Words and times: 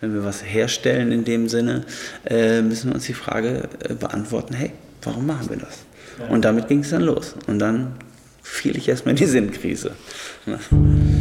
wenn 0.00 0.14
wir 0.14 0.24
was 0.24 0.44
herstellen 0.44 1.12
in 1.12 1.24
dem 1.24 1.48
Sinne, 1.48 1.84
äh, 2.24 2.62
müssen 2.62 2.90
wir 2.90 2.94
uns 2.94 3.06
die 3.06 3.14
Frage 3.14 3.68
äh, 3.88 3.94
beantworten, 3.94 4.54
hey, 4.54 4.72
warum 5.02 5.26
machen 5.26 5.50
wir 5.50 5.56
das? 5.56 5.80
Ja. 6.18 6.28
Und 6.28 6.44
damit 6.44 6.68
ging 6.68 6.80
es 6.80 6.90
dann 6.90 7.02
los. 7.02 7.34
Und 7.46 7.58
dann 7.58 7.94
fiel 8.42 8.76
ich 8.76 8.88
erstmal 8.88 9.12
in 9.12 9.16
die 9.16 9.26
Sinnkrise. 9.26 9.92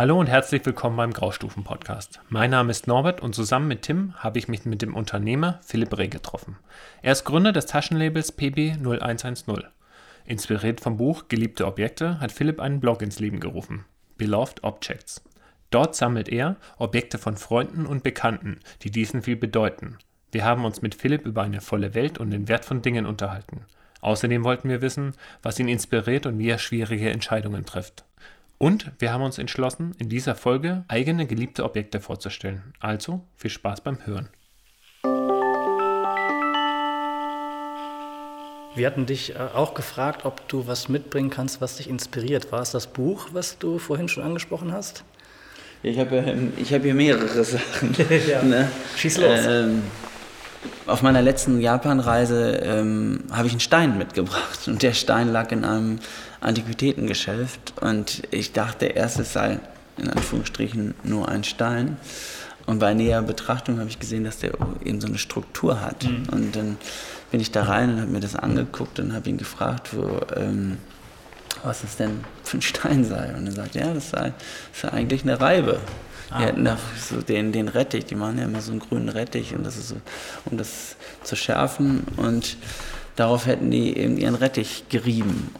Hallo 0.00 0.18
und 0.18 0.28
herzlich 0.28 0.64
willkommen 0.64 0.96
beim 0.96 1.12
Graustufen-Podcast. 1.12 2.20
Mein 2.30 2.52
Name 2.52 2.70
ist 2.70 2.86
Norbert 2.86 3.20
und 3.20 3.34
zusammen 3.34 3.68
mit 3.68 3.82
Tim 3.82 4.14
habe 4.16 4.38
ich 4.38 4.48
mich 4.48 4.64
mit 4.64 4.80
dem 4.80 4.94
Unternehmer 4.94 5.60
Philipp 5.62 5.98
Reh 5.98 6.08
getroffen. 6.08 6.56
Er 7.02 7.12
ist 7.12 7.24
Gründer 7.24 7.52
des 7.52 7.66
Taschenlabels 7.66 8.38
PB0110. 8.38 9.62
Inspiriert 10.24 10.80
vom 10.80 10.96
Buch 10.96 11.28
Geliebte 11.28 11.66
Objekte 11.66 12.18
hat 12.18 12.32
Philipp 12.32 12.60
einen 12.60 12.80
Blog 12.80 13.02
ins 13.02 13.20
Leben 13.20 13.40
gerufen, 13.40 13.84
Beloved 14.16 14.64
Objects. 14.64 15.22
Dort 15.68 15.94
sammelt 15.94 16.30
er 16.30 16.56
Objekte 16.78 17.18
von 17.18 17.36
Freunden 17.36 17.84
und 17.84 18.02
Bekannten, 18.02 18.60
die 18.80 18.90
diesen 18.90 19.20
viel 19.20 19.36
bedeuten. 19.36 19.98
Wir 20.32 20.46
haben 20.46 20.64
uns 20.64 20.80
mit 20.80 20.94
Philipp 20.94 21.26
über 21.26 21.42
eine 21.42 21.60
volle 21.60 21.92
Welt 21.92 22.16
und 22.16 22.30
den 22.30 22.48
Wert 22.48 22.64
von 22.64 22.80
Dingen 22.80 23.04
unterhalten. 23.04 23.66
Außerdem 24.00 24.44
wollten 24.44 24.70
wir 24.70 24.80
wissen, 24.80 25.12
was 25.42 25.58
ihn 25.58 25.68
inspiriert 25.68 26.24
und 26.24 26.38
wie 26.38 26.48
er 26.48 26.56
schwierige 26.56 27.10
Entscheidungen 27.10 27.66
trifft. 27.66 28.06
Und 28.62 28.92
wir 28.98 29.10
haben 29.10 29.22
uns 29.22 29.38
entschlossen, 29.38 29.94
in 29.96 30.10
dieser 30.10 30.34
Folge 30.34 30.84
eigene 30.86 31.26
geliebte 31.26 31.64
Objekte 31.64 31.98
vorzustellen. 31.98 32.74
Also 32.78 33.22
viel 33.34 33.48
Spaß 33.48 33.80
beim 33.80 34.04
Hören. 34.04 34.28
Wir 38.74 38.86
hatten 38.86 39.06
dich 39.06 39.34
äh, 39.34 39.38
auch 39.54 39.72
gefragt, 39.72 40.26
ob 40.26 40.46
du 40.48 40.66
was 40.66 40.90
mitbringen 40.90 41.30
kannst, 41.30 41.62
was 41.62 41.78
dich 41.78 41.88
inspiriert. 41.88 42.52
War 42.52 42.60
es 42.60 42.70
das 42.70 42.86
Buch, 42.86 43.28
was 43.32 43.58
du 43.58 43.78
vorhin 43.78 44.08
schon 44.08 44.24
angesprochen 44.24 44.74
hast? 44.74 45.04
Ich 45.82 45.98
habe 45.98 46.22
ich 46.58 46.74
hab 46.74 46.82
hier 46.82 46.94
mehrere 46.94 47.28
Sachen. 47.44 47.96
ja. 48.28 48.42
ne? 48.42 48.70
Schieß 48.94 49.16
los. 49.16 49.40
Ähm, 49.46 49.84
auf 50.86 51.00
meiner 51.00 51.22
letzten 51.22 51.62
Japanreise 51.62 52.60
ähm, 52.62 53.24
habe 53.32 53.46
ich 53.46 53.54
einen 53.54 53.60
Stein 53.60 53.96
mitgebracht 53.96 54.68
und 54.68 54.82
der 54.82 54.92
Stein 54.92 55.32
lag 55.32 55.50
in 55.50 55.64
einem 55.64 55.98
Antiquitätengeschäft 56.40 57.74
und 57.80 58.22
ich 58.30 58.52
dachte 58.52 58.86
erst, 58.86 59.18
es 59.18 59.32
sei 59.32 59.60
in 59.98 60.08
Anführungsstrichen 60.08 60.94
nur 61.02 61.28
ein 61.28 61.44
Stein. 61.44 61.96
Und 62.66 62.78
bei 62.78 62.94
näherer 62.94 63.22
Betrachtung 63.22 63.78
habe 63.78 63.88
ich 63.88 63.98
gesehen, 63.98 64.24
dass 64.24 64.38
der 64.38 64.52
eben 64.84 65.00
so 65.00 65.08
eine 65.08 65.18
Struktur 65.18 65.80
hat. 65.80 66.04
Mhm. 66.04 66.24
Und 66.30 66.56
dann 66.56 66.78
bin 67.30 67.40
ich 67.40 67.50
da 67.50 67.64
rein 67.64 67.90
und 67.90 68.00
habe 68.00 68.10
mir 68.10 68.20
das 68.20 68.36
angeguckt 68.36 68.98
und 69.00 69.12
habe 69.12 69.28
ihn 69.28 69.38
gefragt, 69.38 69.90
wo, 69.92 70.20
ähm, 70.36 70.78
was 71.64 71.84
es 71.84 71.96
denn 71.96 72.24
für 72.44 72.58
ein 72.58 72.62
Stein 72.62 73.04
sei. 73.04 73.34
Und 73.34 73.46
er 73.46 73.52
sagt, 73.52 73.74
ja, 73.74 73.92
das 73.92 74.10
sei, 74.10 74.32
das 74.72 74.82
sei 74.82 74.88
eigentlich 74.88 75.22
eine 75.22 75.40
Reibe. 75.40 75.80
Ah. 76.30 76.38
Die 76.38 76.44
hätten 76.44 76.64
da 76.64 76.78
so 76.96 77.20
den, 77.22 77.50
den 77.52 77.68
Rettich, 77.68 78.04
die 78.04 78.14
machen 78.14 78.38
ja 78.38 78.44
immer 78.44 78.60
so 78.60 78.70
einen 78.70 78.80
grünen 78.80 79.08
Rettich 79.08 79.54
und 79.54 79.64
das 79.64 79.76
ist 79.76 79.88
so, 79.88 79.96
um 80.44 80.56
das 80.56 80.96
zu 81.24 81.34
schärfen. 81.34 82.04
Und 82.16 82.56
darauf 83.20 83.46
hätten 83.46 83.70
die 83.70 83.96
eben 83.98 84.16
ihren 84.16 84.34
Rettich 84.34 84.84
gerieben. 84.88 85.50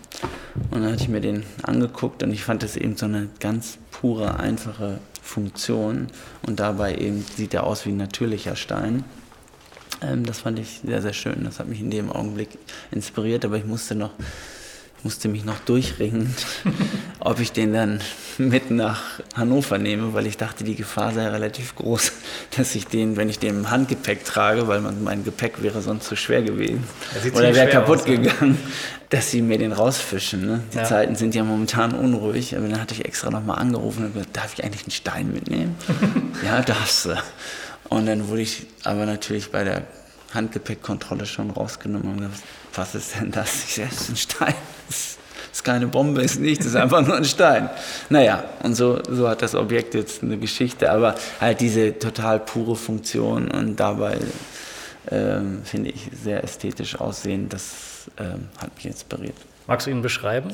Und 0.71 0.83
dann 0.83 0.93
hatte 0.93 1.03
ich 1.03 1.09
mir 1.09 1.21
den 1.21 1.45
angeguckt 1.63 2.23
und 2.23 2.33
ich 2.33 2.43
fand 2.43 2.63
das 2.63 2.77
eben 2.77 2.97
so 2.97 3.05
eine 3.05 3.29
ganz 3.39 3.79
pure, 3.91 4.41
einfache 4.41 4.99
Funktion. 5.23 6.07
Und 6.43 6.59
dabei 6.59 6.97
eben 6.97 7.23
sieht 7.37 7.53
er 7.53 7.65
aus 7.65 7.85
wie 7.85 7.91
ein 7.91 7.99
natürlicher 7.99 8.57
Stein. 8.57 9.05
Ähm, 10.01 10.25
das 10.25 10.41
fand 10.41 10.59
ich 10.59 10.81
sehr, 10.85 11.03
sehr 11.03 11.13
schön. 11.13 11.45
Das 11.45 11.59
hat 11.61 11.69
mich 11.69 11.81
in 11.81 11.91
dem 11.91 12.11
Augenblick 12.11 12.49
inspiriert, 12.91 13.45
aber 13.45 13.59
ich 13.59 13.67
musste 13.67 13.95
noch 13.95 14.13
musste 15.05 15.29
mich 15.29 15.45
noch 15.45 15.59
durchringen, 15.61 16.35
ob 17.21 17.41
ich 17.41 17.53
den 17.53 17.73
dann 17.73 18.01
mit 18.39 18.71
nach 18.71 19.03
Hannover 19.35 19.79
nehme, 19.79 20.15
weil 20.15 20.27
ich 20.27 20.37
dachte, 20.37 20.65
die 20.65 20.75
Gefahr 20.75 21.13
sei 21.13 21.29
relativ 21.29 21.77
groß, 21.77 22.13
dass 22.57 22.75
ich 22.75 22.87
den, 22.87 23.17
wenn 23.17 23.29
ich 23.29 23.39
den 23.39 23.59
im 23.61 23.71
Handgepäck 23.71 24.25
trage, 24.25 24.69
weil 24.69 24.81
mein 24.81 25.25
Gepäck 25.25 25.63
wäre 25.63 25.83
sonst 25.83 26.07
zu 26.07 26.17
schwer 26.17 26.43
gewesen 26.43 26.85
oder 27.35 27.55
wäre 27.55 27.69
kaputt 27.69 28.01
aus, 28.01 28.05
gegangen, 28.05 28.59
dass 29.11 29.31
sie 29.31 29.43
mir 29.43 29.59
den 29.59 29.73
rausfischen. 29.73 30.47
Ne? 30.47 30.63
Die 30.73 30.79
ja. 30.79 30.85
Zeiten 30.85 31.17
sind 31.17 31.35
ja 31.35 31.45
momentan 31.45 31.93
unruhig, 31.93 32.57
aber 32.57 32.69
dann 32.69 32.81
hatte 32.81 32.95
ich 32.95 33.05
extra 33.05 33.31
nochmal 33.31 33.59
angerufen 33.59 34.07
und 34.07 34.15
gesagt, 34.15 34.37
darf 34.37 34.55
ich 34.55 34.65
eigentlich 34.65 34.85
einen 34.85 34.93
Stein 34.93 35.33
mitnehmen? 35.33 35.77
ja, 36.45 36.63
darfst 36.63 37.07
du. 37.07 37.17
Und 37.89 38.07
dann 38.07 38.29
wurde 38.29 38.43
ich 38.43 38.67
aber 38.85 39.05
natürlich 39.05 39.51
bei 39.51 39.65
der 39.65 39.83
Handgepäckkontrolle 40.33 41.27
schon 41.27 41.51
rausgenommen 41.51 42.09
und 42.13 42.19
gesagt, 42.19 42.43
was 42.81 42.95
ist 42.95 43.21
denn 43.21 43.31
das? 43.31 43.65
Ich 43.69 43.79
ist 43.79 44.09
ein 44.09 44.17
Stein. 44.17 44.55
Das 44.89 45.19
ist 45.53 45.65
keine 45.65 45.87
Bombe, 45.87 46.23
ist 46.23 46.41
nichts, 46.41 46.65
ist 46.65 46.77
einfach 46.77 47.07
nur 47.07 47.17
ein 47.17 47.27
Stein. 47.27 47.69
Naja, 48.09 48.45
und 48.63 48.75
so, 48.75 49.01
so 49.07 49.29
hat 49.29 49.43
das 49.43 49.55
Objekt 49.55 49.95
jetzt 49.95 50.23
eine 50.23 50.39
Geschichte, 50.39 50.91
aber 50.91 51.15
halt 51.41 51.61
diese 51.61 51.99
total 51.99 52.41
pure 52.41 52.77
Funktion 52.77 53.51
und 53.51 53.77
dabei 53.77 54.17
ähm, 55.11 55.61
finde 55.65 55.91
ich 55.91 56.09
sehr 56.25 56.43
ästhetisch 56.43 56.99
aussehen, 56.99 57.51
das 57.51 58.11
ähm, 58.19 58.49
hat 58.57 58.75
mich 58.77 58.87
inspiriert. 58.87 59.37
Magst 59.67 59.87
du 59.87 59.91
ihn 59.91 60.01
beschreiben? 60.01 60.51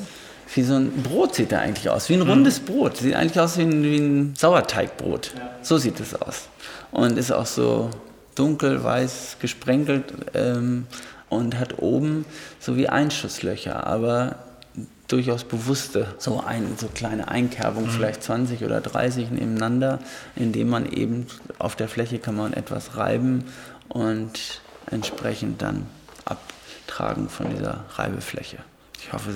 Wie 0.53 0.63
so 0.63 0.75
ein 0.75 1.03
Brot 1.03 1.35
sieht 1.35 1.53
er 1.53 1.61
eigentlich 1.61 1.89
aus, 1.89 2.09
wie 2.09 2.15
ein 2.15 2.21
rundes 2.21 2.59
Brot. 2.59 2.97
Sieht 2.97 3.15
eigentlich 3.15 3.39
aus 3.39 3.57
wie 3.57 3.63
ein, 3.63 3.83
wie 3.83 3.97
ein 3.97 4.33
Sauerteigbrot. 4.35 5.33
Ja. 5.35 5.51
So 5.61 5.77
sieht 5.77 5.99
es 5.99 6.13
aus. 6.13 6.49
Und 6.91 7.17
ist 7.17 7.31
auch 7.31 7.45
so 7.45 7.89
dunkel 8.35 8.83
weiß 8.83 9.37
gesprenkelt 9.39 10.13
ähm, 10.33 10.87
und 11.29 11.59
hat 11.59 11.79
oben 11.79 12.25
so 12.59 12.75
wie 12.77 12.89
Einschusslöcher, 12.89 13.85
aber 13.85 14.37
durchaus 15.07 15.43
bewusste, 15.43 16.13
so, 16.17 16.41
ein, 16.45 16.75
so 16.77 16.87
kleine 16.87 17.27
Einkerbungen, 17.29 17.89
mhm. 17.89 17.93
vielleicht 17.93 18.23
20 18.23 18.63
oder 18.63 18.81
30 18.81 19.31
nebeneinander, 19.31 19.99
indem 20.35 20.69
man 20.69 20.91
eben 20.91 21.27
auf 21.59 21.75
der 21.75 21.87
Fläche 21.87 22.19
kann 22.19 22.35
man 22.35 22.53
etwas 22.53 22.97
reiben 22.97 23.45
und 23.87 24.61
entsprechend 24.91 25.61
dann 25.61 25.87
abtragen 26.25 27.29
von 27.29 27.49
dieser 27.55 27.85
Reibefläche. 27.95 28.57
Ich 28.99 29.13
hoffe, 29.13 29.31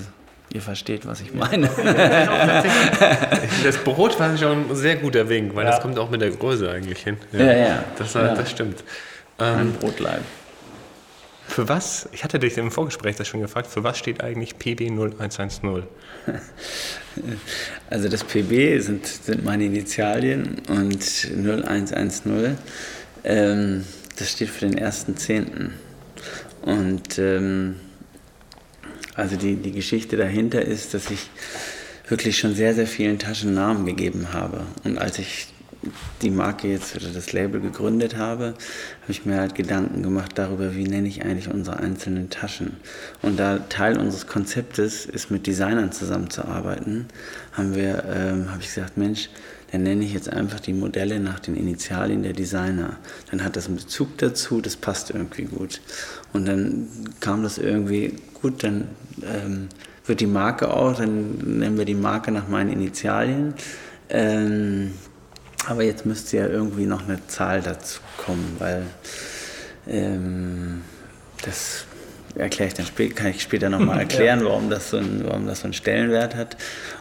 ihr 0.53 0.61
versteht, 0.61 1.07
was 1.07 1.21
ich 1.21 1.33
meine. 1.33 1.69
das 3.63 3.77
Brot 3.77 4.19
war 4.19 4.37
schon 4.37 4.69
ein 4.69 4.75
sehr 4.75 4.97
guter 4.97 5.29
Wink, 5.29 5.55
weil 5.55 5.65
ja. 5.65 5.71
das 5.71 5.81
kommt 5.81 5.97
auch 5.97 6.09
mit 6.09 6.21
der 6.21 6.31
Größe 6.31 6.69
eigentlich 6.69 6.99
hin. 7.03 7.17
Ja, 7.31 7.39
ja. 7.39 7.55
ja. 7.55 7.83
Das, 7.97 8.13
das 8.13 8.51
stimmt. 8.51 8.83
Ein 9.37 9.59
ähm, 9.59 9.73
Brotleib. 9.73 10.21
Für 11.51 11.67
was, 11.67 12.07
ich 12.13 12.23
hatte 12.23 12.39
dich 12.39 12.57
im 12.57 12.71
Vorgespräch 12.71 13.17
das 13.17 13.27
schon 13.27 13.41
gefragt, 13.41 13.67
für 13.67 13.83
was 13.83 13.97
steht 13.97 14.23
eigentlich 14.23 14.57
PB 14.57 14.89
0110? 14.89 15.83
Also 17.89 18.07
das 18.07 18.23
PB 18.23 18.81
sind, 18.81 19.05
sind 19.05 19.43
meine 19.43 19.65
Initialien 19.65 20.61
und 20.69 21.03
0110, 21.03 22.55
ähm, 23.25 23.83
das 24.15 24.31
steht 24.31 24.47
für 24.47 24.65
den 24.65 24.77
ersten 24.77 25.17
Zehnten. 25.17 25.73
Und 26.61 27.19
ähm, 27.19 27.75
also 29.15 29.35
die, 29.35 29.57
die 29.57 29.73
Geschichte 29.73 30.15
dahinter 30.15 30.61
ist, 30.61 30.93
dass 30.93 31.11
ich 31.11 31.29
wirklich 32.07 32.37
schon 32.37 32.55
sehr, 32.55 32.73
sehr 32.73 32.87
vielen 32.87 33.19
Taschen 33.19 33.53
Namen 33.53 33.85
gegeben 33.85 34.29
habe. 34.31 34.61
Und 34.85 34.97
als 34.97 35.19
ich 35.19 35.47
die 36.21 36.29
Marke 36.29 36.67
jetzt 36.67 36.95
oder 36.95 37.09
das 37.09 37.33
Label 37.33 37.59
gegründet 37.59 38.15
habe, 38.15 38.53
habe 39.01 39.11
ich 39.11 39.25
mir 39.25 39.39
halt 39.39 39.55
Gedanken 39.55 40.03
gemacht 40.03 40.33
darüber, 40.35 40.75
wie 40.75 40.83
nenne 40.83 41.07
ich 41.07 41.23
eigentlich 41.23 41.49
unsere 41.49 41.77
einzelnen 41.77 42.29
Taschen. 42.29 42.77
Und 43.21 43.39
da 43.39 43.57
Teil 43.57 43.97
unseres 43.97 44.27
Konzeptes 44.27 45.05
ist, 45.05 45.31
mit 45.31 45.47
Designern 45.47 45.91
zusammenzuarbeiten, 45.91 47.07
haben 47.53 47.75
wir, 47.75 48.03
ähm, 48.05 48.51
habe 48.51 48.61
ich 48.61 48.73
gesagt, 48.73 48.97
Mensch, 48.97 49.29
dann 49.71 49.83
nenne 49.83 50.03
ich 50.03 50.13
jetzt 50.13 50.31
einfach 50.31 50.59
die 50.59 50.73
Modelle 50.73 51.19
nach 51.19 51.39
den 51.39 51.55
Initialien 51.55 52.23
der 52.23 52.33
Designer. 52.33 52.97
Dann 53.29 53.43
hat 53.43 53.55
das 53.55 53.67
einen 53.67 53.77
Bezug 53.77 54.17
dazu, 54.17 54.59
das 54.59 54.75
passt 54.75 55.11
irgendwie 55.11 55.45
gut. 55.45 55.81
Und 56.33 56.45
dann 56.45 56.87
kam 57.21 57.41
das 57.41 57.57
irgendwie 57.57 58.17
gut, 58.41 58.63
dann 58.63 58.89
ähm, 59.23 59.69
wird 60.05 60.19
die 60.19 60.27
Marke 60.27 60.73
auch, 60.73 60.97
dann 60.97 61.37
nennen 61.59 61.77
wir 61.77 61.85
die 61.85 61.95
Marke 61.95 62.31
nach 62.31 62.49
meinen 62.49 62.71
Initialien. 62.71 63.53
Ähm, 64.09 64.91
aber 65.67 65.83
jetzt 65.83 66.05
müsste 66.05 66.37
ja 66.37 66.47
irgendwie 66.47 66.85
noch 66.85 67.07
eine 67.07 67.25
Zahl 67.27 67.61
dazu 67.61 67.99
kommen, 68.17 68.55
weil 68.59 68.83
ähm, 69.87 70.81
das 71.43 71.85
erkläre 72.35 72.69
ich 72.69 72.73
dann 72.73 72.85
später, 72.85 73.15
kann 73.15 73.31
ich 73.31 73.41
später 73.41 73.69
nochmal 73.69 73.99
erklären, 74.01 74.39
ja. 74.39 74.45
warum, 74.45 74.69
das 74.69 74.89
so 74.89 74.97
ein, 74.97 75.23
warum 75.25 75.47
das 75.47 75.61
so 75.61 75.65
einen 75.65 75.73
Stellenwert 75.73 76.35
hat. 76.35 76.57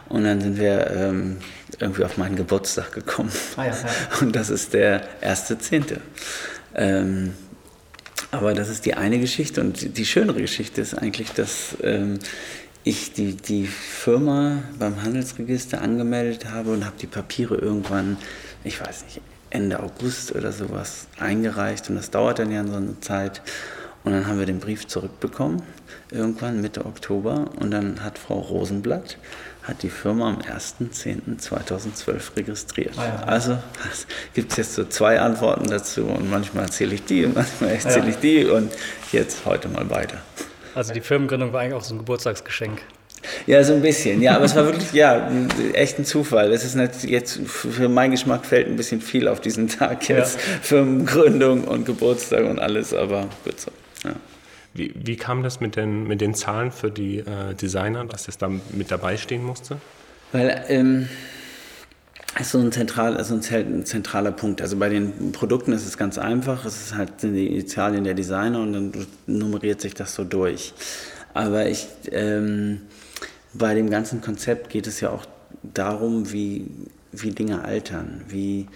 Und 0.09 0.23
dann 0.23 0.41
sind 0.41 0.57
wir 0.57 0.91
ähm, 0.91 1.37
irgendwie 1.79 2.03
auf 2.03 2.17
meinen 2.17 2.35
Geburtstag 2.35 2.91
gekommen. 2.91 3.31
Ah, 3.55 3.65
ja, 3.65 3.71
ja. 3.71 3.77
Und 4.21 4.35
das 4.35 4.49
ist 4.49 4.73
der 4.73 5.03
erste 5.21 5.57
Zehnte. 5.57 6.01
Ähm, 6.75 7.33
aber 8.31 8.53
das 8.53 8.69
ist 8.69 8.85
die 8.85 8.93
eine 8.93 9.19
Geschichte 9.19 9.59
und 9.59 9.97
die 9.97 10.05
schönere 10.05 10.39
Geschichte 10.39 10.79
ist 10.79 10.93
eigentlich, 10.93 11.31
dass 11.33 11.75
ähm, 11.83 12.19
ich 12.85 13.11
die, 13.11 13.35
die 13.35 13.67
Firma 13.67 14.63
beim 14.79 15.03
Handelsregister 15.03 15.81
angemeldet 15.81 16.49
habe 16.49 16.71
und 16.71 16.85
habe 16.85 16.95
die 16.99 17.07
Papiere 17.07 17.55
irgendwann 17.55 18.15
ich 18.63 18.81
weiß 18.81 19.03
nicht, 19.03 19.21
Ende 19.49 19.81
August 19.81 20.33
oder 20.35 20.51
sowas 20.51 21.07
eingereicht 21.19 21.89
und 21.89 21.95
das 21.95 22.09
dauert 22.09 22.39
dann 22.39 22.51
ja 22.51 22.65
so 22.65 22.75
eine 22.75 22.99
Zeit. 23.01 23.41
Und 24.03 24.13
dann 24.13 24.25
haben 24.25 24.39
wir 24.39 24.47
den 24.47 24.59
Brief 24.59 24.87
zurückbekommen, 24.87 25.61
irgendwann 26.09 26.59
Mitte 26.59 26.85
Oktober. 26.87 27.51
Und 27.59 27.69
dann 27.69 28.03
hat 28.03 28.17
Frau 28.17 28.39
Rosenblatt 28.39 29.17
hat 29.63 29.83
die 29.83 29.89
Firma 29.89 30.29
am 30.29 30.39
1.10.2012 30.39 32.35
registriert. 32.35 32.97
Ah, 32.97 33.05
ja. 33.05 33.15
Also 33.23 33.59
gibt 34.33 34.51
es 34.51 34.57
jetzt 34.57 34.73
so 34.73 34.85
zwei 34.85 35.19
Antworten 35.19 35.69
dazu 35.69 36.05
und 36.05 36.29
manchmal 36.29 36.65
erzähle 36.65 36.95
ich 36.95 37.05
die 37.05 37.25
und 37.25 37.35
manchmal 37.35 37.71
erzähle 37.71 38.05
ja. 38.05 38.09
ich 38.09 38.17
die 38.17 38.45
und 38.45 38.71
jetzt 39.11 39.45
heute 39.45 39.69
mal 39.69 39.89
weiter. 39.89 40.17
Also 40.73 40.93
die 40.93 41.01
Firmengründung 41.01 41.53
war 41.53 41.61
eigentlich 41.61 41.75
auch 41.75 41.83
so 41.83 41.93
ein 41.93 41.99
Geburtstagsgeschenk. 41.99 42.81
Ja, 43.45 43.63
so 43.63 43.73
ein 43.73 43.81
bisschen. 43.81 44.21
Ja, 44.21 44.35
aber 44.35 44.45
es 44.45 44.55
war 44.55 44.65
wirklich, 44.65 44.93
ja, 44.93 45.29
echt 45.73 45.99
ein 45.99 46.05
Zufall. 46.05 46.51
Es 46.51 46.63
ist 46.63 47.03
jetzt, 47.03 47.39
für 47.45 47.89
meinen 47.89 48.11
Geschmack 48.11 48.45
fällt 48.45 48.67
ein 48.67 48.75
bisschen 48.75 49.01
viel 49.01 49.27
auf 49.27 49.41
diesen 49.41 49.67
Tag 49.67 50.07
jetzt. 50.09 50.35
Ja. 50.35 50.41
Firmengründung 50.61 51.63
und 51.65 51.85
Geburtstag 51.85 52.45
und 52.45 52.59
alles, 52.59 52.93
aber 52.93 53.27
gut 53.43 53.59
so. 53.59 53.71
Ja. 54.03 54.15
Wie, 54.73 54.93
wie 54.95 55.17
kam 55.17 55.43
das 55.43 55.59
mit 55.59 55.75
den, 55.75 56.07
mit 56.07 56.21
den 56.21 56.33
Zahlen 56.33 56.71
für 56.71 56.89
die 56.89 57.19
äh, 57.19 57.53
Designer, 57.59 58.05
dass 58.05 58.25
das 58.25 58.37
da 58.37 58.49
mit 58.49 58.89
dabei 58.89 59.17
stehen 59.17 59.43
musste? 59.43 59.77
Weil, 60.31 60.63
ähm, 60.69 61.09
ist 62.39 62.51
so 62.51 62.59
ein, 62.59 62.71
zentral, 62.71 63.17
also 63.17 63.35
ein 63.35 63.85
zentraler 63.85 64.31
Punkt. 64.31 64.61
Also 64.61 64.77
bei 64.77 64.87
den 64.87 65.33
Produkten 65.33 65.73
ist 65.73 65.85
es 65.85 65.97
ganz 65.97 66.17
einfach. 66.17 66.63
Es 66.65 66.81
ist 66.81 66.95
halt 66.95 67.19
sind 67.19 67.33
die 67.33 67.47
Initialien 67.47 68.05
der 68.05 68.13
Designer 68.13 68.61
und 68.61 68.73
dann 68.73 69.07
nummeriert 69.27 69.81
sich 69.81 69.93
das 69.93 70.15
so 70.15 70.23
durch. 70.23 70.73
Aber 71.33 71.65
ich, 71.67 71.87
ähm, 72.11 72.81
bei 73.53 73.73
dem 73.73 73.89
ganzen 73.89 74.21
Konzept 74.21 74.69
geht 74.69 74.87
es 74.87 75.01
ja 75.01 75.09
auch 75.09 75.25
darum, 75.63 76.31
wie, 76.31 76.67
wie 77.11 77.31
Dinge 77.31 77.63
altern, 77.63 78.21
wie, 78.27 78.67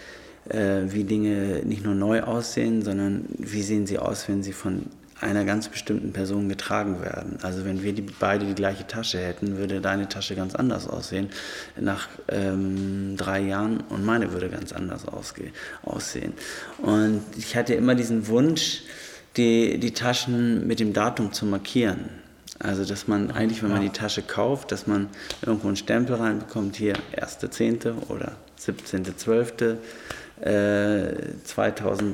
äh, 0.49 0.83
wie 0.87 1.03
Dinge 1.03 1.61
nicht 1.63 1.83
nur 1.83 1.95
neu 1.95 2.23
aussehen, 2.23 2.81
sondern 2.81 3.25
wie 3.37 3.61
sehen 3.61 3.87
sie 3.87 3.99
aus, 3.99 4.27
wenn 4.27 4.43
sie 4.43 4.53
von 4.53 4.87
einer 5.21 5.45
ganz 5.45 5.69
bestimmten 5.69 6.11
Person 6.11 6.49
getragen 6.49 7.01
werden. 7.01 7.37
Also 7.41 7.63
wenn 7.63 7.81
wir 7.83 7.93
die, 7.93 8.01
beide 8.01 8.45
die 8.45 8.53
gleiche 8.53 8.85
Tasche 8.85 9.17
hätten, 9.17 9.57
würde 9.57 9.79
deine 9.79 10.09
Tasche 10.09 10.35
ganz 10.35 10.55
anders 10.55 10.87
aussehen 10.87 11.29
nach 11.79 12.09
ähm, 12.27 13.15
drei 13.15 13.39
Jahren 13.39 13.81
und 13.89 14.03
meine 14.03 14.33
würde 14.33 14.49
ganz 14.49 14.73
anders 14.73 15.07
aussehen. 15.07 16.33
Und 16.81 17.21
ich 17.37 17.55
hatte 17.55 17.73
immer 17.75 17.95
diesen 17.95 18.27
Wunsch, 18.27 18.83
die, 19.37 19.79
die 19.79 19.91
Taschen 19.91 20.67
mit 20.67 20.79
dem 20.79 20.91
Datum 20.91 21.31
zu 21.31 21.45
markieren. 21.45 22.24
Also 22.59 22.85
dass 22.85 23.07
man 23.07 23.31
eigentlich, 23.31 23.61
wenn 23.63 23.71
man 23.71 23.81
die 23.81 23.89
Tasche 23.89 24.21
kauft, 24.21 24.71
dass 24.71 24.87
man 24.87 25.09
irgendwo 25.45 25.67
einen 25.67 25.75
Stempel 25.75 26.15
reinbekommt, 26.15 26.77
hier 26.77 26.95
1.10. 27.15 28.09
oder 28.09 28.33
17.12. 28.59 29.77
2018 31.43 32.11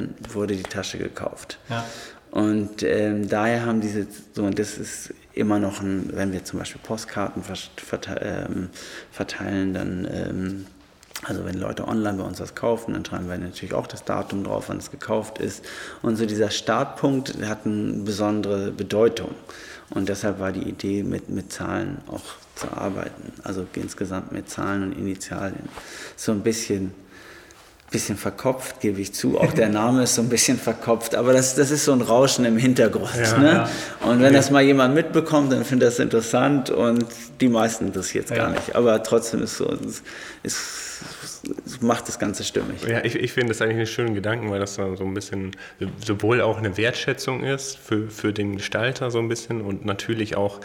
äh, 0.00 0.34
wurde 0.34 0.56
die 0.56 0.62
Tasche 0.62 0.98
gekauft. 0.98 1.58
Ja. 1.68 1.84
Und 2.30 2.82
ähm, 2.82 3.28
daher 3.28 3.64
haben 3.64 3.80
diese, 3.80 4.06
so, 4.32 4.44
und 4.44 4.58
das 4.58 4.78
ist 4.78 5.14
immer 5.32 5.58
noch 5.58 5.80
ein, 5.80 6.10
wenn 6.12 6.32
wir 6.32 6.44
zum 6.44 6.58
Beispiel 6.58 6.80
Postkarten 6.82 7.42
ähm, 8.20 8.70
verteilen, 9.10 9.72
dann, 9.72 10.08
ähm, 10.10 10.66
also 11.24 11.44
wenn 11.44 11.58
Leute 11.58 11.88
online 11.88 12.18
bei 12.18 12.24
uns 12.24 12.40
was 12.40 12.54
kaufen, 12.54 12.94
dann 12.94 13.04
schreiben 13.04 13.28
wir 13.28 13.36
natürlich 13.38 13.74
auch 13.74 13.86
das 13.86 14.04
Datum 14.04 14.44
drauf, 14.44 14.68
wann 14.68 14.78
es 14.78 14.90
gekauft 14.90 15.38
ist. 15.38 15.64
Und 16.00 16.16
so 16.16 16.26
dieser 16.26 16.50
Startpunkt 16.50 17.34
hat 17.44 17.66
eine 17.66 18.04
besondere 18.04 18.70
Bedeutung. 18.70 19.34
Und 19.90 20.08
deshalb 20.08 20.38
war 20.38 20.52
die 20.52 20.68
Idee, 20.68 21.02
mit, 21.02 21.28
mit 21.28 21.52
Zahlen 21.52 21.98
auch 22.06 22.22
zu 22.54 22.70
arbeiten. 22.70 23.32
Also 23.42 23.66
insgesamt 23.74 24.32
mit 24.32 24.48
Zahlen 24.48 24.82
und 24.84 24.92
Initialien. 24.92 25.68
So 26.16 26.32
ein 26.32 26.42
bisschen 26.42 26.92
bisschen 27.90 28.16
verkopft, 28.16 28.80
gebe 28.80 29.00
ich 29.00 29.14
zu. 29.14 29.38
Auch 29.38 29.52
der 29.52 29.68
Name 29.68 30.02
ist 30.02 30.14
so 30.14 30.22
ein 30.22 30.28
bisschen 30.28 30.58
verkopft, 30.58 31.14
aber 31.14 31.32
das, 31.32 31.54
das 31.54 31.70
ist 31.70 31.84
so 31.84 31.92
ein 31.92 32.02
Rauschen 32.02 32.44
im 32.44 32.58
Hintergrund. 32.58 33.10
Ja, 33.16 33.38
ne? 33.38 33.52
Ja. 34.02 34.06
Und 34.06 34.20
wenn 34.20 34.34
das 34.34 34.50
mal 34.50 34.62
jemand 34.62 34.94
mitbekommt, 34.94 35.52
dann 35.52 35.64
findet 35.64 35.88
das 35.88 35.98
interessant 35.98 36.68
und 36.70 37.06
die 37.40 37.48
meisten 37.48 37.86
interessiert 37.86 38.26
es 38.26 38.30
ja. 38.30 38.36
gar 38.36 38.50
nicht. 38.50 38.76
Aber 38.76 39.02
trotzdem 39.02 39.42
ist 39.42 39.56
so, 39.56 39.74
ist, 40.42 40.62
macht 41.80 42.08
das 42.08 42.18
Ganze 42.18 42.44
stimmig. 42.44 42.82
Ja, 42.86 43.04
ich, 43.04 43.14
ich 43.14 43.32
finde 43.32 43.48
das 43.48 43.62
eigentlich 43.62 43.76
einen 43.76 43.86
schönen 43.86 44.14
Gedanken, 44.14 44.50
weil 44.50 44.60
das 44.60 44.74
so 44.74 44.82
ein 44.82 45.14
bisschen 45.14 45.52
sowohl 46.04 46.40
auch 46.40 46.58
eine 46.58 46.76
Wertschätzung 46.76 47.44
ist 47.44 47.76
für, 47.76 48.08
für 48.10 48.32
den 48.32 48.56
Gestalter 48.56 49.10
so 49.10 49.18
ein 49.18 49.28
bisschen 49.28 49.60
und 49.60 49.84
natürlich 49.84 50.36
auch 50.36 50.60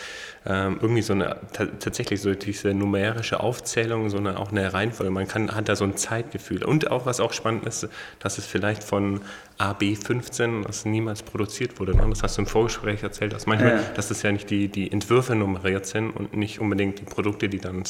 ähm, 0.45 0.77
irgendwie 0.81 1.01
so 1.01 1.13
eine 1.13 1.38
tatsächlich 1.53 2.21
so 2.21 2.33
diese 2.33 2.74
numerische 2.74 3.39
Aufzählung, 3.39 4.09
so 4.09 4.18
eine, 4.18 4.38
auch 4.39 4.51
eine 4.51 4.74
Reihenfolge. 4.74 5.12
Man 5.12 5.27
kann, 5.27 5.56
hat 5.56 5.69
da 5.69 5.75
so 5.75 5.85
ein 5.85 5.95
Zeitgefühl. 5.95 6.63
Und 6.63 6.91
auch 6.91 7.06
was 7.06 7.19
auch 7.19 7.33
spannend 7.33 7.65
ist, 7.65 7.88
dass 8.19 8.38
es 8.38 8.45
vielleicht 8.45 8.83
von 8.83 9.21
AB15, 9.59 10.65
das 10.65 10.85
niemals 10.85 11.21
produziert 11.21 11.79
wurde. 11.79 11.95
Ne? 11.95 12.05
Das 12.09 12.23
hast 12.23 12.38
du 12.38 12.41
im 12.41 12.47
Vorgespräch 12.47 13.03
erzählt, 13.03 13.33
dass 13.33 13.45
manchmal, 13.45 13.77
ja. 13.77 13.83
dass 13.95 14.07
das 14.09 14.21
ja 14.23 14.31
nicht 14.31 14.50
die, 14.50 14.67
die 14.67 14.91
Entwürfe 14.91 15.35
nummeriert 15.35 15.85
sind 15.85 16.11
und 16.11 16.35
nicht 16.35 16.59
unbedingt 16.59 17.00
die 17.00 17.05
Produkte, 17.05 17.50
die 17.50 17.59
dann 17.59 17.83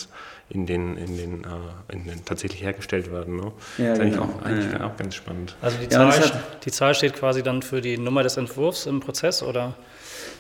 in 0.50 0.66
den, 0.66 0.98
in 0.98 1.18
den, 1.18 1.44
äh, 1.44 1.94
in 1.94 2.06
den 2.06 2.26
tatsächlich 2.26 2.64
hergestellt 2.64 3.12
werden. 3.12 3.38
Ne? 3.38 3.52
Ja, 3.78 3.96
das 3.96 4.00
ist 4.00 4.04
genau. 4.04 4.04
eigentlich, 4.04 4.20
auch, 4.20 4.46
eigentlich 4.46 4.74
ja. 4.74 4.88
auch 4.88 4.98
ganz 4.98 5.16
spannend. 5.16 5.56
Also 5.62 5.78
die 5.78 5.90
Zahl, 5.90 6.32
die 6.64 6.72
Zahl 6.72 6.96
steht 6.96 7.16
quasi 7.16 7.44
dann 7.44 7.62
für 7.62 7.82
die 7.82 7.98
Nummer 7.98 8.24
des 8.24 8.38
Entwurfs 8.38 8.86
im 8.86 9.00
Prozess, 9.00 9.42
oder? 9.42 9.76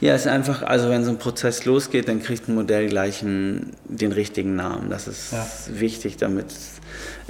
Ja, 0.01 0.15
es 0.15 0.21
ist 0.21 0.27
einfach, 0.27 0.63
also 0.63 0.89
wenn 0.89 1.05
so 1.05 1.11
ein 1.11 1.17
Prozess 1.17 1.65
losgeht, 1.65 2.07
dann 2.07 2.21
kriegt 2.21 2.49
ein 2.49 2.55
Modell 2.55 2.89
gleich 2.89 3.21
einen, 3.21 3.73
den 3.85 4.11
richtigen 4.11 4.55
Namen. 4.55 4.89
Das 4.89 5.07
ist 5.07 5.31
ja. 5.31 5.47
wichtig, 5.69 6.17
damit, 6.17 6.47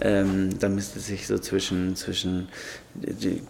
ähm, 0.02 0.58
damit 0.60 0.84
es 0.84 1.06
sich 1.06 1.28
so 1.28 1.38
zwischen, 1.38 1.96
zwischen 1.96 2.48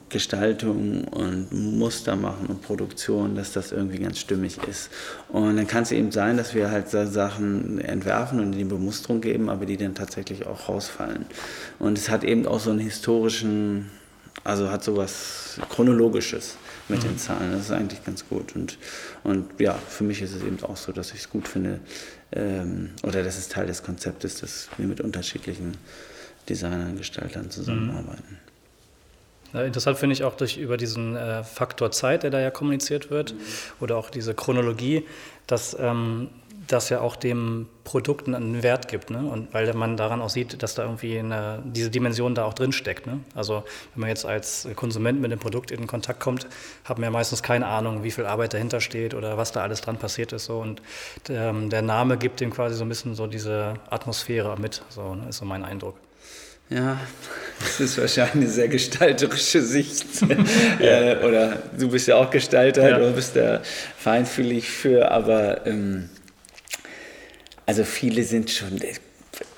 Gestaltung 0.10 1.04
und 1.06 1.52
Muster 1.52 2.16
machen 2.16 2.48
und 2.48 2.62
Produktion, 2.62 3.36
dass 3.36 3.52
das 3.52 3.74
irgendwie 3.74 4.00
ganz 4.00 4.20
stimmig 4.20 4.58
ist. 4.70 4.90
Und 5.30 5.58
dann 5.58 5.68
kann 5.68 5.84
es 5.84 5.92
eben 5.92 6.12
sein, 6.12 6.38
dass 6.38 6.56
wir 6.56 6.72
halt 6.72 6.90
Sachen 6.90 7.80
entwerfen 7.80 8.40
und 8.40 8.54
die 8.54 8.64
Bemusterung 8.64 9.20
geben, 9.20 9.50
aber 9.50 9.66
die 9.66 9.76
dann 9.76 9.96
tatsächlich 9.96 10.46
auch 10.46 10.70
rausfallen. 10.70 11.26
Und 11.80 11.98
es 11.98 12.10
hat 12.10 12.24
eben 12.24 12.46
auch 12.46 12.62
so 12.62 12.70
einen 12.70 12.80
historischen, 12.80 13.92
also 14.46 14.72
hat 14.72 14.84
so 14.84 14.96
was 14.96 15.60
Chronologisches 15.70 16.56
mit 16.88 17.00
mhm. 17.00 17.10
den 17.10 17.18
Zahlen. 17.18 17.52
Das 17.52 17.62
ist 17.62 17.72
eigentlich 17.72 18.04
ganz 18.06 18.28
gut. 18.28 18.56
Und, 18.56 18.78
und 19.24 19.60
ja, 19.60 19.74
für 19.74 20.06
mich 20.06 20.22
ist 20.22 20.36
es 20.36 20.44
eben 20.44 20.62
auch 20.64 20.78
so, 20.78 20.94
dass 20.94 21.12
ich 21.12 21.20
es 21.20 21.30
gut 21.30 21.50
finde, 21.50 21.82
ähm, 22.32 22.92
oder 23.04 23.24
das 23.24 23.38
ist 23.38 23.52
Teil 23.52 23.68
des 23.68 23.84
Konzeptes, 23.84 24.40
dass 24.40 24.70
wir 24.78 24.88
mit 24.88 25.02
unterschiedlichen 25.02 25.74
Designern, 26.50 26.98
Gestaltern 26.98 27.50
zusammenarbeiten. 27.50 28.24
Ja, 28.30 28.43
interessant 29.54 29.98
finde 29.98 30.14
ich 30.14 30.24
auch 30.24 30.36
durch 30.36 30.58
über 30.58 30.78
diesen 30.78 31.16
äh, 31.16 31.44
Faktor 31.44 31.92
Zeit, 31.92 32.24
der 32.24 32.32
da 32.32 32.40
ja 32.40 32.52
kommuniziert 32.52 33.12
wird, 33.12 33.34
mhm. 33.34 33.40
oder 33.80 33.98
auch 33.98 34.10
diese 34.10 34.34
Chronologie, 34.34 35.06
dass 35.48 35.78
ähm, 35.80 36.30
das 36.68 36.90
ja 36.90 37.02
auch 37.02 37.16
dem 37.16 37.68
Produkt 37.84 38.28
einen 38.28 38.64
Wert 38.64 38.88
gibt. 38.88 39.10
Ne? 39.10 39.20
Und 39.20 39.54
weil 39.54 39.72
man 39.74 39.98
daran 39.98 40.22
auch 40.22 40.30
sieht, 40.30 40.64
dass 40.64 40.76
da 40.76 40.84
irgendwie 40.84 41.20
eine, 41.20 41.62
diese 41.66 41.90
Dimension 41.90 42.36
da 42.36 42.46
auch 42.46 42.54
drin 42.54 42.72
steckt. 42.72 43.06
Ne? 43.06 43.20
Also 43.36 43.64
wenn 43.94 44.02
man 44.02 44.10
jetzt 44.10 44.26
als 44.26 44.68
Konsument 44.76 45.20
mit 45.20 45.32
dem 45.32 45.40
Produkt 45.40 45.72
in 45.72 45.88
Kontakt 45.88 46.20
kommt, 46.20 46.48
hat 46.86 46.98
man 46.98 47.06
ja 47.06 47.12
meistens 47.12 47.44
keine 47.44 47.68
Ahnung, 47.68 48.04
wie 48.04 48.12
viel 48.12 48.26
Arbeit 48.26 48.54
dahinter 48.54 48.80
steht 48.80 49.14
oder 49.14 49.38
was 49.38 49.52
da 49.52 49.62
alles 49.62 49.82
dran 49.82 49.98
passiert 49.98 50.32
ist. 50.32 50.46
So. 50.46 50.60
Und 50.60 50.82
ähm, 51.30 51.70
der 51.70 51.82
Name 51.82 52.18
gibt 52.18 52.40
dem 52.40 52.52
quasi 52.52 52.76
so 52.76 52.86
ein 52.86 52.90
bisschen 52.90 53.16
so 53.16 53.28
diese 53.28 53.76
Atmosphäre 53.90 54.58
mit, 54.60 54.84
so 54.90 55.16
ne? 55.16 55.30
ist 55.30 55.38
so 55.38 55.46
mein 55.46 55.66
Eindruck. 55.66 55.96
Ja, 56.74 57.00
das 57.60 57.80
ist 57.80 57.98
wahrscheinlich 57.98 58.36
eine 58.36 58.48
sehr 58.48 58.68
gestalterische 58.68 59.62
Sicht. 59.62 60.06
äh, 60.80 61.18
oder 61.24 61.62
du 61.78 61.90
bist 61.90 62.08
ja 62.08 62.16
auch 62.16 62.32
Gestalter, 62.32 62.90
ja. 62.90 62.98
du 62.98 63.12
bist 63.12 63.36
da 63.36 63.62
feinfühlig 63.98 64.70
für, 64.70 65.12
aber 65.12 65.68
ähm, 65.68 66.10
also 67.66 67.84
viele 67.84 68.24
sind 68.24 68.50
schon 68.50 68.78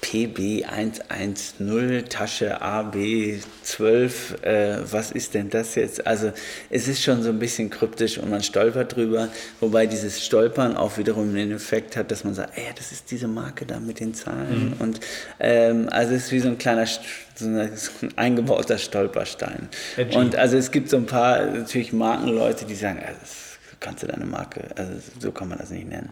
PB110, 0.05 2.07
Tasche 2.09 2.62
AB12, 2.62 4.43
äh, 4.43 4.77
was 4.91 5.12
ist 5.12 5.33
denn 5.33 5.50
das 5.50 5.75
jetzt? 5.75 6.05
Also 6.05 6.31
es 6.69 6.88
ist 6.88 7.01
schon 7.01 7.24
so 7.24 7.29
ein 7.29 7.39
bisschen 7.39 7.71
kryptisch 7.71 8.19
und 8.19 8.29
man 8.29 8.43
stolpert 8.43 8.95
drüber, 8.95 9.29
wobei 9.59 9.88
dieses 9.88 10.24
Stolpern 10.24 10.77
auch 10.77 11.00
wiederum 11.00 11.33
den 11.33 11.51
Effekt 11.51 11.97
hat, 11.97 12.12
dass 12.12 12.24
man 12.24 12.35
sagt, 12.35 12.55
ey, 12.55 12.65
das 12.75 12.91
ist 12.91 13.09
diese 13.09 13.27
Marke 13.27 13.65
da 13.65 13.79
mit 13.79 14.00
den 14.00 14.13
Zahlen. 14.13 14.69
Mhm. 14.69 14.74
Und 14.79 15.00
ähm, 15.39 15.89
also 15.89 16.13
es 16.13 16.25
ist 16.25 16.31
wie 16.31 16.39
so 16.39 16.50
ein 16.50 16.59
kleiner, 16.59 16.85
so, 16.85 17.47
ein 17.47 17.71
eingebauter 18.15 18.77
Stolperstein. 18.77 19.69
Edgy. 19.97 20.17
Und 20.17 20.35
also 20.35 20.55
es 20.55 20.69
gibt 20.69 20.91
so 20.91 20.97
ein 20.97 21.07
paar 21.07 21.47
natürlich 21.47 21.93
Markenleute, 21.93 22.65
die 22.65 22.75
sagen, 22.75 23.00
also, 23.00 23.19
das 23.19 23.57
kannst 23.79 24.03
du 24.03 24.07
deine 24.07 24.25
Marke, 24.25 24.69
also 24.75 24.93
so 25.19 25.31
kann 25.31 25.50
man 25.50 25.57
das 25.57 25.71
nicht 25.71 25.89
nennen. 25.89 26.12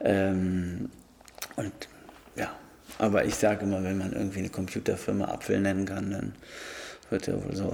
Ähm, 0.00 0.88
und 1.56 1.72
ja, 1.72 1.87
aber 2.98 3.24
ich 3.24 3.36
sage 3.36 3.64
immer, 3.64 3.82
wenn 3.82 3.98
man 3.98 4.12
irgendwie 4.12 4.40
eine 4.40 4.48
Computerfirma 4.48 5.26
Apfel 5.26 5.60
nennen 5.60 5.86
kann, 5.86 6.10
dann 6.10 6.32
wird 7.10 7.26
ja 7.26 7.34
wohl 7.34 7.54
so 7.54 7.72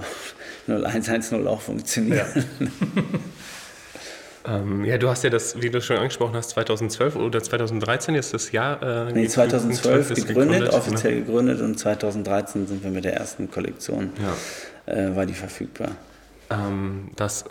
0110 0.67 1.45
auch 1.47 1.61
funktionieren. 1.61 2.45
Ja. 4.45 4.55
ähm, 4.59 4.85
ja, 4.85 4.97
du 4.97 5.09
hast 5.09 5.23
ja 5.23 5.29
das, 5.29 5.61
wie 5.61 5.69
du 5.69 5.81
schon 5.81 5.97
angesprochen 5.97 6.35
hast, 6.35 6.51
2012 6.51 7.15
oder 7.15 7.41
2013 7.41 8.15
ist 8.15 8.33
das 8.33 8.51
Jahr. 8.51 8.81
Äh, 8.81 9.13
nee, 9.13 9.27
2012 9.27 10.09
gegründet, 10.09 10.27
gegründet, 10.27 10.73
offiziell 10.73 11.15
ne? 11.15 11.21
gegründet 11.21 11.61
und 11.61 11.77
2013 11.79 12.67
sind 12.67 12.83
wir 12.83 12.91
mit 12.91 13.03
der 13.03 13.15
ersten 13.15 13.49
Kollektion, 13.49 14.11
ja. 14.21 14.93
äh, 14.93 15.15
war 15.15 15.25
die 15.25 15.33
verfügbar. 15.33 15.91
Ähm, 16.49 17.09
das 17.15 17.45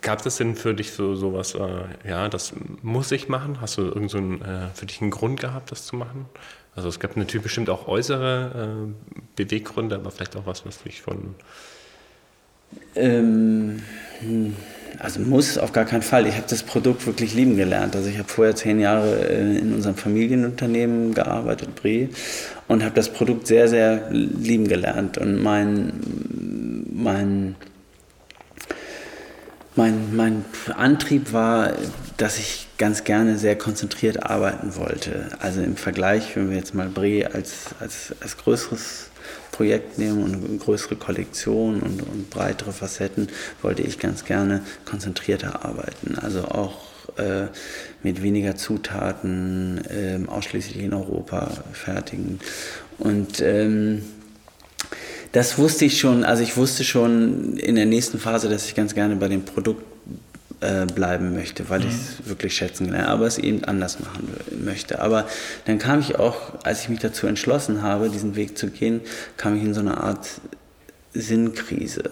gab 0.00 0.24
es 0.24 0.36
denn 0.36 0.54
für 0.54 0.74
dich 0.74 0.92
so 0.92 1.14
sowas, 1.14 1.54
äh, 1.54 2.08
ja, 2.08 2.28
das 2.28 2.52
muss 2.82 3.12
ich 3.12 3.28
machen? 3.28 3.60
Hast 3.60 3.78
du 3.78 3.82
irgend 3.82 4.10
so 4.10 4.18
einen, 4.18 4.42
äh, 4.42 4.68
für 4.74 4.86
dich 4.86 5.00
einen 5.00 5.10
Grund 5.10 5.40
gehabt, 5.40 5.70
das 5.70 5.86
zu 5.86 5.96
machen? 5.96 6.26
Also 6.76 6.88
es 6.88 6.98
gab 6.98 7.16
natürlich 7.16 7.42
bestimmt 7.42 7.70
auch 7.70 7.86
äußere 7.86 8.88
äh, 8.88 9.22
Beweggründe, 9.36 9.96
aber 9.96 10.10
vielleicht 10.10 10.36
auch 10.36 10.46
was, 10.46 10.66
was 10.66 10.82
dich 10.82 11.02
von... 11.02 11.34
Ähm, 12.96 13.82
hm, 14.20 14.56
also 14.98 15.20
muss 15.20 15.58
auf 15.58 15.72
gar 15.72 15.84
keinen 15.84 16.02
Fall. 16.02 16.26
Ich 16.26 16.34
habe 16.34 16.46
das 16.48 16.62
Produkt 16.62 17.06
wirklich 17.06 17.34
lieben 17.34 17.56
gelernt. 17.56 17.94
Also 17.96 18.08
ich 18.08 18.18
habe 18.18 18.28
vorher 18.28 18.54
zehn 18.56 18.80
Jahre 18.80 19.28
äh, 19.28 19.58
in 19.58 19.74
unserem 19.74 19.96
Familienunternehmen 19.96 21.14
gearbeitet, 21.14 21.74
Brie, 21.74 22.10
und 22.68 22.82
habe 22.82 22.94
das 22.94 23.12
Produkt 23.12 23.46
sehr, 23.46 23.68
sehr 23.68 24.10
lieben 24.10 24.66
gelernt. 24.66 25.18
Und 25.18 25.42
mein, 25.42 25.92
mein 26.92 27.56
mein, 29.76 30.14
mein 30.14 30.44
Antrieb 30.76 31.32
war, 31.32 31.72
dass 32.16 32.38
ich 32.38 32.68
ganz 32.78 33.04
gerne 33.04 33.38
sehr 33.38 33.56
konzentriert 33.56 34.24
arbeiten 34.24 34.76
wollte. 34.76 35.30
Also 35.40 35.60
im 35.62 35.76
Vergleich, 35.76 36.36
wenn 36.36 36.50
wir 36.50 36.56
jetzt 36.56 36.74
mal 36.74 36.88
Bre 36.88 37.30
als, 37.32 37.66
als, 37.80 38.14
als 38.20 38.36
größeres 38.36 39.10
Projekt 39.50 39.98
nehmen 39.98 40.22
und 40.22 40.44
eine 40.44 40.58
größere 40.58 40.96
Kollektion 40.96 41.80
und, 41.80 42.02
und 42.02 42.30
breitere 42.30 42.72
Facetten, 42.72 43.28
wollte 43.62 43.82
ich 43.82 43.98
ganz 43.98 44.24
gerne 44.24 44.62
konzentrierter 44.84 45.64
arbeiten. 45.64 46.16
Also 46.18 46.44
auch 46.46 46.94
äh, 47.16 47.46
mit 48.02 48.22
weniger 48.22 48.56
Zutaten, 48.56 49.80
äh, 49.88 50.18
ausschließlich 50.28 50.82
in 50.82 50.92
Europa 50.92 51.50
fertigen. 51.72 52.40
Und 52.98 53.40
ähm, 53.40 54.02
das 55.32 55.58
wusste 55.58 55.84
ich 55.84 55.98
schon, 55.98 56.24
also 56.24 56.42
ich 56.42 56.56
wusste 56.56 56.84
schon 56.84 57.56
in 57.56 57.74
der 57.74 57.86
nächsten 57.86 58.18
Phase, 58.18 58.48
dass 58.48 58.66
ich 58.66 58.74
ganz 58.74 58.94
gerne 58.94 59.16
bei 59.16 59.28
dem 59.28 59.44
Produkt 59.44 59.93
äh, 60.64 60.86
bleiben 60.86 61.34
möchte, 61.34 61.68
weil 61.68 61.80
mhm. 61.80 61.88
ich 61.88 61.94
es 61.94 62.28
wirklich 62.28 62.56
schätzen 62.56 62.86
gelernt 62.86 63.08
aber 63.08 63.26
es 63.26 63.38
eben 63.38 63.64
anders 63.64 64.00
machen 64.00 64.28
möchte. 64.64 65.00
Aber 65.00 65.26
dann 65.66 65.78
kam 65.78 66.00
ich 66.00 66.16
auch, 66.16 66.64
als 66.64 66.82
ich 66.82 66.88
mich 66.88 67.00
dazu 67.00 67.26
entschlossen 67.26 67.82
habe, 67.82 68.08
diesen 68.08 68.34
Weg 68.34 68.56
zu 68.56 68.68
gehen, 68.68 69.00
kam 69.36 69.56
ich 69.56 69.62
in 69.62 69.74
so 69.74 69.80
eine 69.80 69.98
Art 69.98 70.26
Sinnkrise. 71.12 72.10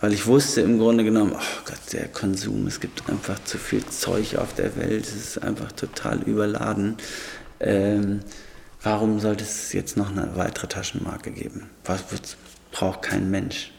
Weil 0.00 0.12
ich 0.12 0.26
wusste 0.26 0.60
im 0.60 0.78
Grunde 0.78 1.04
genommen, 1.04 1.32
oh 1.34 1.62
Gott, 1.66 1.92
der 1.92 2.08
Konsum, 2.08 2.66
es 2.66 2.80
gibt 2.80 3.08
einfach 3.08 3.42
zu 3.44 3.58
viel 3.58 3.84
Zeug 3.86 4.36
auf 4.36 4.54
der 4.54 4.76
Welt, 4.76 5.04
es 5.04 5.14
ist 5.14 5.42
einfach 5.42 5.72
total 5.72 6.22
überladen. 6.22 6.96
Ähm, 7.60 8.20
warum 8.82 9.20
sollte 9.20 9.44
es 9.44 9.72
jetzt 9.72 9.96
noch 9.96 10.10
eine 10.10 10.36
weitere 10.36 10.66
Taschenmarke 10.66 11.30
geben? 11.30 11.70
Was 11.84 12.04
braucht 12.72 13.02
kein 13.02 13.30
Mensch? 13.30 13.72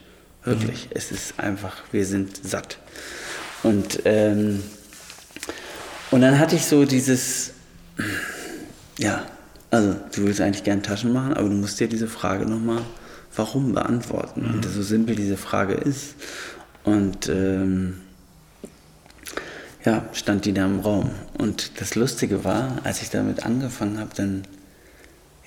Wirklich, 0.44 0.86
mhm. 0.86 0.92
es 0.94 1.12
ist 1.12 1.38
einfach, 1.38 1.82
wir 1.92 2.06
sind 2.06 2.40
satt. 2.46 2.78
Und, 3.66 4.02
ähm, 4.04 4.62
und 6.12 6.20
dann 6.20 6.38
hatte 6.38 6.54
ich 6.54 6.66
so 6.66 6.84
dieses, 6.84 7.50
ja, 8.96 9.26
also 9.72 9.96
du 10.14 10.22
willst 10.22 10.40
eigentlich 10.40 10.62
gern 10.62 10.84
Taschen 10.84 11.12
machen, 11.12 11.34
aber 11.34 11.48
du 11.48 11.54
musst 11.56 11.80
dir 11.80 11.88
diese 11.88 12.06
Frage 12.06 12.46
nochmal, 12.46 12.82
warum 13.34 13.72
beantworten. 13.72 14.42
Mhm. 14.42 14.54
Und 14.54 14.64
so 14.66 14.82
simpel 14.82 15.16
diese 15.16 15.36
Frage 15.36 15.74
ist. 15.74 16.14
Und 16.84 17.28
ähm, 17.28 18.02
ja, 19.84 20.04
stand 20.12 20.44
die 20.44 20.52
da 20.52 20.64
im 20.64 20.78
Raum. 20.78 21.10
Und 21.36 21.80
das 21.80 21.96
Lustige 21.96 22.44
war, 22.44 22.78
als 22.84 23.02
ich 23.02 23.10
damit 23.10 23.44
angefangen 23.44 23.98
habe, 23.98 24.10
dann, 24.14 24.42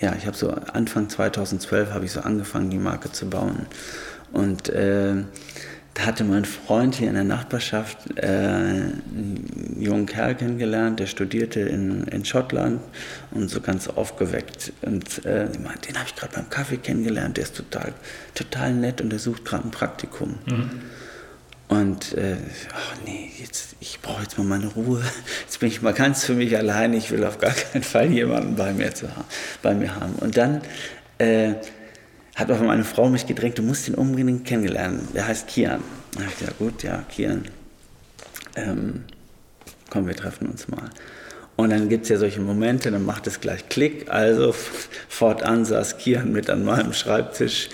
ja, 0.02 0.14
ich 0.18 0.28
habe 0.28 0.36
so 0.36 0.50
Anfang 0.50 1.08
2012 1.08 1.92
habe 1.92 2.04
ich 2.04 2.12
so 2.12 2.20
angefangen, 2.20 2.70
die 2.70 2.80
Marke 2.80 3.14
zu 3.14 3.30
bauen. 3.30 3.66
Und 4.34 4.68
äh, 4.68 5.24
da 6.00 6.06
hatte 6.06 6.24
mein 6.24 6.46
Freund 6.46 6.96
hier 6.96 7.10
in 7.10 7.16
der 7.16 7.26
Nachbarschaft 7.26 7.98
äh, 8.16 8.26
einen 8.26 9.76
jungen 9.78 10.06
Kerl 10.06 10.34
kennengelernt, 10.34 11.02
der 11.02 11.08
studierte 11.08 11.60
in, 11.60 12.06
in 12.06 12.24
Schottland 12.24 12.80
und 13.32 13.50
so 13.50 13.60
ganz 13.60 13.90
aufgeweckt. 13.90 14.72
Und 14.82 15.26
äh, 15.26 15.50
meinte, 15.62 15.90
den 15.90 15.98
habe 15.98 16.08
ich 16.08 16.16
gerade 16.16 16.34
beim 16.36 16.50
Kaffee 16.50 16.78
kennengelernt, 16.78 17.36
der 17.36 17.44
ist 17.44 17.58
total, 17.58 17.94
total 18.34 18.74
nett 18.74 19.02
und 19.02 19.10
der 19.10 19.20
sucht 19.20 19.44
gerade 19.44 19.68
ein 19.68 19.72
Praktikum. 19.72 20.40
Mhm. 20.46 20.70
Und 21.68 22.14
äh, 22.14 22.38
oh 22.72 23.02
nee, 23.06 23.34
jetzt, 23.38 23.76
ich 23.82 24.00
brauche 24.00 24.22
jetzt 24.22 24.38
mal 24.38 24.46
meine 24.46 24.68
Ruhe. 24.68 25.04
Jetzt 25.42 25.60
bin 25.60 25.68
ich 25.68 25.82
mal 25.82 25.94
ganz 25.94 26.24
für 26.24 26.34
mich 26.34 26.56
allein. 26.58 26.94
Ich 26.94 27.12
will 27.12 27.24
auf 27.26 27.40
gar 27.40 27.52
keinen 27.52 27.84
Fall 27.84 28.10
jemanden 28.10 28.56
bei 28.56 28.72
mir, 28.72 28.96
zu, 28.96 29.08
bei 29.62 29.76
mir 29.76 29.94
haben. 29.96 30.14
Und 30.14 30.38
dann 30.38 30.62
äh, 31.20 31.56
hat 32.40 32.52
auch 32.52 32.62
meine 32.62 32.84
Frau 32.84 33.10
mich 33.10 33.26
gedrängt, 33.26 33.58
du 33.58 33.64
musst 33.64 33.88
ihn 33.88 33.96
unbedingt 33.96 34.46
kennenlernen. 34.46 35.08
Der 35.14 35.28
heißt 35.28 35.48
Kian. 35.48 35.84
Da 36.16 36.24
ich 36.24 36.40
gesagt, 36.40 36.58
gut, 36.58 36.84
ja, 36.84 37.04
Kian, 37.10 37.44
ähm, 38.56 39.04
komm, 39.90 40.08
wir 40.08 40.16
treffen 40.16 40.48
uns 40.48 40.68
mal. 40.68 40.90
Und 41.56 41.72
dann 41.72 41.90
gibt 41.90 42.04
es 42.04 42.10
ja 42.10 42.18
solche 42.18 42.40
Momente, 42.40 42.90
dann 42.90 43.04
macht 43.04 43.28
es 43.28 43.42
gleich 43.42 43.68
Klick. 43.68 44.10
Also 44.10 44.54
fortan 45.10 45.66
saß 45.66 45.98
Kian 45.98 46.32
mit 46.32 46.50
an 46.50 46.64
meinem 46.64 46.94
Schreibtisch. 46.94 47.70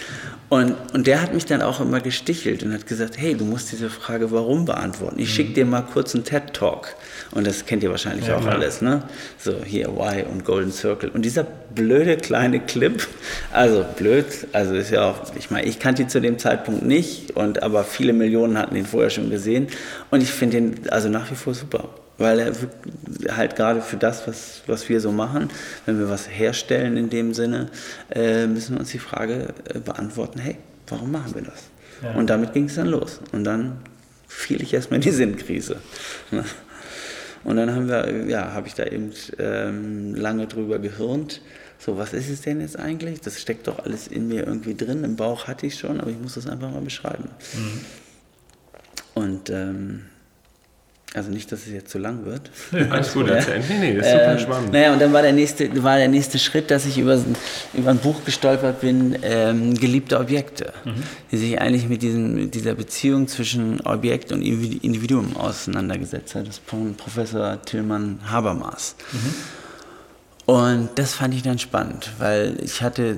Und, 0.48 0.76
und 0.94 1.08
der 1.08 1.22
hat 1.22 1.34
mich 1.34 1.46
dann 1.46 1.64
auch 1.64 1.80
immer 1.80 2.00
gestichelt 2.00 2.62
und 2.64 2.72
hat 2.72 2.86
gesagt, 2.86 3.18
hey, 3.18 3.34
du 3.34 3.46
musst 3.46 3.72
diese 3.72 3.90
Frage 3.90 4.32
warum 4.32 4.66
beantworten. 4.66 5.20
Ich 5.20 5.34
schicke 5.34 5.54
dir 5.54 5.66
mal 5.66 5.82
kurz 5.82 6.14
einen 6.14 6.24
TED-Talk. 6.24 6.96
Und 7.32 7.48
das 7.48 7.66
kennt 7.66 7.82
ihr 7.82 7.90
wahrscheinlich 7.90 8.28
ja, 8.28 8.38
auch 8.38 8.42
klar. 8.42 8.54
alles, 8.54 8.82
ne? 8.82 9.04
So 9.40 9.56
hier 9.64 9.88
Why 9.96 10.24
und 10.24 10.46
Golden 10.46 10.72
Circle. 10.72 11.10
Und 11.10 11.24
dieser 11.24 11.44
blöde 11.44 12.18
kleine 12.18 12.60
Clip, 12.60 13.08
also 13.52 13.84
blöd, 13.98 14.26
also 14.54 14.76
ist 14.76 14.92
ja 14.92 15.10
auch, 15.10 15.36
ich 15.36 15.50
meine, 15.50 15.68
ich 15.68 15.80
kannte 15.80 16.04
ihn 16.04 16.10
zu 16.10 16.22
dem 16.22 16.38
Zeitpunkt 16.38 16.84
nicht, 16.84 17.32
und 17.32 17.64
aber 17.64 17.84
viele 17.84 18.14
Millionen 18.14 18.58
hatten 18.58 18.76
ihn 18.76 18.86
vorher 18.86 19.10
schon 19.10 19.32
gesehen. 19.32 19.68
Und 20.12 20.22
ich 20.22 20.30
finde 20.30 20.58
ihn 20.58 20.76
also 20.90 21.10
nach 21.10 21.30
wie 21.32 21.36
vor 21.36 21.56
super 21.56 21.90
weil 22.18 22.40
er 22.40 23.36
halt 23.36 23.56
gerade 23.56 23.82
für 23.82 23.98
das, 23.98 24.28
was, 24.28 24.62
was 24.68 24.88
wir 24.88 25.02
so 25.02 25.12
machen, 25.12 25.50
wenn 25.86 26.00
wir 26.00 26.10
was 26.10 26.30
herstellen 26.30 26.98
in 26.98 27.10
dem 27.10 27.34
Sinne, 27.34 27.70
äh, 28.10 28.48
müssen 28.48 28.76
wir 28.76 28.80
uns 28.80 28.92
die 28.92 29.00
Frage 29.00 29.54
äh, 29.74 29.80
beantworten, 29.80 30.40
hey, 30.40 30.58
warum 30.88 31.12
machen 31.12 31.36
wir 31.36 31.42
das? 31.42 31.64
Ja. 32.02 32.14
Und 32.14 32.30
damit 32.30 32.54
ging 32.54 32.66
es 32.66 32.76
dann 32.76 32.88
los. 32.88 33.20
Und 33.32 33.44
dann 33.44 33.80
fiel 34.28 34.62
ich 34.62 34.74
erstmal 34.74 34.98
in 34.98 35.04
die 35.04 35.12
Sinnkrise. 35.12 35.78
Und 37.44 37.58
dann 37.58 37.74
haben 37.76 37.88
wir, 37.88 38.26
ja, 38.28 38.54
habe 38.54 38.68
ich 38.68 38.74
da 38.74 38.86
eben 38.86 39.12
ähm, 39.38 40.16
lange 40.16 40.48
drüber 40.48 40.80
gehirnt. 40.80 41.42
So, 41.78 41.96
was 41.96 42.12
ist 42.14 42.28
es 42.28 42.42
denn 42.42 42.60
jetzt 42.60 42.80
eigentlich? 42.80 43.22
Das 43.22 43.40
steckt 43.40 43.68
doch 43.68 43.86
alles 43.86 44.08
in 44.08 44.28
mir 44.28 44.48
irgendwie 44.48 44.74
drin. 44.74 45.04
Im 45.04 45.16
Bauch 45.16 45.46
hatte 45.46 45.68
ich 45.68 45.78
schon, 45.78 46.02
aber 46.02 46.10
ich 46.10 46.20
muss 46.20 46.34
das 46.34 46.48
einfach 46.48 46.72
mal 46.72 46.82
beschreiben. 46.82 47.30
Mhm. 47.54 47.82
Und 49.14 49.50
ähm, 49.52 50.06
also 51.16 51.32
nicht, 51.32 51.52
dass 51.52 51.66
es 51.66 51.72
jetzt 51.72 51.92
zu 51.92 51.98
lang 51.98 52.26
wird. 52.26 52.50
Nee, 52.72 52.86
alles 52.90 53.14
gut, 53.14 53.30
erzählen. 53.30 53.64
Nee, 53.68 53.78
nee, 53.80 53.96
das 53.96 54.08
ist 54.08 54.12
super 54.12 54.32
ähm, 54.32 54.40
spannend. 54.40 54.74
Naja, 54.74 54.94
und 54.94 55.02
dann 55.02 55.14
war 55.14 55.22
der 55.22 55.34
nächste, 55.34 55.84
war 55.84 55.98
der 55.98 56.08
nächste 56.08 56.40
Schritt, 56.40 56.72
dass 56.72 56.86
ich 56.86 56.98
über, 56.98 57.20
über 57.74 57.92
ein 57.92 57.98
Buch 57.98 58.24
gestolpert 58.26 58.82
bin, 58.82 59.18
ähm, 59.22 59.76
Geliebte 59.76 60.20
Objekte, 60.20 60.74
mhm. 60.84 61.04
die 61.32 61.38
sich 61.38 61.62
eigentlich 61.62 61.88
mit, 61.88 62.02
diesem, 62.02 62.36
mit 62.36 62.56
dieser 62.56 62.76
Beziehung 62.76 63.28
zwischen 63.28 63.82
Objekt 63.82 64.32
und 64.32 64.42
Individuum 64.42 65.36
auseinandergesetzt 65.38 66.36
hat. 66.36 66.48
Das 66.48 66.60
von 66.66 66.96
Professor 66.96 67.62
Tillmann 67.64 68.20
Habermas. 68.30 68.96
Mhm. 69.12 69.34
Und 70.46 70.90
das 70.96 71.14
fand 71.14 71.34
ich 71.34 71.42
dann 71.42 71.58
spannend, 71.58 72.12
weil 72.20 72.58
ich 72.62 72.82
hatte 72.82 73.18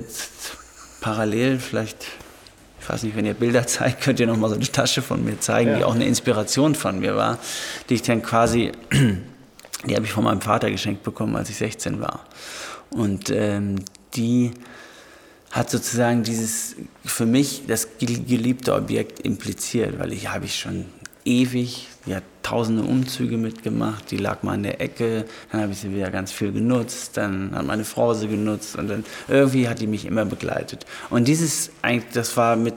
parallel 1.00 1.58
vielleicht 1.58 2.06
ich 2.88 2.94
weiß 2.94 3.02
nicht, 3.02 3.16
wenn 3.16 3.26
ihr 3.26 3.34
Bilder 3.34 3.66
zeigt, 3.66 4.00
könnt 4.00 4.18
ihr 4.18 4.26
noch 4.26 4.38
mal 4.38 4.48
so 4.48 4.54
eine 4.54 4.64
Tasche 4.64 5.02
von 5.02 5.22
mir 5.22 5.38
zeigen, 5.40 5.72
ja. 5.72 5.76
die 5.76 5.84
auch 5.84 5.94
eine 5.94 6.06
Inspiration 6.06 6.74
von 6.74 7.00
mir 7.00 7.16
war, 7.16 7.38
die 7.88 7.94
ich 7.94 8.02
dann 8.02 8.22
quasi, 8.22 8.72
die 8.92 9.94
habe 9.94 10.06
ich 10.06 10.12
von 10.12 10.24
meinem 10.24 10.40
Vater 10.40 10.70
geschenkt 10.70 11.02
bekommen, 11.02 11.36
als 11.36 11.50
ich 11.50 11.56
16 11.56 12.00
war. 12.00 12.24
Und 12.88 13.28
ähm, 13.28 13.76
die 14.14 14.52
hat 15.50 15.68
sozusagen 15.68 16.22
dieses 16.22 16.76
für 17.04 17.26
mich 17.26 17.64
das 17.66 17.88
geliebte 17.98 18.74
Objekt 18.74 19.20
impliziert, 19.20 19.98
weil 19.98 20.14
ich 20.14 20.30
habe 20.30 20.46
ich 20.46 20.58
schon 20.58 20.86
ewig, 21.28 21.86
die 22.06 22.14
hat 22.14 22.24
tausende 22.42 22.82
Umzüge 22.82 23.36
mitgemacht, 23.36 24.10
die 24.10 24.16
lag 24.16 24.42
mal 24.42 24.54
in 24.54 24.62
der 24.62 24.80
Ecke, 24.80 25.26
dann 25.52 25.60
habe 25.60 25.72
ich 25.72 25.78
sie 25.80 25.94
wieder 25.94 26.10
ganz 26.10 26.32
viel 26.32 26.50
genutzt, 26.50 27.16
dann 27.18 27.54
hat 27.54 27.66
meine 27.66 27.84
Frau 27.84 28.14
sie 28.14 28.28
genutzt 28.28 28.76
und 28.76 28.88
dann 28.88 29.04
irgendwie 29.28 29.68
hat 29.68 29.80
die 29.80 29.86
mich 29.86 30.06
immer 30.06 30.24
begleitet. 30.24 30.86
Und 31.10 31.28
dieses, 31.28 31.70
das 32.14 32.36
war 32.38 32.56
mit, 32.56 32.74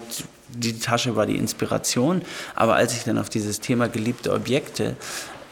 die 0.49 0.77
Tasche 0.77 1.15
war 1.15 1.25
die 1.25 1.37
Inspiration, 1.37 2.21
aber 2.53 2.75
als 2.75 2.93
ich 2.93 3.05
dann 3.05 3.17
auf 3.17 3.29
dieses 3.29 3.61
Thema 3.61 3.87
geliebte 3.87 4.33
Objekte 4.33 4.97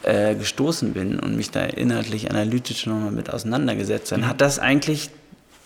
äh, 0.03 0.35
gestoßen 0.35 0.93
bin 0.93 1.17
und 1.19 1.37
mich 1.37 1.51
da 1.51 1.63
inhaltlich 1.63 2.29
analytisch 2.29 2.85
nochmal 2.85 3.11
mit 3.11 3.29
auseinandergesetzt, 3.33 4.11
dann 4.11 4.21
mhm. 4.21 4.27
hat 4.27 4.41
das 4.41 4.59
eigentlich 4.59 5.09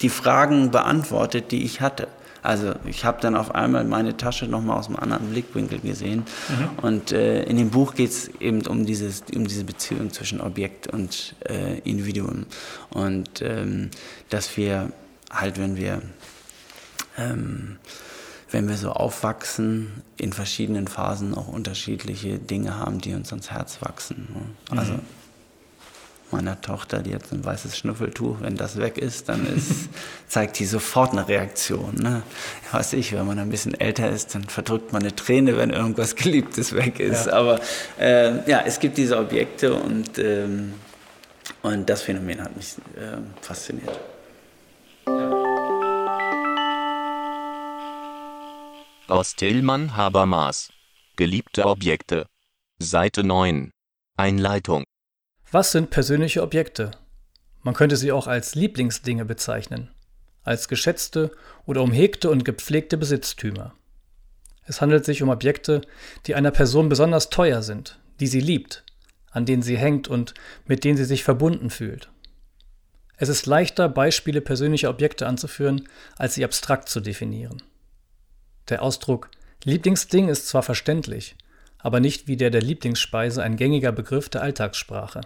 die 0.01 0.09
Fragen 0.09 0.69
beantwortet, 0.69 1.51
die 1.51 1.63
ich 1.63 1.81
hatte. 1.81 2.07
Also 2.43 2.73
ich 2.85 3.05
habe 3.05 3.21
dann 3.21 3.35
auf 3.35 3.55
einmal 3.55 3.85
meine 3.85 4.17
Tasche 4.17 4.47
nochmal 4.47 4.77
aus 4.77 4.87
einem 4.87 4.97
anderen 4.97 5.29
Blickwinkel 5.29 5.79
gesehen. 5.79 6.25
Mhm. 6.49 6.69
Und 6.83 7.11
äh, 7.13 7.43
in 7.43 7.57
dem 7.57 7.69
Buch 7.69 7.95
geht 7.95 8.11
es 8.11 8.27
eben 8.39 8.65
um, 8.67 8.85
dieses, 8.85 9.23
um 9.33 9.47
diese 9.47 9.63
Beziehung 9.63 10.11
zwischen 10.11 10.41
Objekt 10.41 10.87
und 10.87 11.35
äh, 11.49 11.79
Individuum. 11.79 12.45
Und 12.89 13.41
ähm, 13.41 13.89
dass 14.29 14.57
wir 14.57 14.91
halt, 15.31 15.57
wenn 15.57 15.77
wir, 15.77 16.01
ähm, 17.17 17.77
wenn 18.51 18.67
wir 18.67 18.75
so 18.75 18.91
aufwachsen, 18.91 20.03
in 20.17 20.33
verschiedenen 20.33 20.87
Phasen 20.87 21.33
auch 21.35 21.47
unterschiedliche 21.47 22.39
Dinge 22.39 22.77
haben, 22.77 22.99
die 22.99 23.13
uns 23.13 23.31
ans 23.31 23.51
Herz 23.51 23.81
wachsen. 23.81 24.27
Ne? 24.33 24.77
Also 24.77 24.93
mhm. 24.93 25.22
Meiner 26.33 26.59
Tochter, 26.59 27.01
die 27.01 27.15
hat 27.15 27.31
ein 27.31 27.45
weißes 27.45 27.77
Schnuffeltuch, 27.77 28.41
wenn 28.41 28.57
das 28.57 28.77
weg 28.77 28.97
ist, 28.97 29.29
dann 29.29 29.45
ist, 29.45 29.89
zeigt 30.27 30.59
die 30.59 30.65
sofort 30.65 31.11
eine 31.11 31.27
Reaktion. 31.27 31.95
Ne? 31.95 32.23
Weiß 32.71 32.93
ich, 32.93 33.13
wenn 33.13 33.25
man 33.25 33.39
ein 33.39 33.49
bisschen 33.49 33.79
älter 33.79 34.09
ist, 34.09 34.35
dann 34.35 34.43
verdrückt 34.43 34.91
man 34.91 35.03
eine 35.03 35.15
Träne, 35.15 35.57
wenn 35.57 35.69
irgendwas 35.69 36.15
Geliebtes 36.17 36.73
weg 36.73 36.99
ist. 36.99 37.27
Ja. 37.27 37.33
Aber 37.33 37.59
äh, 37.99 38.49
ja, 38.49 38.63
es 38.65 38.79
gibt 38.79 38.97
diese 38.97 39.17
Objekte 39.17 39.73
und, 39.73 40.17
ähm, 40.19 40.73
und 41.61 41.89
das 41.89 42.01
Phänomen 42.01 42.41
hat 42.41 42.55
mich 42.55 42.75
äh, 42.97 43.17
fasziniert. 43.41 43.99
Aus 49.07 49.35
Tillmann 49.35 49.95
Habermas. 49.95 50.71
Geliebte 51.15 51.65
Objekte. 51.65 52.25
Seite 52.79 53.23
9. 53.23 53.71
Einleitung. 54.17 54.85
Was 55.53 55.71
sind 55.71 55.91
persönliche 55.91 56.41
Objekte? 56.41 56.89
Man 57.61 57.75
könnte 57.75 57.95
sie 57.95 58.11
auch 58.11 58.25
als 58.25 58.55
Lieblingsdinge 58.55 59.23
bezeichnen, 59.23 59.91
als 60.41 60.67
geschätzte 60.67 61.29
oder 61.67 61.83
umhegte 61.83 62.31
und 62.31 62.43
gepflegte 62.43 62.97
Besitztümer. 62.97 63.75
Es 64.65 64.81
handelt 64.81 65.05
sich 65.05 65.21
um 65.21 65.29
Objekte, 65.29 65.81
die 66.25 66.33
einer 66.33 66.49
Person 66.49 66.89
besonders 66.89 67.29
teuer 67.29 67.61
sind, 67.61 67.99
die 68.19 68.25
sie 68.25 68.39
liebt, 68.39 68.83
an 69.29 69.45
denen 69.45 69.61
sie 69.61 69.77
hängt 69.77 70.07
und 70.07 70.33
mit 70.65 70.83
denen 70.83 70.97
sie 70.97 71.05
sich 71.05 71.23
verbunden 71.23 71.69
fühlt. 71.69 72.09
Es 73.17 73.29
ist 73.29 73.45
leichter, 73.45 73.89
Beispiele 73.89 74.41
persönlicher 74.41 74.89
Objekte 74.89 75.27
anzuführen, 75.27 75.87
als 76.17 76.33
sie 76.33 76.43
abstrakt 76.43 76.89
zu 76.89 76.99
definieren. 76.99 77.61
Der 78.69 78.81
Ausdruck 78.81 79.29
Lieblingsding 79.65 80.29
ist 80.29 80.47
zwar 80.47 80.63
verständlich, 80.63 81.35
aber 81.77 81.99
nicht 81.99 82.27
wie 82.27 82.37
der 82.37 82.49
der 82.49 82.63
Lieblingsspeise 82.63 83.43
ein 83.43 83.55
gängiger 83.55 83.91
Begriff 83.91 84.29
der 84.29 84.41
Alltagssprache. 84.41 85.21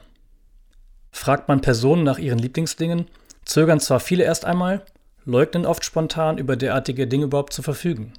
Fragt 1.12 1.48
man 1.48 1.62
Personen 1.62 2.04
nach 2.04 2.20
ihren 2.20 2.40
Lieblingsdingen, 2.40 3.08
zögern 3.46 3.80
zwar 3.80 4.00
viele 4.00 4.24
erst 4.24 4.46
einmal, 4.46 4.86
leugnen 5.26 5.66
oft 5.66 5.84
spontan 5.84 6.38
über 6.38 6.56
derartige 6.56 7.08
Dinge 7.08 7.26
überhaupt 7.26 7.54
zu 7.54 7.62
verfügen. 7.62 8.14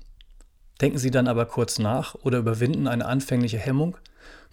Denken 0.81 0.99
sie 0.99 1.11
dann 1.11 1.29
aber 1.29 1.47
kurz 1.47 1.79
nach 1.79 2.15
oder 2.15 2.39
überwinden 2.39 2.87
eine 2.87 3.07
anfängliche 3.07 3.59
Hemmung, 3.59 3.97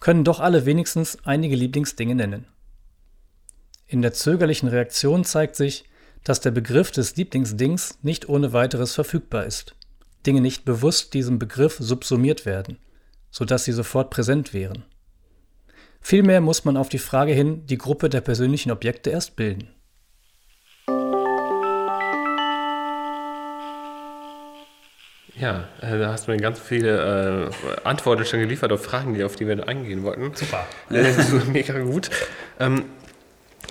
können 0.00 0.24
doch 0.24 0.40
alle 0.40 0.66
wenigstens 0.66 1.18
einige 1.24 1.56
Lieblingsdinge 1.56 2.14
nennen. 2.14 2.46
In 3.86 4.02
der 4.02 4.12
zögerlichen 4.12 4.68
Reaktion 4.68 5.24
zeigt 5.24 5.54
sich, 5.56 5.84
dass 6.24 6.40
der 6.40 6.50
Begriff 6.50 6.90
des 6.90 7.14
Lieblingsdings 7.14 7.98
nicht 8.02 8.28
ohne 8.28 8.52
weiteres 8.52 8.94
verfügbar 8.94 9.44
ist. 9.44 9.76
Dinge 10.26 10.40
nicht 10.40 10.64
bewusst 10.64 11.14
diesem 11.14 11.38
Begriff 11.38 11.76
subsumiert 11.78 12.44
werden, 12.46 12.78
sodass 13.30 13.64
sie 13.64 13.72
sofort 13.72 14.10
präsent 14.10 14.52
wären. 14.52 14.84
Vielmehr 16.08 16.40
muss 16.40 16.64
man 16.64 16.76
auf 16.76 16.88
die 16.88 17.00
Frage 17.00 17.32
hin 17.32 17.66
die 17.66 17.78
Gruppe 17.78 18.08
der 18.08 18.20
persönlichen 18.20 18.70
Objekte 18.70 19.10
erst 19.10 19.34
bilden. 19.34 19.74
Ja, 25.34 25.64
äh, 25.80 25.98
da 25.98 26.12
hast 26.12 26.28
du 26.28 26.30
mir 26.30 26.36
ganz 26.36 26.60
viele 26.60 27.50
äh, 27.50 27.80
Antworten 27.82 28.24
schon 28.24 28.38
geliefert 28.38 28.70
auf 28.70 28.84
Fragen, 28.84 29.14
die, 29.14 29.24
auf 29.24 29.34
die 29.34 29.48
wir 29.48 29.66
eingehen 29.66 30.04
wollten. 30.04 30.32
Super. 30.32 30.64
Äh, 30.92 31.12
mega 31.52 31.76
gut. 31.80 32.08
Ähm, 32.60 32.84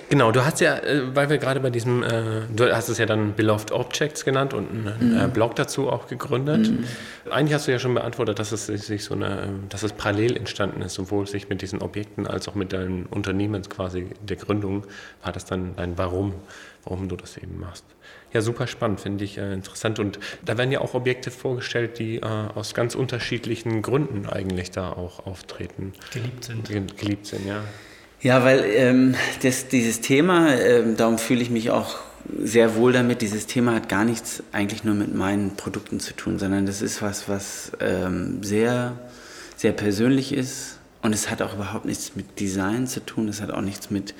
Genau, 0.08 0.30
du 0.30 0.44
hast 0.44 0.60
ja, 0.60 0.76
äh, 0.76 1.14
weil 1.14 1.28
wir 1.30 1.38
gerade 1.38 1.58
bei 1.60 1.70
diesem, 1.70 2.02
äh, 2.02 2.42
du 2.54 2.72
hast 2.72 2.88
es 2.88 2.98
ja 2.98 3.06
dann 3.06 3.34
Beloved 3.34 3.72
Objects 3.72 4.24
genannt 4.24 4.54
und 4.54 4.70
einen 4.70 5.14
mhm. 5.14 5.20
Äh, 5.20 5.28
Blog 5.28 5.56
dazu 5.56 5.90
auch 5.90 6.06
gegründet. 6.06 6.70
Mhm. 6.70 6.84
Eigentlich 7.30 7.54
hast 7.54 7.66
du 7.66 7.72
ja 7.72 7.78
schon 7.78 7.94
beantwortet, 7.94 8.38
dass 8.38 8.52
es 8.52 8.66
sich 8.66 9.04
so 9.04 9.14
eine, 9.14 9.48
dass 9.68 9.82
es 9.82 9.92
parallel 9.92 10.36
entstanden 10.36 10.82
ist, 10.82 10.94
sowohl 10.94 11.26
sich 11.26 11.48
mit 11.48 11.60
diesen 11.60 11.82
Objekten 11.82 12.26
als 12.26 12.48
auch 12.48 12.54
mit 12.54 12.72
deinem 12.72 13.06
Unternehmen 13.10 13.62
quasi 13.62 14.08
der 14.22 14.36
Gründung 14.36 14.86
war 15.22 15.32
das 15.32 15.44
dann 15.44 15.74
ein 15.76 15.98
Warum, 15.98 16.34
warum 16.84 17.08
du 17.08 17.16
das 17.16 17.36
eben 17.36 17.58
machst. 17.58 17.84
Ja, 18.32 18.42
super 18.42 18.66
spannend, 18.66 19.00
finde 19.00 19.24
ich 19.24 19.38
äh, 19.38 19.52
interessant. 19.52 19.98
Und 19.98 20.20
da 20.44 20.56
werden 20.56 20.70
ja 20.70 20.82
auch 20.82 20.94
Objekte 20.94 21.32
vorgestellt, 21.32 21.98
die 21.98 22.22
aus 22.22 22.74
ganz 22.74 22.94
unterschiedlichen 22.94 23.82
Gründen 23.82 24.26
eigentlich 24.26 24.70
da 24.70 24.92
auch 24.92 25.26
auftreten. 25.26 25.92
Geliebt 26.12 26.44
sind. 26.44 26.68
Geliebt 26.68 27.26
sind, 27.26 27.46
ja. 27.46 27.62
Ja, 28.26 28.42
weil 28.42 28.64
ähm, 28.74 29.14
das, 29.42 29.68
dieses 29.68 30.00
Thema, 30.00 30.52
ähm, 30.52 30.96
darum 30.96 31.16
fühle 31.16 31.42
ich 31.42 31.50
mich 31.50 31.70
auch 31.70 32.00
sehr 32.42 32.74
wohl 32.74 32.92
damit, 32.92 33.22
dieses 33.22 33.46
Thema 33.46 33.72
hat 33.76 33.88
gar 33.88 34.04
nichts 34.04 34.42
eigentlich 34.50 34.82
nur 34.82 34.96
mit 34.96 35.14
meinen 35.14 35.54
Produkten 35.54 36.00
zu 36.00 36.12
tun, 36.12 36.40
sondern 36.40 36.66
das 36.66 36.82
ist 36.82 37.02
was, 37.02 37.28
was 37.28 37.70
ähm, 37.78 38.42
sehr, 38.42 38.98
sehr 39.54 39.70
persönlich 39.70 40.32
ist. 40.32 40.80
Und 41.02 41.12
es 41.12 41.30
hat 41.30 41.40
auch 41.40 41.54
überhaupt 41.54 41.84
nichts 41.84 42.16
mit 42.16 42.40
Design 42.40 42.88
zu 42.88 42.98
tun, 42.98 43.28
es 43.28 43.40
hat 43.40 43.52
auch 43.52 43.60
nichts 43.60 43.92
mit, 43.92 44.12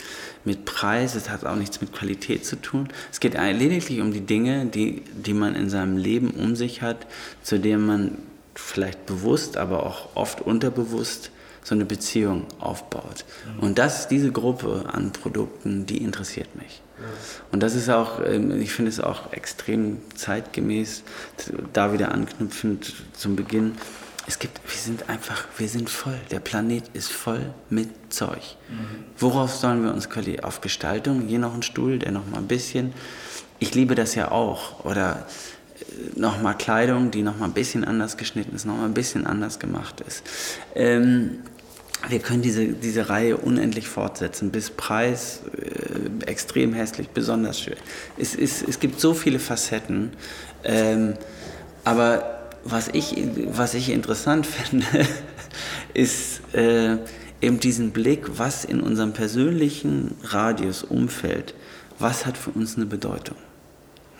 mit 0.45 0.65
Preis, 0.65 1.17
es 1.17 1.29
hat 1.29 1.45
auch 1.45 1.57
nichts 1.57 1.81
mit 1.81 1.93
Qualität 1.93 2.47
zu 2.47 2.55
tun. 2.55 2.87
Es 3.11 3.19
geht 3.19 3.35
lediglich 3.35 4.01
um 4.01 4.13
die 4.13 4.21
Dinge, 4.21 4.67
die, 4.67 5.03
die 5.17 5.35
man 5.35 5.57
in 5.57 5.69
seinem 5.69 5.97
Leben 5.97 6.31
um 6.31 6.55
sich 6.55 6.81
hat, 6.81 7.09
zu 7.43 7.59
denen 7.59 7.85
man 7.85 8.19
vielleicht 8.55 9.05
bewusst, 9.05 9.57
aber 9.57 9.85
auch 9.85 10.15
oft 10.15 10.43
unterbewusst 10.43 11.33
so 11.67 11.75
eine 11.75 11.85
Beziehung 11.85 12.47
aufbaut. 12.61 13.25
Und 13.61 13.77
das, 13.81 14.07
diese 14.07 14.31
Gruppe 14.31 14.85
an 14.93 15.11
Produkten, 15.11 15.85
die 15.85 15.97
interessiert 15.97 16.55
mich. 16.55 16.81
Und 17.51 17.61
das 17.65 17.75
ist 17.75 17.91
auch, 17.91 18.21
ähm, 18.25 18.61
ich 18.61 18.73
finde 18.73 18.89
es 18.89 19.01
auch 19.01 19.33
extrem 19.33 19.99
zeitgemäß, 20.15 21.03
da 21.73 21.93
wieder 21.93 22.13
anknüpfend 22.13 22.95
zum 23.15 23.35
Beginn. 23.35 23.75
Es 24.29 24.39
gibt, 24.39 24.61
wir 24.65 24.79
sind 24.79 25.09
einfach, 25.09 25.45
wir 25.59 25.69
sind 25.69 25.91
voll. 25.91 26.19
Der 26.31 26.39
Planet 26.39 26.85
ist 26.93 27.13
voll 27.13 27.53
mit 27.69 27.89
Zeug. 28.11 28.57
Worauf 29.19 29.53
sollen 29.53 29.83
wir 29.83 29.93
uns 29.93 30.09
qualifizieren? 30.09 30.45
Auf 30.45 30.61
Gestaltung? 30.61 31.23
Hier 31.27 31.41
noch 31.41 31.55
ein 31.55 31.65
Stuhl, 31.65 31.99
der 31.99 32.13
noch 32.13 32.27
mal 32.29 32.39
ein 32.39 32.47
bisschen. 32.47 32.93
Ich 33.59 33.75
liebe 33.75 33.97
das 33.97 34.15
ja 34.15 34.31
auch. 34.31 34.85
Oder 34.85 35.27
äh, 35.81 36.19
nochmal 36.19 36.57
Kleidung, 36.57 37.11
die 37.11 37.23
nochmal 37.23 37.49
ein 37.49 37.55
bisschen 37.55 37.85
anders 37.85 38.17
geschnitten 38.17 38.55
ist, 38.55 38.67
nochmal 38.67 38.87
ein 38.87 38.95
bisschen 38.95 39.27
anders 39.27 39.59
gemacht 39.59 40.01
ist. 40.01 40.23
Ähm, 40.77 41.41
wir 42.09 42.19
können 42.19 42.43
diese, 42.43 42.67
diese 42.67 43.09
Reihe 43.09 43.37
unendlich 43.37 43.89
fortsetzen, 43.89 44.51
bis 44.51 44.71
Preis 44.71 45.41
äh, 45.57 46.25
extrem 46.27 46.73
hässlich, 46.73 47.09
besonders 47.09 47.61
schön. 47.61 47.77
Es, 48.17 48.35
ist, 48.35 48.67
es 48.69 48.81
gibt 48.81 49.01
so 49.01 49.15
viele 49.15 49.39
Facetten, 49.39 50.13
ähm, 50.65 51.15
aber 51.85 52.51
was 52.65 52.89
ich, 52.89 53.17
was 53.47 53.75
ich 53.75 53.91
interessant 53.91 54.47
finde, 54.47 54.87
ist 55.95 56.43
äh, 56.55 56.99
eben 57.41 57.61
diesen 57.61 57.93
Blick, 57.93 58.39
was 58.39 58.65
in 58.65 58.81
unserem 58.81 59.13
persönlichen 59.13 60.15
Radius, 60.23 60.83
Umfeld, 60.83 61.55
was 61.99 62.27
hat 62.27 62.37
für 62.37 62.51
uns 62.51 62.77
eine 62.77 62.87
Bedeutung. 62.87 63.37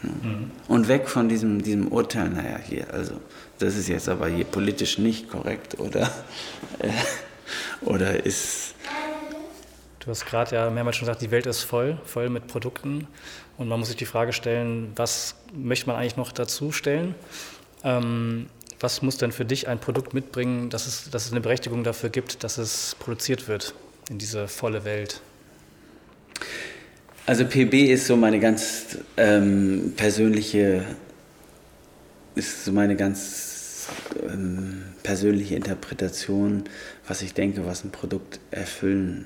Hm. 0.01 0.11
Mhm. 0.23 0.51
Und 0.69 0.89
weg 0.89 1.09
von 1.09 1.29
diesem, 1.29 1.63
diesem 1.63 1.89
Urteil, 1.89 2.31
naja, 2.31 2.59
hier, 2.59 2.93
also, 2.93 3.15
das 3.59 3.77
ist 3.77 3.89
jetzt 3.89 4.09
aber 4.09 4.29
hier 4.29 4.45
politisch 4.45 4.99
nicht 4.99 5.31
korrekt 5.31 5.79
oder 5.79 6.11
äh, 6.79 6.91
oder 7.81 8.25
ist. 8.25 8.75
Du 10.01 10.11
hast 10.11 10.25
gerade 10.25 10.55
ja 10.55 10.71
mehrmals 10.71 10.97
schon 10.97 11.07
gesagt, 11.07 11.23
die 11.23 11.31
Welt 11.31 11.47
ist 11.47 11.63
voll, 11.63 11.99
voll 12.05 12.29
mit 12.29 12.47
Produkten. 12.47 13.09
Und 13.59 13.69
man 13.69 13.79
muss 13.79 13.89
sich 13.89 13.97
die 13.97 14.07
Frage 14.07 14.33
stellen, 14.33 14.93
was 14.95 15.35
möchte 15.53 15.89
man 15.89 15.97
eigentlich 15.97 16.17
noch 16.17 16.33
dazu 16.33 16.71
stellen? 16.71 17.15
Ähm, 17.83 18.47
was 18.79 19.03
muss 19.03 19.17
denn 19.17 19.33
für 19.33 19.45
dich 19.45 19.69
ein 19.69 19.79
Produkt 19.79 20.15
mitbringen, 20.15 20.71
dass 20.71 20.87
es, 20.87 21.11
dass 21.11 21.25
es 21.25 21.33
eine 21.33 21.41
Berechtigung 21.41 21.83
dafür 21.83 22.11
gibt, 22.11 22.45
dass 22.45 22.59
es 22.59 22.95
produziert 22.99 23.49
wird 23.49 23.75
in 24.11 24.19
diese 24.19 24.49
volle 24.49 24.85
Welt? 24.85 25.21
Also 27.25 27.45
PB 27.45 27.75
ist 27.91 28.07
so 28.07 28.17
meine 28.17 28.39
ganz 28.39 28.99
ähm, 29.17 29.95
persönliche, 29.97 30.85
ist 32.35 32.65
so 32.65 32.73
meine 32.73 32.95
ganz 32.95 33.89
ähm, 34.29 34.76
persönliche 35.07 35.55
Interpretation, 35.55 36.65
was 37.07 37.23
ich 37.23 37.33
denke, 37.33 37.65
was 37.65 37.85
ein 37.85 37.93
Produkt 37.93 38.41
erfüllen 38.51 39.25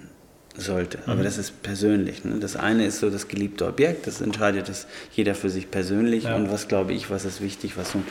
sollte. 0.55 0.99
Aber 1.07 1.21
mhm. 1.21 1.25
das 1.25 1.39
ist 1.39 1.63
persönlich. 1.63 2.23
Ne? 2.23 2.39
Das 2.39 2.55
eine 2.55 2.85
ist 2.85 3.01
so 3.01 3.09
das 3.09 3.29
geliebte 3.29 3.65
Objekt, 3.67 4.07
das 4.07 4.21
entscheidet 4.21 4.69
das 4.69 4.87
jeder 5.15 5.35
für 5.35 5.49
sich 5.49 5.71
persönlich. 5.71 6.25
Ja. 6.25 6.37
Und 6.37 6.51
was 6.51 6.69
glaube 6.69 6.93
ich, 6.93 7.09
was 7.09 7.25
ist 7.25 7.41
wichtig, 7.41 7.79
was 7.79 7.93
so 7.93 7.99
ein 7.99 8.05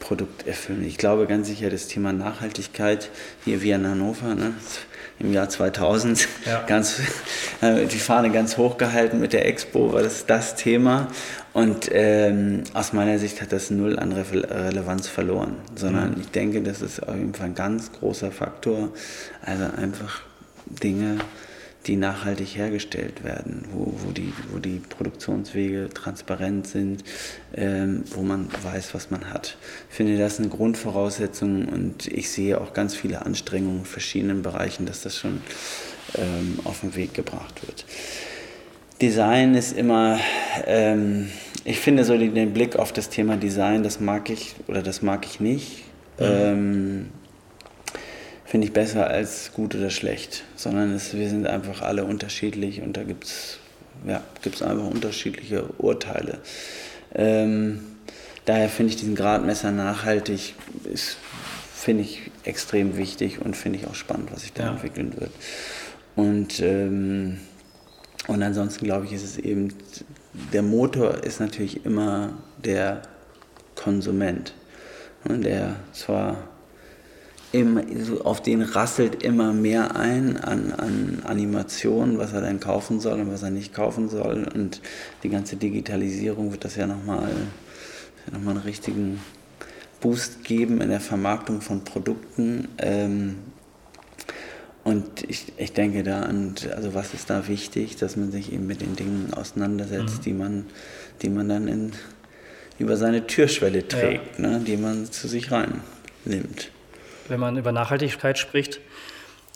Produkt 0.00 0.48
erfüllen. 0.48 0.84
Ich 0.84 0.98
glaube 0.98 1.28
ganz 1.28 1.46
sicher, 1.46 1.70
das 1.70 1.86
Thema 1.86 2.12
Nachhaltigkeit 2.12 3.08
hier 3.44 3.62
wie 3.62 3.70
in 3.70 3.86
Hannover, 3.86 4.34
ne? 4.34 4.54
Im 5.22 5.32
Jahr 5.32 5.48
2000, 5.48 6.28
ja. 6.44 6.62
ganz, 6.66 7.00
äh, 7.60 7.86
die 7.86 7.98
Fahne 7.98 8.30
ganz 8.30 8.56
hoch 8.56 8.76
gehalten 8.78 9.20
mit 9.20 9.32
der 9.32 9.46
Expo, 9.46 9.92
war 9.92 10.02
das 10.02 10.26
das 10.26 10.54
Thema. 10.54 11.08
Und 11.52 11.90
ähm, 11.92 12.64
aus 12.72 12.92
meiner 12.92 13.18
Sicht 13.18 13.40
hat 13.42 13.52
das 13.52 13.70
null 13.70 13.98
an 13.98 14.12
Re 14.12 14.24
Relevanz 14.32 15.08
verloren, 15.08 15.56
sondern 15.74 16.12
mhm. 16.12 16.20
ich 16.20 16.30
denke, 16.30 16.62
das 16.62 16.80
ist 16.80 17.06
auf 17.06 17.14
jeden 17.14 17.34
Fall 17.34 17.46
ein 17.46 17.54
ganz 17.54 17.92
großer 17.92 18.32
Faktor. 18.32 18.90
Also 19.44 19.64
einfach 19.76 20.22
Dinge, 20.66 21.18
die 21.86 21.96
nachhaltig 21.96 22.56
hergestellt 22.56 23.24
werden, 23.24 23.64
wo, 23.72 23.92
wo, 24.04 24.12
die, 24.12 24.32
wo 24.50 24.58
die 24.58 24.80
Produktionswege 24.88 25.88
transparent 25.92 26.66
sind, 26.66 27.02
ähm, 27.54 28.04
wo 28.10 28.22
man 28.22 28.48
weiß, 28.62 28.94
was 28.94 29.10
man 29.10 29.32
hat. 29.32 29.56
Ich 29.90 29.96
finde 29.96 30.16
das 30.16 30.38
eine 30.38 30.48
Grundvoraussetzung 30.48 31.66
und 31.68 32.06
ich 32.06 32.30
sehe 32.30 32.60
auch 32.60 32.72
ganz 32.72 32.94
viele 32.94 33.26
Anstrengungen 33.26 33.80
in 33.80 33.84
verschiedenen 33.84 34.42
Bereichen, 34.42 34.86
dass 34.86 35.02
das 35.02 35.18
schon 35.18 35.40
ähm, 36.16 36.60
auf 36.64 36.80
den 36.80 36.94
Weg 36.94 37.14
gebracht 37.14 37.66
wird. 37.66 37.84
Design 39.00 39.54
ist 39.56 39.76
immer, 39.76 40.20
ähm, 40.66 41.30
ich 41.64 41.80
finde 41.80 42.04
so 42.04 42.16
den, 42.16 42.34
den, 42.34 42.52
Blick 42.52 42.76
auf 42.76 42.92
das 42.92 43.08
Thema 43.08 43.36
Design, 43.36 43.82
das 43.82 43.98
mag 43.98 44.30
ich 44.30 44.54
oder 44.68 44.82
das 44.82 45.02
mag 45.02 45.26
ich 45.26 45.40
nicht. 45.40 45.84
Mhm. 46.20 47.06
Finde 48.52 48.66
ich 48.66 48.74
besser 48.74 49.06
als 49.06 49.52
gut 49.54 49.74
oder 49.74 49.88
schlecht, 49.88 50.44
sondern 50.56 50.92
es, 50.92 51.14
wir 51.14 51.26
sind 51.30 51.46
einfach 51.46 51.80
alle 51.80 52.04
unterschiedlich 52.04 52.82
und 52.82 52.98
da 52.98 53.02
gibt 53.02 53.24
es 53.24 53.56
ja, 54.06 54.20
gibt's 54.42 54.60
einfach 54.60 54.84
unterschiedliche 54.88 55.64
Urteile. 55.78 56.38
Ähm, 57.14 57.80
daher 58.44 58.68
finde 58.68 58.90
ich 58.90 58.96
diesen 58.98 59.14
Gradmesser 59.14 59.70
nachhaltig, 59.70 60.54
finde 61.74 62.02
ich 62.02 62.30
extrem 62.44 62.98
wichtig 62.98 63.40
und 63.40 63.56
finde 63.56 63.78
ich 63.78 63.86
auch 63.86 63.94
spannend, 63.94 64.30
was 64.30 64.42
sich 64.42 64.52
da 64.52 64.64
ja. 64.64 64.72
entwickeln 64.72 65.18
wird. 65.18 65.30
Und, 66.14 66.60
ähm, 66.60 67.38
und 68.26 68.42
ansonsten 68.42 68.84
glaube 68.84 69.06
ich, 69.06 69.14
ist 69.14 69.24
es 69.24 69.38
eben, 69.38 69.72
der 70.52 70.62
Motor 70.62 71.24
ist 71.24 71.40
natürlich 71.40 71.86
immer 71.86 72.34
der 72.62 73.00
Konsument, 73.76 74.52
der 75.24 75.76
zwar 75.94 76.51
immer, 77.52 77.82
auf 78.24 78.42
den 78.42 78.62
rasselt 78.62 79.22
immer 79.22 79.52
mehr 79.52 79.94
ein 79.94 80.38
an, 80.38 80.72
an 80.72 81.22
Animationen, 81.24 82.18
was 82.18 82.32
er 82.32 82.40
dann 82.40 82.60
kaufen 82.60 82.98
soll 82.98 83.20
und 83.20 83.30
was 83.30 83.42
er 83.42 83.50
nicht 83.50 83.74
kaufen 83.74 84.08
soll. 84.08 84.48
Und 84.54 84.80
die 85.22 85.28
ganze 85.28 85.56
Digitalisierung 85.56 86.50
wird 86.50 86.64
das 86.64 86.76
ja 86.76 86.86
nochmal 86.86 87.30
noch 88.30 88.40
mal 88.40 88.52
einen 88.52 88.60
richtigen 88.60 89.20
Boost 90.00 90.44
geben 90.44 90.80
in 90.80 90.88
der 90.88 91.00
Vermarktung 91.00 91.60
von 91.60 91.84
Produkten. 91.84 92.68
Ähm, 92.78 93.36
und 94.84 95.22
ich, 95.28 95.52
ich 95.58 95.72
denke 95.72 96.02
da 96.02 96.22
an, 96.22 96.54
also 96.74 96.94
was 96.94 97.14
ist 97.14 97.30
da 97.30 97.46
wichtig, 97.48 97.96
dass 97.96 98.16
man 98.16 98.32
sich 98.32 98.52
eben 98.52 98.66
mit 98.66 98.80
den 98.80 98.96
Dingen 98.96 99.32
auseinandersetzt, 99.32 100.18
mhm. 100.18 100.22
die 100.22 100.32
man, 100.32 100.66
die 101.20 101.28
man 101.28 101.48
dann 101.48 101.68
in, 101.68 101.92
über 102.78 102.96
seine 102.96 103.26
Türschwelle 103.26 103.86
trägt, 103.86 104.38
ja. 104.38 104.48
ne, 104.48 104.60
die 104.60 104.76
man 104.76 105.10
zu 105.10 105.28
sich 105.28 105.50
reinnimmt 105.52 106.70
wenn 107.28 107.40
man 107.40 107.56
über 107.56 107.72
Nachhaltigkeit 107.72 108.38
spricht, 108.38 108.80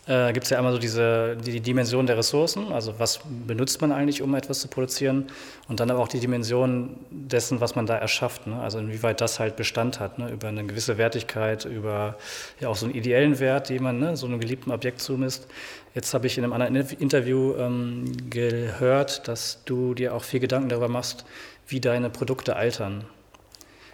äh, 0.07 0.33
gibt 0.33 0.45
es 0.45 0.51
ja 0.51 0.59
einmal 0.59 0.73
so 0.73 0.79
diese 0.79 1.37
die 1.37 1.61
Dimension 1.61 2.07
der 2.07 2.17
Ressourcen, 2.17 2.73
also 2.73 2.95
was 2.99 3.21
benutzt 3.47 3.81
man 3.81 3.91
eigentlich, 3.91 4.23
um 4.23 4.35
etwas 4.37 4.61
zu 4.61 4.69
produzieren, 4.69 5.27
und 5.69 5.81
dann 5.81 5.91
aber 5.91 6.01
auch 6.01 6.09
die 6.09 6.21
Dimension 6.21 6.97
dessen, 7.11 7.61
was 7.61 7.75
man 7.75 7.87
da 7.87 7.97
erschafft, 7.97 8.47
ne? 8.47 8.61
also 8.61 8.79
inwieweit 8.79 9.21
das 9.21 9.41
halt 9.41 9.57
Bestand 9.57 9.99
hat, 9.99 10.19
ne? 10.19 10.31
über 10.31 10.49
eine 10.49 10.65
gewisse 10.65 10.97
Wertigkeit, 10.97 11.65
über 11.65 12.17
ja 12.61 12.69
auch 12.69 12.77
so 12.77 12.87
einen 12.87 12.95
ideellen 12.95 13.41
Wert, 13.41 13.69
den 13.69 13.83
man 13.83 13.99
ne, 13.99 14.17
so 14.17 14.27
einem 14.27 14.39
geliebten 14.39 14.71
Objekt 14.71 15.01
zumisst. 15.01 15.49
Jetzt 15.95 16.15
habe 16.15 16.29
ich 16.29 16.39
in 16.39 16.45
einem 16.45 16.53
anderen 16.53 16.77
Interview 17.01 17.55
ähm, 17.57 18.31
gehört, 18.31 19.27
dass 19.27 19.65
du 19.65 19.95
dir 19.95 20.15
auch 20.15 20.23
viel 20.23 20.41
Gedanken 20.41 20.69
darüber 20.69 20.89
machst, 20.89 21.25
wie 21.67 21.81
deine 21.81 22.11
Produkte 22.11 22.55
altern. 22.55 23.05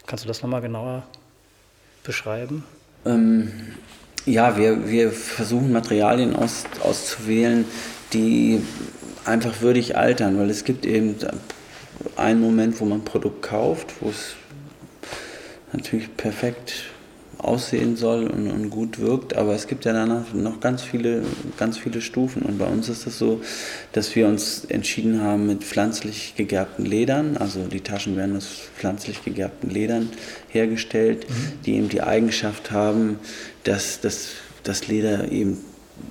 Kannst 0.06 0.24
du 0.24 0.28
das 0.28 0.42
nochmal 0.42 0.60
genauer 0.60 1.04
beschreiben? 2.04 2.64
Ähm, 3.04 3.52
ja, 4.24 4.56
wir, 4.56 4.88
wir 4.88 5.10
versuchen 5.10 5.72
Materialien 5.72 6.36
aus, 6.36 6.64
auszuwählen, 6.80 7.64
die 8.12 8.62
einfach 9.24 9.60
würdig 9.60 9.96
altern, 9.96 10.38
weil 10.38 10.50
es 10.50 10.64
gibt 10.64 10.86
eben 10.86 11.16
einen 12.16 12.40
Moment, 12.40 12.80
wo 12.80 12.84
man 12.84 13.00
ein 13.00 13.04
Produkt 13.04 13.42
kauft, 13.42 13.94
wo 14.00 14.10
es 14.10 14.34
natürlich 15.72 16.16
perfekt 16.16 16.84
aussehen 17.42 17.96
soll 17.96 18.28
und, 18.28 18.50
und, 18.50 18.70
gut 18.70 18.98
wirkt, 19.00 19.34
aber 19.36 19.54
es 19.54 19.66
gibt 19.66 19.84
ja 19.84 19.92
danach 19.92 20.32
noch 20.32 20.60
ganz 20.60 20.82
viele, 20.82 21.22
ganz 21.58 21.76
viele 21.76 22.00
Stufen 22.00 22.42
und 22.42 22.58
bei 22.58 22.66
uns 22.66 22.88
ist 22.88 22.98
es 22.98 23.04
das 23.04 23.18
so, 23.18 23.40
dass 23.92 24.14
wir 24.14 24.28
uns 24.28 24.64
entschieden 24.64 25.20
haben 25.22 25.46
mit 25.46 25.64
pflanzlich 25.64 26.34
gegerbten 26.36 26.86
Ledern, 26.86 27.36
also 27.36 27.66
die 27.66 27.80
Taschen 27.80 28.16
werden 28.16 28.36
aus 28.36 28.46
pflanzlich 28.76 29.24
gegerbten 29.24 29.70
Ledern 29.70 30.10
hergestellt, 30.48 31.28
mhm. 31.28 31.34
die 31.66 31.74
eben 31.74 31.88
die 31.88 32.02
Eigenschaft 32.02 32.70
haben, 32.70 33.18
dass 33.64 34.00
das, 34.00 34.28
das 34.62 34.86
Leder 34.86 35.30
eben 35.32 35.58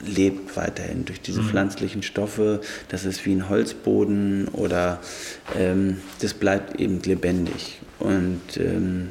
lebt 0.06 0.56
weiterhin 0.56 1.06
durch 1.06 1.22
diese 1.22 1.42
mhm. 1.42 1.50
pflanzlichen 1.50 2.04
Stoffe. 2.04 2.62
Das 2.90 3.06
ist 3.06 3.26
wie 3.26 3.34
ein 3.34 3.50
Holzboden 3.50 4.48
oder 4.50 5.00
ähm, 5.58 5.98
das 6.22 6.34
bleibt 6.34 6.80
eben 6.80 7.02
lebendig. 7.02 7.80
Und 8.00 8.42
ähm, 8.58 9.10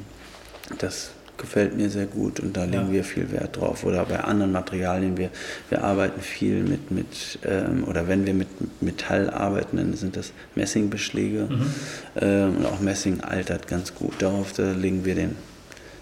das 0.79 1.11
gefällt 1.41 1.77
mir 1.77 1.91
sehr 1.91 2.07
gut 2.07 2.39
und 2.39 2.57
da 2.57 2.65
legen 2.65 2.89
ja. 2.89 2.93
wir 2.93 3.05
viel 3.05 3.33
Wert 3.33 3.57
drauf. 3.57 3.85
Oder 3.85 4.05
bei 4.05 4.21
anderen 4.21 4.53
Materialien, 4.53 5.17
wir, 5.17 5.31
wir 5.69 5.83
arbeiten 5.83 6.21
viel 6.21 6.63
mit, 6.63 6.91
mit 6.91 7.39
ähm, 7.45 7.85
oder 7.85 8.07
wenn 8.07 8.27
wir 8.27 8.35
mit 8.35 8.49
Metall 8.81 9.31
arbeiten, 9.31 9.79
dann 9.79 9.95
sind 9.95 10.17
das 10.17 10.33
Messingbeschläge 10.55 11.49
mhm. 11.51 11.75
ähm, 12.21 12.57
und 12.59 12.67
auch 12.67 12.81
Messing 12.81 13.21
altert 13.21 13.67
ganz 13.67 13.95
gut. 13.95 14.15
Darauf 14.19 14.53
da 14.53 14.73
legen 14.73 15.05
wir 15.05 15.15
den, 15.15 15.37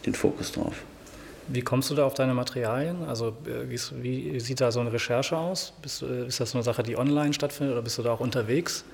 den 0.04 0.14
Fokus 0.14 0.52
drauf. 0.52 0.74
Wie 1.50 1.62
kommst 1.62 1.88
du 1.90 1.94
da 1.94 2.04
auf 2.04 2.12
deine 2.12 2.34
Materialien? 2.34 3.04
Also 3.04 3.28
äh, 3.46 3.70
wie, 3.70 3.80
wie 4.02 4.40
sieht 4.40 4.60
da 4.60 4.70
so 4.70 4.80
eine 4.80 4.92
Recherche 4.92 5.36
aus? 5.36 5.72
Bist, 5.80 6.02
äh, 6.02 6.26
ist 6.26 6.40
das 6.40 6.54
eine 6.54 6.62
Sache, 6.62 6.82
die 6.82 6.98
online 6.98 7.32
stattfindet 7.32 7.72
oder 7.72 7.82
bist 7.82 7.96
du 7.96 8.02
da 8.02 8.12
auch 8.12 8.20
unterwegs? 8.20 8.84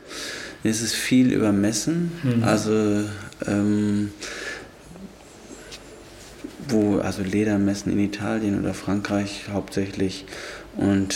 Es 0.62 0.80
ist 0.80 0.94
viel 0.94 1.33
über 1.33 1.50
Messen. 1.52 2.12
Mhm. 2.22 2.44
Also 2.44 3.00
ähm, 3.46 4.12
wo, 6.68 6.98
also 6.98 7.22
Ledermessen 7.22 7.92
in 7.92 7.98
Italien 7.98 8.59
oder 8.61 8.74
Frankreich 8.74 9.46
hauptsächlich 9.53 10.24
und 10.77 11.14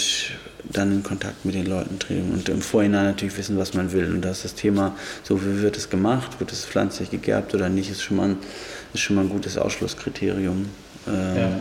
dann 0.65 0.93
in 0.93 1.03
Kontakt 1.03 1.45
mit 1.45 1.55
den 1.55 1.67
Leuten 1.67 1.99
treten 1.99 2.33
und 2.33 2.49
im 2.49 2.61
Vorhinein 2.61 3.05
natürlich 3.05 3.37
wissen, 3.37 3.59
was 3.59 3.75
man 3.75 3.93
will. 3.93 4.13
Und 4.13 4.23
das 4.23 4.39
ist 4.39 4.45
das 4.45 4.55
Thema, 4.55 4.97
so 5.23 5.43
wie 5.43 5.63
wird 5.63 5.77
es 5.77 5.91
gemacht, 5.91 6.41
wird 6.41 6.53
es 6.53 6.65
pflanzlich 6.67 7.11
gegerbt 7.11 7.55
oder 7.55 7.69
nicht, 7.69 7.91
ist 7.91 8.03
schon 8.03 8.17
mal 8.19 8.31
ein, 8.31 8.37
ist 8.93 9.01
schon 9.01 9.17
mal 9.17 9.23
ein 9.23 9.31
gutes 9.31 9.57
Ausschlusskriterium, 9.57 10.69
ähm, 11.07 11.37
ja. 11.37 11.61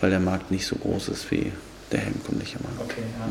weil 0.00 0.10
der 0.10 0.20
Markt 0.20 0.50
nicht 0.50 0.66
so 0.66 0.76
groß 0.76 1.08
ist 1.08 1.30
wie 1.30 1.52
der 1.90 2.00
herkömmliche 2.00 2.58
Markt. 2.62 2.80
Okay, 2.80 3.02
ja. 3.18 3.26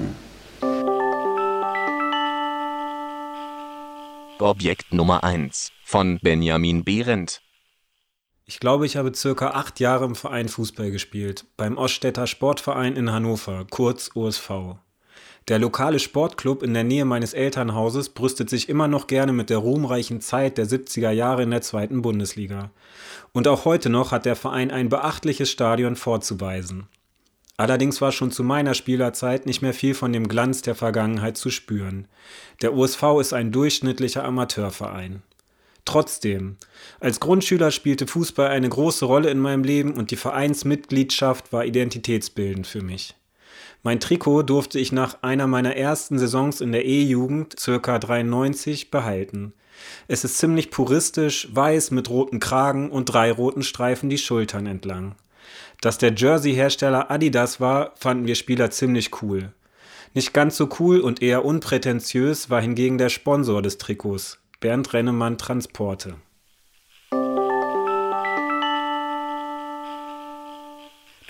Objekt 4.39 4.91
Nummer 4.91 5.23
1 5.23 5.71
von 5.83 6.17
Benjamin 6.21 6.83
Behrendt. 6.83 7.41
Ich 8.51 8.59
glaube, 8.59 8.85
ich 8.85 8.97
habe 8.97 9.13
circa 9.15 9.51
acht 9.51 9.79
Jahre 9.79 10.03
im 10.03 10.13
Verein 10.13 10.49
Fußball 10.49 10.91
gespielt, 10.91 11.45
beim 11.55 11.77
Oststädter 11.77 12.27
Sportverein 12.27 12.97
in 12.97 13.09
Hannover, 13.09 13.65
kurz 13.69 14.11
OSV. 14.13 14.75
Der 15.47 15.57
lokale 15.57 15.99
Sportclub 15.99 16.61
in 16.61 16.73
der 16.73 16.83
Nähe 16.83 17.05
meines 17.05 17.31
Elternhauses 17.33 18.09
brüstet 18.09 18.49
sich 18.49 18.67
immer 18.67 18.89
noch 18.89 19.07
gerne 19.07 19.31
mit 19.31 19.49
der 19.49 19.59
ruhmreichen 19.59 20.19
Zeit 20.19 20.57
der 20.57 20.67
70er 20.67 21.11
Jahre 21.11 21.43
in 21.43 21.51
der 21.51 21.61
zweiten 21.61 22.01
Bundesliga. 22.01 22.71
Und 23.31 23.47
auch 23.47 23.63
heute 23.63 23.89
noch 23.89 24.11
hat 24.11 24.25
der 24.25 24.35
Verein 24.35 24.69
ein 24.69 24.89
beachtliches 24.89 25.49
Stadion 25.49 25.95
vorzuweisen. 25.95 26.89
Allerdings 27.55 28.01
war 28.01 28.11
schon 28.11 28.31
zu 28.31 28.43
meiner 28.43 28.73
Spielerzeit 28.73 29.45
nicht 29.45 29.61
mehr 29.61 29.73
viel 29.73 29.93
von 29.93 30.11
dem 30.11 30.27
Glanz 30.27 30.61
der 30.61 30.75
Vergangenheit 30.75 31.37
zu 31.37 31.51
spüren. 31.51 32.05
Der 32.61 32.73
OSV 32.73 33.01
ist 33.21 33.31
ein 33.31 33.53
durchschnittlicher 33.53 34.25
Amateurverein. 34.25 35.23
Trotzdem, 35.85 36.57
als 36.99 37.19
Grundschüler 37.19 37.71
spielte 37.71 38.07
Fußball 38.07 38.47
eine 38.47 38.69
große 38.69 39.05
Rolle 39.05 39.29
in 39.29 39.39
meinem 39.39 39.63
Leben 39.63 39.93
und 39.93 40.11
die 40.11 40.15
Vereinsmitgliedschaft 40.15 41.51
war 41.51 41.65
identitätsbildend 41.65 42.67
für 42.67 42.83
mich. 42.83 43.15
Mein 43.83 43.99
Trikot 43.99 44.43
durfte 44.43 44.77
ich 44.77 44.91
nach 44.91 45.23
einer 45.23 45.47
meiner 45.47 45.75
ersten 45.75 46.19
Saisons 46.19 46.61
in 46.61 46.71
der 46.71 46.85
E-Jugend, 46.85 47.59
circa 47.59 47.97
93, 47.97 48.91
behalten. 48.91 49.53
Es 50.07 50.23
ist 50.23 50.37
ziemlich 50.37 50.69
puristisch, 50.69 51.47
weiß 51.51 51.89
mit 51.89 52.09
roten 52.09 52.39
Kragen 52.39 52.91
und 52.91 53.05
drei 53.05 53.31
roten 53.31 53.63
Streifen 53.63 54.09
die 54.09 54.19
Schultern 54.19 54.67
entlang. 54.67 55.15
Dass 55.81 55.97
der 55.97 56.13
Jersey-Hersteller 56.13 57.09
Adidas 57.09 57.59
war, 57.59 57.93
fanden 57.95 58.27
wir 58.27 58.35
Spieler 58.35 58.69
ziemlich 58.69 59.23
cool. 59.23 59.51
Nicht 60.13 60.31
ganz 60.33 60.57
so 60.57 60.69
cool 60.79 60.99
und 60.99 61.23
eher 61.23 61.43
unprätentiös 61.43 62.51
war 62.51 62.61
hingegen 62.61 62.99
der 62.99 63.09
Sponsor 63.09 63.63
des 63.63 63.79
Trikots, 63.79 64.39
Bernd 64.61 64.93
Rennemann 64.93 65.39
Transporte. 65.39 66.13
Du 67.09 67.17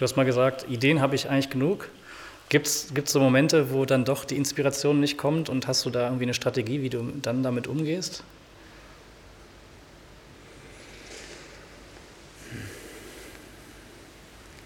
hast 0.01 0.17
mal 0.17 0.25
gesagt, 0.25 0.65
Ideen 0.69 0.99
habe 0.99 1.15
ich 1.15 1.29
eigentlich 1.29 1.49
genug. 1.49 1.87
Gibt 2.49 2.67
es 2.67 2.91
so 3.05 3.21
Momente, 3.21 3.71
wo 3.71 3.85
dann 3.85 4.03
doch 4.03 4.25
die 4.25 4.35
Inspiration 4.35 4.99
nicht 4.99 5.17
kommt 5.17 5.47
und 5.47 5.65
hast 5.65 5.85
du 5.85 5.89
da 5.89 6.07
irgendwie 6.07 6.25
eine 6.25 6.33
Strategie, 6.33 6.81
wie 6.81 6.89
du 6.89 7.03
dann 7.21 7.41
damit 7.41 7.67
umgehst? 7.67 8.25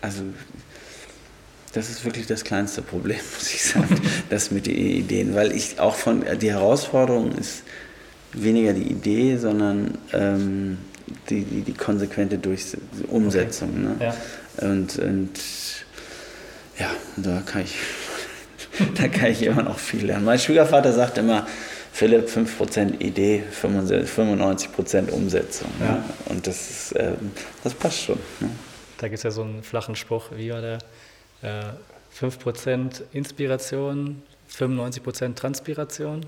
Also 0.01 0.23
das 1.73 1.91
ist 1.91 2.03
wirklich 2.03 2.25
das 2.25 2.43
kleinste 2.43 2.81
Problem, 2.81 3.19
muss 3.35 3.53
ich 3.53 3.63
sagen, 3.63 4.01
das 4.31 4.49
mit 4.49 4.65
den 4.65 4.75
Ideen, 4.75 5.35
weil 5.35 5.51
ich 5.51 5.79
auch 5.79 5.93
von, 5.93 6.25
die 6.39 6.49
Herausforderung 6.49 7.31
ist 7.33 7.61
weniger 8.41 8.73
die 8.73 8.89
Idee, 8.89 9.37
sondern 9.37 9.97
ähm, 10.13 10.77
die, 11.29 11.43
die, 11.43 11.61
die, 11.61 11.73
konsequente 11.73 12.37
Durchs 12.37 12.77
Umsetzung. 13.07 13.69
Okay. 13.69 14.05
Ne? 14.05 14.13
Ja. 14.59 14.69
Und, 14.69 14.97
und 14.99 15.31
ja, 16.79 16.91
da 17.17 17.41
kann 17.45 17.63
ich, 17.63 17.75
da 18.95 19.07
kann 19.07 19.31
ich 19.31 19.43
immer 19.43 19.63
noch 19.63 19.79
viel 19.79 20.05
lernen. 20.05 20.25
Mein 20.25 20.39
Schwiegervater 20.39 20.93
sagt 20.93 21.17
immer, 21.17 21.45
Philipp, 21.91 22.27
5% 22.27 22.99
Idee, 22.99 23.43
95% 23.53 25.11
Umsetzung. 25.11 25.69
Ne? 25.79 25.85
Ja. 25.85 25.91
Ne? 25.93 26.03
Und 26.25 26.45
das, 26.45 26.69
ist, 26.69 26.95
ähm, 26.97 27.31
das 27.63 27.73
passt 27.73 28.01
schon. 28.01 28.19
Ne? 28.41 28.49
Da 28.97 29.07
gibt 29.07 29.19
es 29.19 29.23
ja 29.23 29.31
so 29.31 29.43
einen 29.43 29.63
flachen 29.63 29.95
Spruch, 29.95 30.25
wie 30.35 30.51
war 30.51 30.61
der? 30.61 30.79
Äh, 31.41 31.63
5% 32.19 33.01
Inspiration, 33.13 34.23
95% 34.51 35.35
Transpiration. 35.35 36.25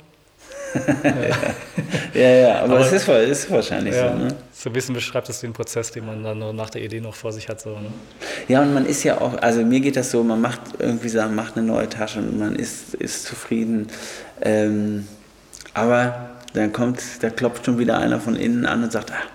Ja, 2.14 2.30
ja, 2.30 2.56
aber, 2.62 2.76
aber 2.76 2.80
es 2.82 2.92
ist, 2.92 3.08
ist 3.08 3.52
wahrscheinlich 3.52 3.96
ja, 3.96 4.12
so. 4.12 4.18
Ne? 4.18 4.28
So 4.54 4.70
ein 4.70 4.74
bisschen 4.74 4.96
beschreibt 4.96 5.30
es 5.30 5.40
den 5.40 5.54
Prozess, 5.54 5.92
den 5.92 6.06
man 6.06 6.24
dann 6.24 6.56
nach 6.56 6.70
der 6.70 6.84
Idee 6.84 7.00
noch 7.00 7.16
vor 7.16 7.32
sich 7.32 7.48
hat. 7.48 7.62
So, 7.62 7.72
ne? 7.72 7.90
Ja, 8.48 8.62
und 8.62 8.74
man 8.74 8.86
ist 8.86 9.04
ja 9.04 9.20
auch, 9.22 9.38
also 9.42 9.64
mir 9.64 9.80
geht 9.80 9.96
das 9.96 10.12
so, 10.12 10.24
man 10.24 10.42
macht 10.42 10.62
irgendwie 10.80 11.10
sagen, 11.10 11.36
macht 11.36 11.58
eine 11.58 11.66
neue 11.66 11.88
Tasche 11.90 12.20
und 12.20 12.38
man 12.40 12.56
ist, 12.56 12.94
ist 12.96 13.26
zufrieden. 13.26 13.88
Ähm, 14.42 15.08
aber 15.74 16.32
dann 16.54 16.74
kommt, 16.74 17.02
da 17.22 17.30
klopft 17.30 17.66
schon 17.66 17.78
wieder 17.78 17.98
einer 17.98 18.20
von 18.20 18.36
innen 18.36 18.66
an 18.66 18.84
und 18.84 18.92
sagt, 18.92 19.12
ach, 19.12 19.28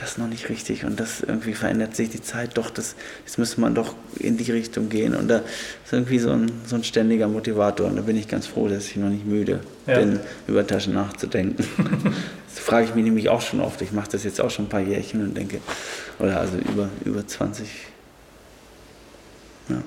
das 0.00 0.12
ist 0.12 0.18
noch 0.18 0.28
nicht 0.28 0.48
richtig 0.48 0.86
und 0.86 0.98
das 0.98 1.20
irgendwie 1.20 1.52
verändert 1.52 1.94
sich 1.94 2.08
die 2.08 2.22
Zeit, 2.22 2.56
doch, 2.56 2.70
das, 2.70 2.94
jetzt 3.26 3.38
müsste 3.38 3.60
man 3.60 3.74
doch 3.74 3.94
in 4.18 4.38
die 4.38 4.50
Richtung 4.50 4.88
gehen. 4.88 5.14
Und 5.14 5.28
da 5.28 5.42
ist 5.84 5.92
irgendwie 5.92 6.18
so 6.18 6.30
ein, 6.30 6.50
so 6.64 6.76
ein 6.76 6.84
ständiger 6.84 7.28
Motivator. 7.28 7.86
Und 7.86 7.96
da 7.96 8.02
bin 8.02 8.16
ich 8.16 8.26
ganz 8.26 8.46
froh, 8.46 8.66
dass 8.66 8.86
ich 8.86 8.96
noch 8.96 9.10
nicht 9.10 9.26
müde 9.26 9.60
ja. 9.86 9.98
bin, 9.98 10.18
über 10.46 10.66
Taschen 10.66 10.94
nachzudenken. 10.94 11.66
das 12.48 12.64
frage 12.64 12.86
ich 12.86 12.94
mich 12.94 13.04
nämlich 13.04 13.28
auch 13.28 13.42
schon 13.42 13.60
oft. 13.60 13.82
Ich 13.82 13.92
mache 13.92 14.08
das 14.10 14.24
jetzt 14.24 14.40
auch 14.40 14.50
schon 14.50 14.66
ein 14.66 14.68
paar 14.70 14.80
Jährchen 14.80 15.22
und 15.22 15.36
denke, 15.36 15.60
oder 16.18 16.40
also 16.40 16.56
über, 16.56 16.88
über 17.04 17.26
20, 17.26 17.68
ja. 19.68 19.82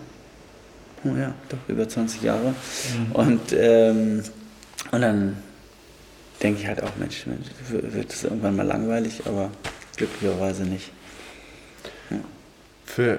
Oh 1.06 1.18
ja, 1.18 1.34
doch, 1.50 1.58
über 1.68 1.90
20 1.90 2.22
Jahre. 2.22 2.50
Mhm. 2.50 3.12
Und, 3.14 3.42
ähm, 3.52 4.24
und 4.92 5.02
dann 5.02 5.38
denke 6.44 6.62
ich 6.62 6.68
halt 6.68 6.84
auch, 6.84 6.92
Mensch, 6.98 7.26
wird 7.70 8.12
das 8.12 8.24
irgendwann 8.26 8.56
mal 8.56 8.68
langweilig, 8.68 9.24
aber 9.26 9.50
glücklicherweise 9.98 10.64
nicht. 10.64 10.92
Ja. 12.10 12.18
Für, 12.86 13.18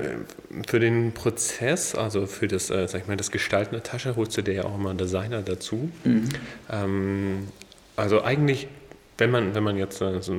für 0.66 0.80
den 0.80 1.12
Prozess, 1.12 1.94
also 1.94 2.26
für 2.26 2.48
das, 2.48 2.70
äh, 2.70 2.86
sag 2.86 3.02
ich 3.02 3.06
mal, 3.08 3.16
das 3.16 3.30
Gestalten 3.30 3.72
der 3.72 3.82
Tasche, 3.82 4.16
holst 4.16 4.36
du 4.36 4.42
dir 4.42 4.54
ja 4.54 4.64
auch 4.64 4.74
immer 4.74 4.90
einen 4.90 4.98
Designer 4.98 5.42
dazu. 5.42 5.90
Mhm. 6.04 6.28
Ähm, 6.70 7.48
also 7.96 8.22
eigentlich 8.22 8.68
wenn 9.18 9.30
man, 9.30 9.54
wenn 9.54 9.62
man 9.62 9.76
jetzt 9.76 9.98
so, 9.98 10.20
so, 10.20 10.32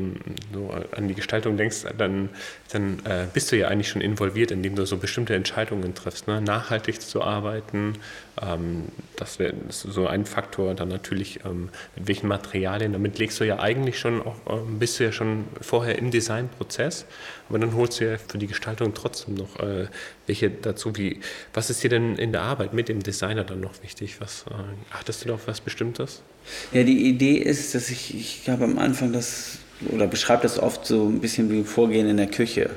an 0.91 1.07
die 1.07 1.13
Gestaltung 1.13 1.55
denkt, 1.55 1.85
dann, 1.97 2.29
dann 2.71 2.99
äh, 3.05 3.25
bist 3.33 3.51
du 3.51 3.57
ja 3.57 3.69
eigentlich 3.69 3.87
schon 3.87 4.01
involviert, 4.01 4.51
indem 4.51 4.75
du 4.75 4.85
so 4.85 4.97
bestimmte 4.97 5.33
Entscheidungen 5.33 5.95
triffst. 5.95 6.27
Ne? 6.27 6.41
Nachhaltig 6.41 7.01
zu 7.01 7.21
arbeiten, 7.21 7.93
ähm, 8.41 8.89
das 9.15 9.39
wäre 9.39 9.53
so 9.69 10.07
ein 10.07 10.25
Faktor. 10.25 10.73
Dann 10.73 10.89
natürlich, 10.89 11.45
ähm, 11.45 11.69
mit 11.95 12.07
welchen 12.07 12.27
Materialien, 12.27 12.91
damit 12.91 13.17
legst 13.17 13.39
du 13.39 13.45
ja 13.45 13.59
eigentlich 13.59 13.97
schon, 13.97 14.21
auch, 14.21 14.35
ähm, 14.49 14.77
bist 14.77 14.99
du 14.99 15.05
ja 15.05 15.13
schon 15.13 15.45
vorher 15.61 15.97
im 15.97 16.11
Designprozess, 16.11 17.05
aber 17.47 17.59
dann 17.59 17.75
holst 17.75 18.01
du 18.01 18.11
ja 18.11 18.17
für 18.17 18.37
die 18.37 18.47
Gestaltung 18.47 18.93
trotzdem 18.93 19.35
noch 19.35 19.57
äh, 19.59 19.87
welche 20.27 20.49
dazu. 20.49 20.97
Wie, 20.97 21.21
was 21.53 21.69
ist 21.69 21.81
dir 21.83 21.89
denn 21.89 22.17
in 22.17 22.33
der 22.33 22.41
Arbeit 22.41 22.73
mit 22.73 22.89
dem 22.89 23.01
Designer 23.01 23.45
dann 23.45 23.61
noch 23.61 23.81
wichtig? 23.83 24.19
Was, 24.19 24.45
äh, 24.49 24.53
achtest 24.93 25.23
du 25.23 25.29
da 25.29 25.35
auf 25.35 25.47
was 25.47 25.61
Bestimmtes? 25.61 26.23
Ja, 26.71 26.83
die 26.83 27.07
Idee 27.07 27.37
ist, 27.37 27.75
dass 27.75 27.89
ich, 27.89 28.15
ich 28.15 28.49
habe 28.49 28.63
am 28.63 28.77
Anfang 28.77 29.13
das, 29.13 29.57
oder 29.89 30.07
beschreibe 30.07 30.43
das 30.43 30.59
oft 30.59 30.85
so 30.85 31.07
ein 31.07 31.19
bisschen 31.19 31.51
wie 31.51 31.63
Vorgehen 31.63 32.07
in 32.07 32.17
der 32.17 32.27
Küche. 32.27 32.69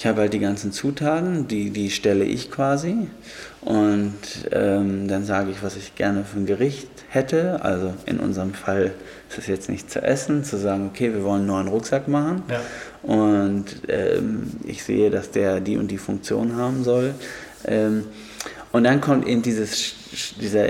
Ich 0.00 0.06
habe 0.06 0.22
halt 0.22 0.32
die 0.32 0.38
ganzen 0.38 0.72
Zutaten, 0.72 1.46
die, 1.46 1.70
die 1.70 1.90
stelle 1.90 2.24
ich 2.24 2.50
quasi. 2.50 3.08
Und 3.60 4.14
ähm, 4.50 5.06
dann 5.08 5.26
sage 5.26 5.50
ich, 5.50 5.62
was 5.62 5.76
ich 5.76 5.94
gerne 5.94 6.24
für 6.24 6.38
ein 6.38 6.46
Gericht 6.46 6.88
hätte. 7.10 7.62
Also 7.62 7.92
in 8.06 8.18
unserem 8.18 8.54
Fall 8.54 8.92
ist 9.28 9.36
es 9.36 9.46
jetzt 9.46 9.68
nicht 9.68 9.90
zu 9.90 10.02
essen, 10.02 10.42
zu 10.42 10.56
sagen, 10.56 10.88
okay, 10.90 11.12
wir 11.12 11.22
wollen 11.22 11.40
einen 11.40 11.48
neuen 11.48 11.68
Rucksack 11.68 12.08
machen. 12.08 12.44
Ja. 12.48 12.60
Und 13.02 13.66
ähm, 13.88 14.52
ich 14.64 14.82
sehe, 14.84 15.10
dass 15.10 15.32
der 15.32 15.60
die 15.60 15.76
und 15.76 15.90
die 15.90 15.98
Funktion 15.98 16.56
haben 16.56 16.82
soll. 16.82 17.14
Ähm, 17.66 18.04
und 18.72 18.84
dann 18.84 19.02
kommt 19.02 19.26
eben 19.26 19.42
dieses, 19.42 19.94
dieser 20.40 20.68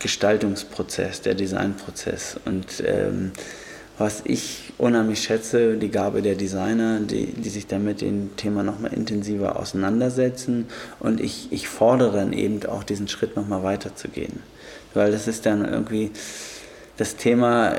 Gestaltungsprozess, 0.00 1.22
der 1.22 1.34
Designprozess. 1.34 2.40
Und 2.44 2.82
ähm, 2.84 3.32
was 3.98 4.22
ich 4.24 4.72
unheimlich 4.78 5.22
schätze, 5.22 5.76
die 5.76 5.90
Gabe 5.90 6.22
der 6.22 6.34
Designer, 6.34 7.00
die, 7.00 7.26
die 7.26 7.50
sich 7.50 7.66
dann 7.66 7.84
mit 7.84 8.00
dem 8.00 8.34
Thema 8.36 8.62
nochmal 8.62 8.94
intensiver 8.94 9.56
auseinandersetzen. 9.56 10.66
Und 11.00 11.20
ich, 11.20 11.48
ich 11.50 11.68
fordere 11.68 12.16
dann 12.16 12.32
eben 12.32 12.64
auch 12.64 12.82
diesen 12.82 13.08
Schritt 13.08 13.36
nochmal 13.36 13.62
weiterzugehen. 13.62 14.40
Weil 14.94 15.12
das 15.12 15.28
ist 15.28 15.44
dann 15.44 15.70
irgendwie, 15.70 16.10
das 16.96 17.16
Thema 17.16 17.76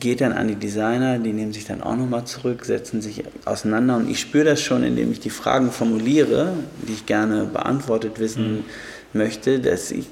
geht 0.00 0.20
dann 0.20 0.32
an 0.32 0.48
die 0.48 0.56
Designer, 0.56 1.18
die 1.18 1.32
nehmen 1.32 1.54
sich 1.54 1.64
dann 1.64 1.82
auch 1.82 1.96
nochmal 1.96 2.26
zurück, 2.26 2.66
setzen 2.66 3.00
sich 3.00 3.24
auseinander. 3.46 3.96
Und 3.96 4.10
ich 4.10 4.20
spüre 4.20 4.44
das 4.44 4.60
schon, 4.60 4.84
indem 4.84 5.12
ich 5.12 5.20
die 5.20 5.30
Fragen 5.30 5.70
formuliere, 5.70 6.52
die 6.86 6.92
ich 6.92 7.06
gerne 7.06 7.46
beantwortet 7.46 8.20
wissen 8.20 8.56
mhm. 8.56 8.64
möchte, 9.14 9.60
dass 9.60 9.90
ich 9.90 10.08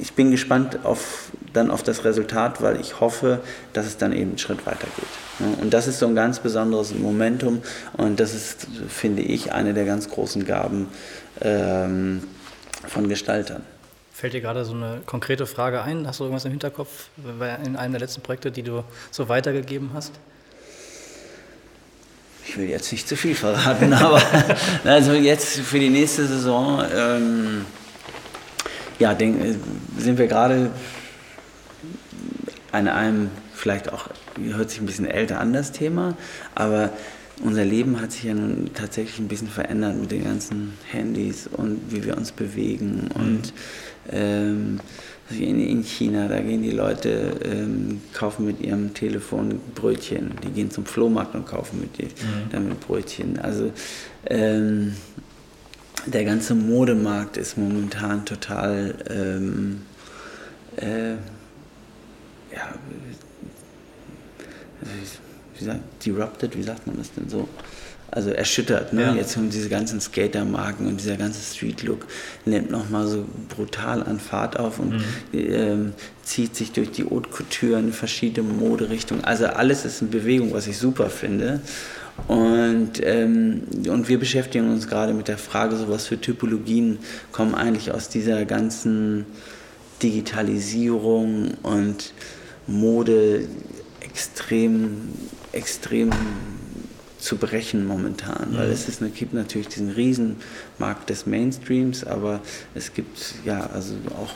ich 0.00 0.14
bin 0.14 0.30
gespannt 0.30 0.84
auf, 0.84 1.30
dann 1.52 1.70
auf 1.70 1.82
das 1.82 2.04
Resultat, 2.04 2.62
weil 2.62 2.80
ich 2.80 3.00
hoffe, 3.00 3.40
dass 3.72 3.86
es 3.86 3.98
dann 3.98 4.12
eben 4.12 4.30
einen 4.30 4.38
Schritt 4.38 4.66
weiter 4.66 4.86
geht. 4.96 5.58
Und 5.60 5.72
das 5.72 5.86
ist 5.86 5.98
so 5.98 6.06
ein 6.06 6.14
ganz 6.14 6.40
besonderes 6.40 6.94
Momentum 6.94 7.62
und 7.96 8.20
das 8.20 8.34
ist, 8.34 8.66
finde 8.88 9.22
ich, 9.22 9.52
eine 9.52 9.74
der 9.74 9.84
ganz 9.84 10.08
großen 10.08 10.44
Gaben 10.44 10.88
ähm, 11.40 12.22
von 12.86 13.08
Gestaltern. 13.08 13.62
Fällt 14.12 14.34
dir 14.34 14.40
gerade 14.40 14.64
so 14.64 14.74
eine 14.74 15.00
konkrete 15.06 15.46
Frage 15.46 15.82
ein? 15.82 16.06
Hast 16.06 16.20
du 16.20 16.24
irgendwas 16.24 16.44
im 16.44 16.50
Hinterkopf 16.50 17.08
in 17.64 17.76
einem 17.76 17.92
der 17.92 18.00
letzten 18.00 18.20
Projekte, 18.20 18.50
die 18.50 18.62
du 18.62 18.84
so 19.10 19.28
weitergegeben 19.28 19.90
hast? 19.94 20.12
Ich 22.46 22.56
will 22.58 22.68
jetzt 22.68 22.90
nicht 22.90 23.08
zu 23.08 23.16
viel 23.16 23.34
verraten, 23.34 23.92
aber 23.94 24.20
also 24.84 25.12
jetzt 25.12 25.60
für 25.60 25.78
die 25.78 25.88
nächste 25.88 26.26
Saison. 26.26 26.84
Ähm, 26.94 27.64
ja, 29.00 29.14
denk, 29.14 29.42
äh, 29.42 29.54
sind 29.98 30.18
wir 30.18 30.28
gerade 30.28 30.70
an 32.70 32.86
einem, 32.86 33.30
vielleicht 33.52 33.92
auch, 33.92 34.08
hört 34.40 34.70
sich 34.70 34.80
ein 34.80 34.86
bisschen 34.86 35.06
älter 35.06 35.40
an 35.40 35.52
das 35.52 35.72
Thema, 35.72 36.16
aber 36.54 36.90
unser 37.42 37.64
Leben 37.64 38.00
hat 38.00 38.12
sich 38.12 38.24
ja 38.24 38.34
nun 38.34 38.70
tatsächlich 38.74 39.18
ein 39.18 39.28
bisschen 39.28 39.48
verändert 39.48 39.96
mit 39.96 40.10
den 40.12 40.24
ganzen 40.24 40.74
Handys 40.90 41.48
und 41.50 41.80
wie 41.88 42.04
wir 42.04 42.16
uns 42.16 42.32
bewegen. 42.32 43.08
Mhm. 43.14 43.20
Und 43.20 43.54
ähm, 44.12 44.80
in 45.30 45.84
China, 45.84 46.28
da 46.28 46.40
gehen 46.40 46.62
die 46.62 46.72
Leute, 46.72 47.32
ähm, 47.44 48.02
kaufen 48.12 48.46
mit 48.46 48.60
ihrem 48.60 48.92
Telefon 48.94 49.60
Brötchen. 49.74 50.32
Die 50.44 50.50
gehen 50.50 50.70
zum 50.70 50.84
Flohmarkt 50.84 51.34
und 51.34 51.46
kaufen 51.46 51.80
mit 51.80 51.98
die, 51.98 52.04
mhm. 52.04 52.50
damit 52.50 52.80
Brötchen. 52.80 53.38
Also 53.38 53.72
ähm, 54.26 54.94
der 56.06 56.24
ganze 56.24 56.54
Modemarkt 56.54 57.36
ist 57.36 57.58
momentan 57.58 58.24
total 58.24 58.94
ähm, 59.08 59.82
äh, 60.76 61.12
ja, 62.52 62.74
wie 65.58 65.64
sagt, 65.64 65.80
disrupted, 66.04 66.56
wie 66.56 66.62
sagt 66.62 66.86
man 66.86 66.96
das 66.96 67.12
denn 67.12 67.28
so? 67.28 67.48
Also 68.12 68.30
erschüttert, 68.30 68.92
ne? 68.92 69.02
Ja. 69.02 69.14
Jetzt 69.14 69.36
haben 69.36 69.50
diese 69.50 69.68
ganzen 69.68 70.00
Skatermarken 70.00 70.88
und 70.88 71.00
dieser 71.00 71.16
ganze 71.16 71.40
Street-Look 71.54 72.06
nimmt 72.44 72.68
nochmal 72.68 73.06
so 73.06 73.24
brutal 73.54 74.02
an 74.02 74.18
Fahrt 74.18 74.58
auf 74.58 74.80
und 74.80 74.94
mhm. 74.94 75.04
ähm, 75.32 75.92
zieht 76.24 76.56
sich 76.56 76.72
durch 76.72 76.90
die 76.90 77.04
Haute 77.04 77.30
Couture 77.30 77.78
in 77.78 77.92
verschiedene 77.92 78.48
Moderichtungen. 78.52 79.22
Also 79.22 79.46
alles 79.46 79.84
ist 79.84 80.02
in 80.02 80.10
Bewegung, 80.10 80.52
was 80.52 80.66
ich 80.66 80.76
super 80.76 81.08
finde. 81.08 81.60
Und, 82.28 82.92
ähm, 83.02 83.62
und 83.88 84.08
wir 84.08 84.18
beschäftigen 84.18 84.70
uns 84.70 84.88
gerade 84.88 85.14
mit 85.14 85.28
der 85.28 85.38
Frage, 85.38 85.76
so 85.76 85.88
was 85.88 86.06
für 86.06 86.20
Typologien 86.20 86.98
kommen 87.32 87.54
eigentlich 87.54 87.92
aus 87.92 88.08
dieser 88.08 88.44
ganzen 88.44 89.26
Digitalisierung 90.02 91.54
und 91.62 92.14
Mode 92.66 93.46
extrem, 94.00 95.08
extrem 95.52 96.10
zu 97.18 97.36
brechen 97.36 97.86
momentan, 97.86 98.52
mhm. 98.52 98.56
weil 98.56 98.70
es 98.70 98.88
ist, 98.88 99.02
gibt 99.14 99.34
natürlich 99.34 99.68
diesen 99.68 99.90
Riesenmarkt 99.90 101.10
des 101.10 101.26
Mainstreams, 101.26 102.04
aber 102.04 102.40
es 102.74 102.94
gibt 102.94 103.34
ja 103.44 103.66
also 103.66 103.94
auch 104.18 104.32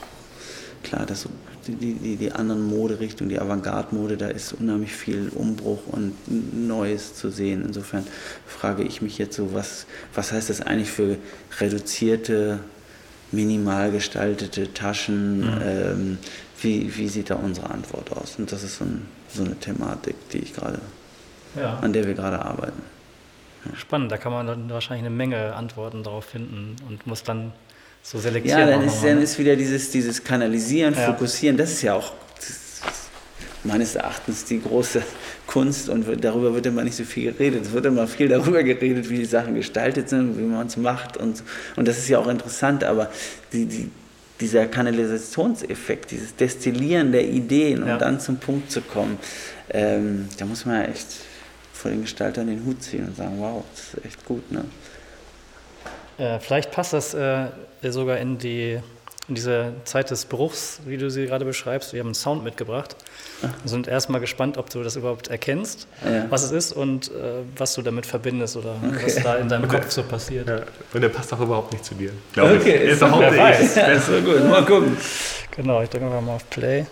klar, 0.84 1.06
das 1.06 1.28
die, 1.66 1.94
die, 1.94 2.16
die 2.16 2.32
anderen 2.32 2.66
Moderichtungen, 2.66 3.30
die 3.30 3.40
Avantgarde-Mode, 3.40 4.16
da 4.16 4.28
ist 4.28 4.52
unheimlich 4.52 4.92
viel 4.92 5.30
Umbruch 5.34 5.80
und 5.86 6.14
Neues 6.28 7.14
zu 7.14 7.30
sehen. 7.30 7.64
Insofern 7.64 8.06
frage 8.46 8.82
ich 8.82 9.02
mich 9.02 9.18
jetzt 9.18 9.36
so, 9.36 9.54
was, 9.54 9.86
was 10.14 10.32
heißt 10.32 10.50
das 10.50 10.60
eigentlich 10.60 10.90
für 10.90 11.16
reduzierte 11.58 12.60
minimal 13.32 13.90
gestaltete 13.90 14.72
Taschen. 14.72 15.40
Mhm. 15.40 15.62
Ähm, 15.62 16.18
wie, 16.60 16.96
wie 16.96 17.08
sieht 17.08 17.30
da 17.30 17.34
unsere 17.34 17.70
Antwort 17.70 18.12
aus? 18.12 18.36
Und 18.38 18.50
das 18.52 18.62
ist 18.62 18.78
so, 18.78 18.84
ein, 18.84 19.06
so 19.28 19.44
eine 19.44 19.56
Thematik, 19.56 20.14
die 20.30 20.38
ich 20.38 20.54
gerade, 20.54 20.80
ja. 21.56 21.78
an 21.78 21.92
der 21.92 22.06
wir 22.06 22.14
gerade 22.14 22.40
arbeiten. 22.40 22.82
Ja. 23.64 23.76
Spannend, 23.76 24.12
da 24.12 24.16
kann 24.16 24.32
man 24.32 24.70
wahrscheinlich 24.70 25.06
eine 25.06 25.14
Menge 25.14 25.54
Antworten 25.54 26.02
darauf 26.02 26.26
finden 26.26 26.76
und 26.88 27.06
muss 27.06 27.22
dann 27.22 27.52
so 28.04 28.18
selektieren. 28.18 28.60
Ja, 28.60 28.66
dann 28.66 28.84
ist, 28.84 29.02
dann 29.02 29.20
ist 29.22 29.38
wieder 29.38 29.56
dieses, 29.56 29.90
dieses 29.90 30.22
Kanalisieren, 30.22 30.94
ja. 30.94 31.06
Fokussieren, 31.06 31.56
das 31.56 31.72
ist 31.72 31.82
ja 31.82 31.94
auch 31.94 32.12
meines 33.64 33.94
Erachtens 33.94 34.44
die 34.44 34.60
große 34.60 35.02
Kunst 35.46 35.88
und 35.88 36.06
darüber 36.22 36.52
wird 36.52 36.66
immer 36.66 36.84
nicht 36.84 36.96
so 36.96 37.04
viel 37.04 37.32
geredet. 37.32 37.62
Es 37.64 37.72
wird 37.72 37.86
immer 37.86 38.06
viel 38.06 38.28
darüber 38.28 38.62
geredet, 38.62 39.08
wie 39.08 39.16
die 39.16 39.24
Sachen 39.24 39.54
gestaltet 39.54 40.10
sind, 40.10 40.36
wie 40.38 40.42
man 40.42 40.66
es 40.66 40.76
macht 40.76 41.16
und, 41.16 41.42
und 41.76 41.88
das 41.88 41.96
ist 41.96 42.08
ja 42.10 42.18
auch 42.18 42.28
interessant, 42.28 42.84
aber 42.84 43.10
die, 43.54 43.64
die, 43.64 43.90
dieser 44.38 44.66
Kanalisationseffekt, 44.66 46.10
dieses 46.10 46.36
Destillieren 46.36 47.10
der 47.10 47.26
Ideen 47.26 47.86
ja. 47.86 47.94
und 47.94 48.02
dann 48.02 48.20
zum 48.20 48.36
Punkt 48.36 48.70
zu 48.70 48.82
kommen, 48.82 49.18
ähm, 49.70 50.28
da 50.36 50.44
muss 50.44 50.66
man 50.66 50.82
ja 50.82 50.88
echt 50.88 51.06
vor 51.72 51.90
den 51.90 52.02
Gestaltern 52.02 52.48
den 52.48 52.66
Hut 52.66 52.82
ziehen 52.82 53.06
und 53.06 53.16
sagen, 53.16 53.36
wow, 53.38 53.64
das 53.74 53.94
ist 53.94 54.04
echt 54.04 54.24
gut. 54.26 54.52
Ne? 54.52 54.66
Äh, 56.18 56.38
vielleicht 56.38 56.70
passt 56.70 56.92
das 56.92 57.14
äh, 57.14 57.46
sogar 57.82 58.18
in, 58.18 58.38
die, 58.38 58.78
in 59.28 59.34
diese 59.34 59.72
Zeit 59.84 60.10
des 60.10 60.24
Bruchs, 60.26 60.80
wie 60.86 60.96
du 60.96 61.10
sie 61.10 61.26
gerade 61.26 61.44
beschreibst. 61.44 61.92
Wir 61.92 62.00
haben 62.00 62.08
einen 62.08 62.14
Sound 62.14 62.44
mitgebracht 62.44 62.96
und 63.42 63.68
sind 63.68 63.88
erstmal 63.88 64.20
gespannt, 64.20 64.56
ob 64.58 64.70
du 64.70 64.82
das 64.82 64.96
überhaupt 64.96 65.28
erkennst, 65.28 65.86
ja. 66.04 66.26
was 66.30 66.44
es 66.44 66.52
ist 66.52 66.72
und 66.72 67.08
äh, 67.08 67.42
was 67.56 67.74
du 67.74 67.82
damit 67.82 68.06
verbindest 68.06 68.56
oder 68.56 68.76
okay. 68.86 69.06
was 69.06 69.22
da 69.22 69.36
in 69.36 69.48
deinem 69.48 69.68
Kopf 69.68 69.90
so 69.90 70.02
passiert. 70.02 70.48
Ja. 70.48 70.60
Und 70.92 71.00
der 71.00 71.08
passt 71.08 71.32
auch 71.32 71.40
überhaupt 71.40 71.72
nicht 71.72 71.84
zu 71.84 71.94
dir, 71.94 72.10
glaube 72.32 72.54
okay, 72.54 72.76
ich. 72.84 72.90
Ist 72.90 73.02
überhaupt 73.02 73.32
nicht. 73.32 73.76
Ist 73.76 74.06
so 74.06 74.20
gut. 74.20 74.44
Mal 74.48 74.64
gucken. 74.64 74.96
Genau, 75.50 75.82
ich 75.82 75.90
drücke 75.90 76.06
einfach 76.06 76.20
mal 76.20 76.36
auf 76.36 76.50
Play. 76.50 76.86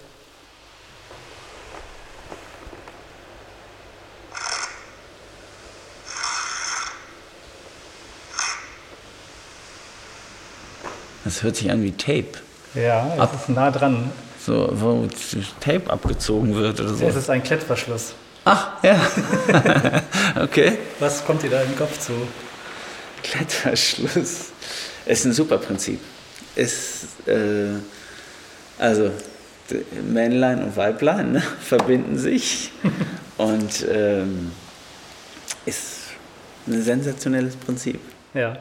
Das 11.25 11.43
hört 11.43 11.57
sich 11.57 11.71
an 11.71 11.83
wie 11.83 11.93
Tape. 11.93 12.33
Ja, 12.75 13.07
das 13.17 13.19
Ab 13.21 13.35
ist 13.35 13.49
nah 13.49 13.71
dran. 13.71 14.11
So, 14.45 14.69
wo 14.73 15.09
Tape 15.61 15.91
abgezogen 15.91 16.55
wird 16.55 16.81
oder 16.81 16.95
so. 16.95 17.07
Es 17.07 17.17
ist 17.17 17.31
ein 17.31 17.43
Klettverschluss. 17.43 18.15
Ach, 18.45 18.83
ja. 18.83 19.01
okay. 20.43 20.79
Was 20.99 21.25
kommt 21.25 21.43
dir 21.43 21.51
da 21.51 21.63
im 21.63 21.77
Kopf 21.77 21.99
zu? 21.99 22.13
Klettverschluss. 23.23 24.51
Ist 25.07 25.25
ein 25.25 25.33
super 25.33 25.59
Prinzip. 25.59 26.01
Ist, 26.57 27.07
äh, 27.27 27.75
also, 28.79 29.11
Männlein 30.03 30.63
und 30.63 30.77
Weiblein 30.77 31.33
ne, 31.33 31.43
verbinden 31.61 32.19
sich 32.19 32.73
und 33.39 33.87
ähm, 33.89 34.53
ist 35.67 36.01
ein 36.67 36.83
sensationelles 36.83 37.57
Prinzip. 37.57 38.01
Ja. 38.35 38.57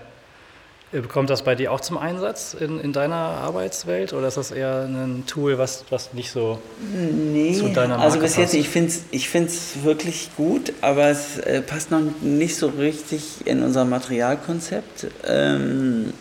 Kommt 1.08 1.30
das 1.30 1.44
bei 1.44 1.56
dir 1.56 1.72
auch 1.72 1.80
zum 1.80 1.98
Einsatz 1.98 2.54
in, 2.54 2.78
in 2.82 2.92
deiner 2.92 3.16
Arbeitswelt 3.16 4.12
oder 4.12 4.28
ist 4.28 4.36
das 4.36 4.52
eher 4.52 4.84
ein 4.84 5.24
Tool, 5.26 5.58
was, 5.58 5.86
was 5.90 6.12
nicht 6.14 6.32
so 6.32 6.60
nee, 6.94 7.54
zu 7.54 7.70
deiner 7.70 7.96
Marke 7.96 8.04
Also 8.04 8.20
bis 8.20 8.36
jetzt, 8.36 8.54
ich 8.54 8.68
finde 8.68 8.90
es 8.90 9.04
ich 9.12 9.30
find's 9.30 9.84
wirklich 9.84 10.32
gut, 10.36 10.74
aber 10.82 11.08
es 11.08 11.38
äh, 11.38 11.62
passt 11.62 11.92
noch 11.92 12.02
nicht 12.20 12.58
so 12.58 12.68
richtig 12.68 13.46
in 13.46 13.64
unser 13.64 13.86
Materialkonzept. 13.86 15.08
Ähm, 15.26 16.12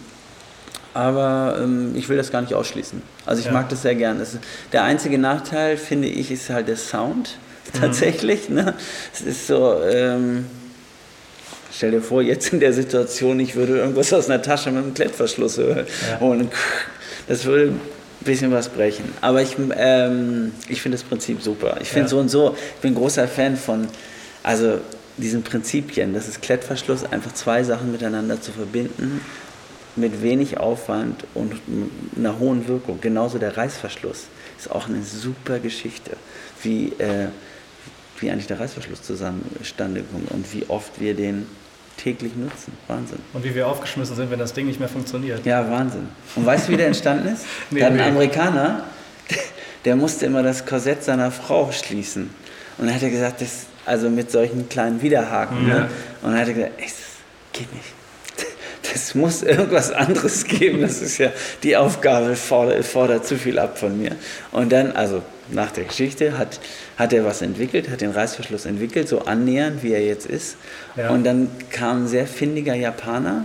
aber 0.94 1.58
ähm, 1.60 1.96
ich 1.96 2.08
will 2.08 2.16
das 2.16 2.30
gar 2.30 2.40
nicht 2.40 2.54
ausschließen. 2.54 3.02
Also 3.26 3.40
ich 3.40 3.46
ja. 3.46 3.52
mag 3.52 3.68
das 3.70 3.82
sehr 3.82 3.96
gern. 3.96 4.20
Das, 4.20 4.38
der 4.72 4.84
einzige 4.84 5.18
Nachteil, 5.18 5.78
finde 5.78 6.06
ich, 6.06 6.30
ist 6.30 6.48
halt 6.48 6.68
der 6.68 6.76
Sound 6.76 7.38
mhm. 7.74 7.80
tatsächlich. 7.80 8.48
Mhm. 8.48 8.54
Ne? 8.54 8.74
Es 9.12 9.20
ist 9.20 9.48
so... 9.48 9.82
Ähm, 9.82 10.46
Stell 11.80 11.92
dir 11.92 12.02
vor, 12.02 12.20
jetzt 12.20 12.52
in 12.52 12.60
der 12.60 12.74
Situation, 12.74 13.40
ich 13.40 13.56
würde 13.56 13.78
irgendwas 13.78 14.12
aus 14.12 14.28
einer 14.28 14.42
Tasche 14.42 14.70
mit 14.70 14.84
einem 14.84 14.92
Klettverschluss 14.92 15.56
holen. 16.20 16.48
Ja. 16.50 16.58
Das 17.26 17.46
würde 17.46 17.68
ein 17.68 17.80
bisschen 18.20 18.52
was 18.52 18.68
brechen. 18.68 19.06
Aber 19.22 19.40
ich, 19.40 19.56
ähm, 19.78 20.52
ich 20.68 20.82
finde 20.82 20.98
das 20.98 21.04
Prinzip 21.04 21.40
super. 21.40 21.78
Ich 21.80 21.88
finde 21.88 22.02
ja. 22.02 22.08
so 22.08 22.18
und 22.18 22.28
so, 22.28 22.54
ich 22.74 22.82
bin 22.82 22.94
großer 22.94 23.26
Fan 23.26 23.56
von, 23.56 23.88
also 24.42 24.78
diesen 25.16 25.42
Prinzipien, 25.42 26.12
das 26.12 26.28
ist 26.28 26.42
Klettverschluss, 26.42 27.10
einfach 27.10 27.32
zwei 27.32 27.64
Sachen 27.64 27.90
miteinander 27.90 28.42
zu 28.42 28.52
verbinden, 28.52 29.22
mit 29.96 30.22
wenig 30.22 30.58
Aufwand 30.58 31.24
und 31.32 31.54
einer 32.14 32.38
hohen 32.38 32.68
Wirkung. 32.68 33.00
Genauso 33.00 33.38
der 33.38 33.56
Reißverschluss 33.56 34.24
ist 34.58 34.70
auch 34.70 34.86
eine 34.86 35.02
super 35.02 35.58
Geschichte, 35.60 36.18
wie, 36.62 36.88
äh, 36.98 37.28
wie 38.18 38.30
eigentlich 38.30 38.48
der 38.48 38.60
Reißverschluss 38.60 39.00
zustande 39.02 40.02
kommt 40.12 40.30
und 40.30 40.52
wie 40.52 40.66
oft 40.68 41.00
wir 41.00 41.14
den 41.14 41.46
täglich 42.02 42.34
nutzen. 42.34 42.72
Wahnsinn. 42.88 43.18
Und 43.32 43.44
wie 43.44 43.54
wir 43.54 43.68
aufgeschmissen 43.68 44.16
sind, 44.16 44.30
wenn 44.30 44.38
das 44.38 44.52
Ding 44.52 44.66
nicht 44.66 44.80
mehr 44.80 44.88
funktioniert. 44.88 45.44
Ja, 45.44 45.68
Wahnsinn. 45.70 46.08
Und 46.36 46.46
weißt 46.46 46.68
du, 46.68 46.72
wie 46.72 46.76
der 46.76 46.86
entstanden 46.86 47.28
ist? 47.28 47.44
nee, 47.70 47.80
da 47.80 47.86
hat 47.86 47.92
ein 47.92 48.00
Amerikaner, 48.00 48.84
der 49.84 49.96
musste 49.96 50.26
immer 50.26 50.42
das 50.42 50.66
Korsett 50.66 51.04
seiner 51.04 51.30
Frau 51.30 51.70
schließen. 51.72 52.30
Und 52.78 52.86
dann 52.86 52.94
hat 52.94 53.02
er 53.02 53.10
gesagt, 53.10 53.40
das, 53.40 53.66
also 53.84 54.08
mit 54.08 54.30
solchen 54.30 54.68
kleinen 54.68 55.02
Widerhaken. 55.02 55.66
Ne? 55.66 55.68
Ja. 55.68 55.78
Ne? 55.80 55.88
Und 56.22 56.32
dann 56.32 56.40
hat 56.40 56.48
er 56.48 56.54
gesagt, 56.54 56.72
ey, 56.78 56.86
das 56.86 57.58
geht 57.58 57.72
nicht. 57.72 57.84
Das 58.92 59.14
muss 59.14 59.42
irgendwas 59.42 59.92
anderes 59.92 60.44
geben. 60.44 60.80
Das 60.80 61.00
ist 61.00 61.18
ja 61.18 61.30
die 61.62 61.76
Aufgabe, 61.76 62.34
fordert, 62.34 62.84
fordert 62.84 63.24
zu 63.24 63.36
viel 63.36 63.58
ab 63.58 63.78
von 63.78 63.96
mir. 63.96 64.16
Und 64.50 64.72
dann, 64.72 64.92
also 64.92 65.22
nach 65.52 65.70
der 65.70 65.84
Geschichte, 65.84 66.38
hat 66.38 66.60
hat 66.96 67.12
er 67.12 67.24
was 67.24 67.42
entwickelt, 67.42 67.90
hat 67.90 68.00
den 68.00 68.10
Reißverschluss 68.10 68.66
entwickelt, 68.66 69.08
so 69.08 69.20
annähernd, 69.20 69.82
wie 69.82 69.92
er 69.92 70.04
jetzt 70.04 70.26
ist. 70.26 70.56
Ja. 70.96 71.10
Und 71.10 71.24
dann 71.24 71.48
kam 71.70 72.04
ein 72.04 72.08
sehr 72.08 72.26
findiger 72.26 72.74
Japaner, 72.74 73.44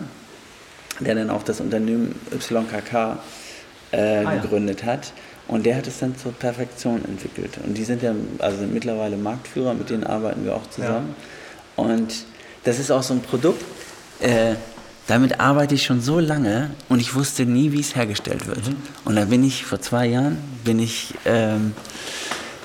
der 1.00 1.16
dann 1.16 1.30
auch 1.30 1.44
das 1.44 1.62
Unternehmen 1.62 2.16
YKK 2.32 3.20
äh, 3.92 3.98
ah, 3.98 4.36
gegründet 4.36 4.82
ja. 4.82 4.88
hat. 4.88 5.14
Und 5.48 5.66
der 5.66 5.78
hat 5.78 5.86
es 5.88 6.00
dann 6.00 6.18
zur 6.18 6.32
Perfektion 6.32 7.06
entwickelt. 7.06 7.60
Und 7.64 7.78
die 7.78 7.84
sind 7.84 8.02
ja 8.02 8.16
also 8.40 8.58
sind 8.58 8.74
mittlerweile 8.74 9.16
Marktführer, 9.16 9.74
mit 9.74 9.90
denen 9.90 10.04
arbeiten 10.04 10.44
wir 10.44 10.56
auch 10.56 10.68
zusammen. 10.70 11.16
Ja. 11.78 11.84
Und 11.84 12.26
das 12.64 12.80
ist 12.80 12.90
auch 12.90 13.04
so 13.04 13.14
ein 13.14 13.22
Produkt, 13.22 13.64
äh, 14.22 14.56
damit 15.08 15.40
arbeite 15.40 15.76
ich 15.76 15.84
schon 15.84 16.02
so 16.02 16.20
lange 16.20 16.72
und 16.90 17.00
ich 17.00 17.16
wusste 17.16 17.46
nie, 17.46 17.72
wie 17.72 17.80
es 17.80 17.96
hergestellt 17.96 18.48
wird. 18.48 18.68
Mhm. 18.68 18.76
Und 19.06 19.16
da 19.16 19.26
bin 19.26 19.44
ich 19.44 19.66
vor 19.66 19.80
zwei 19.80 20.08
Jahren, 20.08 20.38
bin 20.64 20.80
ich 20.80 21.14
ähm, 21.26 21.74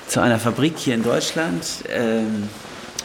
zu 0.07 0.21
einer 0.21 0.39
Fabrik 0.39 0.77
hier 0.77 0.95
in 0.95 1.03
Deutschland 1.03 1.65
ähm, 1.89 2.49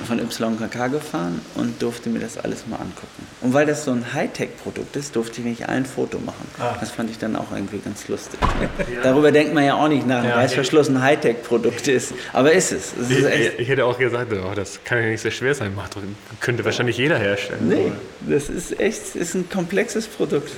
von 0.05 0.19
YKK 0.19 0.89
gefahren 0.89 1.41
und 1.55 1.81
durfte 1.81 2.11
mir 2.11 2.19
das 2.19 2.39
alles 2.39 2.67
mal 2.67 2.77
angucken. 2.77 3.27
Und 3.41 3.53
weil 3.53 3.67
das 3.67 3.85
so 3.85 3.93
ein 3.93 4.13
Hightech-Produkt 4.13 4.97
ist, 4.97 5.17
durfte 5.17 5.41
ich 5.41 5.47
nicht 5.47 5.69
ein 5.69 5.87
Foto 5.87 6.19
machen. 6.19 6.47
Ah. 6.59 6.77
Das 6.81 6.91
fand 6.91 7.11
ich 7.11 7.19
dann 7.19 7.37
auch 7.37 7.53
irgendwie 7.53 7.79
ganz 7.79 8.07
lustig. 8.09 8.39
Ja. 8.43 9.03
Darüber 9.03 9.33
denkt 9.33 9.55
man 9.55 9.65
ja 9.65 9.75
auch 9.75 9.89
nicht 9.89 10.07
nach, 10.07 10.25
ja, 10.25 10.37
weil 10.37 10.47
es 10.47 10.55
verschlossen 10.55 11.01
Hightech-Produkt 11.01 11.89
ist. 11.89 12.15
Aber 12.33 12.53
ist 12.53 12.73
es. 12.73 12.93
es 13.01 13.11
ist 13.11 13.27
ich, 13.27 13.59
ich, 13.61 13.69
hätte 13.69 13.85
auch 13.85 13.99
gesagt, 13.99 14.33
oh, 14.33 14.55
das 14.55 14.81
kann 14.85 14.99
ja 14.99 15.09
nicht 15.09 15.21
sehr 15.21 15.31
schwer 15.31 15.55
sein. 15.55 15.75
Macht, 15.75 15.97
könnte 16.41 16.65
wahrscheinlich 16.65 16.99
jeder 16.99 17.19
herstellen. 17.19 17.69
Nee, 17.69 17.93
das 18.29 18.49
ist 18.49 18.79
echt 18.81 19.15
ist 19.15 19.35
ein 19.35 19.49
komplexes 19.49 20.07
Produkt. 20.07 20.53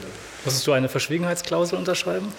Musstest 0.45 0.67
du 0.67 0.73
eine 0.73 0.89
Verschwiegenheitsklausel 0.89 1.79
unterschreiben? 1.79 2.33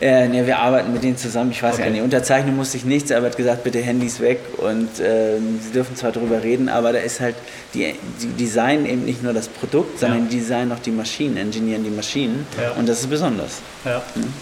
Äh, 0.00 0.28
nee, 0.28 0.46
wir 0.46 0.58
arbeiten 0.58 0.92
mit 0.92 1.02
denen 1.02 1.16
zusammen. 1.16 1.50
Ich 1.50 1.62
weiß 1.62 1.74
okay. 1.74 1.84
gar 1.84 1.90
nicht. 1.90 2.02
Unterzeichnen 2.02 2.54
musste 2.56 2.76
ich 2.76 2.84
nichts, 2.84 3.10
aber 3.10 3.26
er 3.26 3.30
hat 3.30 3.36
gesagt, 3.36 3.64
bitte 3.64 3.80
Handys 3.80 4.20
weg 4.20 4.40
und 4.58 4.88
ähm, 5.00 5.60
sie 5.62 5.72
dürfen 5.72 5.96
zwar 5.96 6.12
darüber 6.12 6.42
reden, 6.42 6.68
aber 6.68 6.92
da 6.92 6.98
ist 7.00 7.20
halt, 7.20 7.34
die, 7.74 7.94
die 8.22 8.44
designen 8.44 8.86
eben 8.86 9.04
nicht 9.04 9.22
nur 9.22 9.32
das 9.32 9.48
Produkt, 9.48 9.98
sondern 9.98 10.24
ja. 10.24 10.28
die 10.30 10.38
designen 10.38 10.72
auch 10.72 10.78
die 10.78 10.90
Maschinen, 10.90 11.36
engineieren 11.36 11.84
die 11.84 11.90
Maschinen 11.90 12.46
ja. 12.60 12.72
und 12.72 12.88
das 12.88 13.00
ist 13.00 13.10
besonders. 13.10 13.60
Ja. 13.84 14.02
Mhm. 14.14 14.32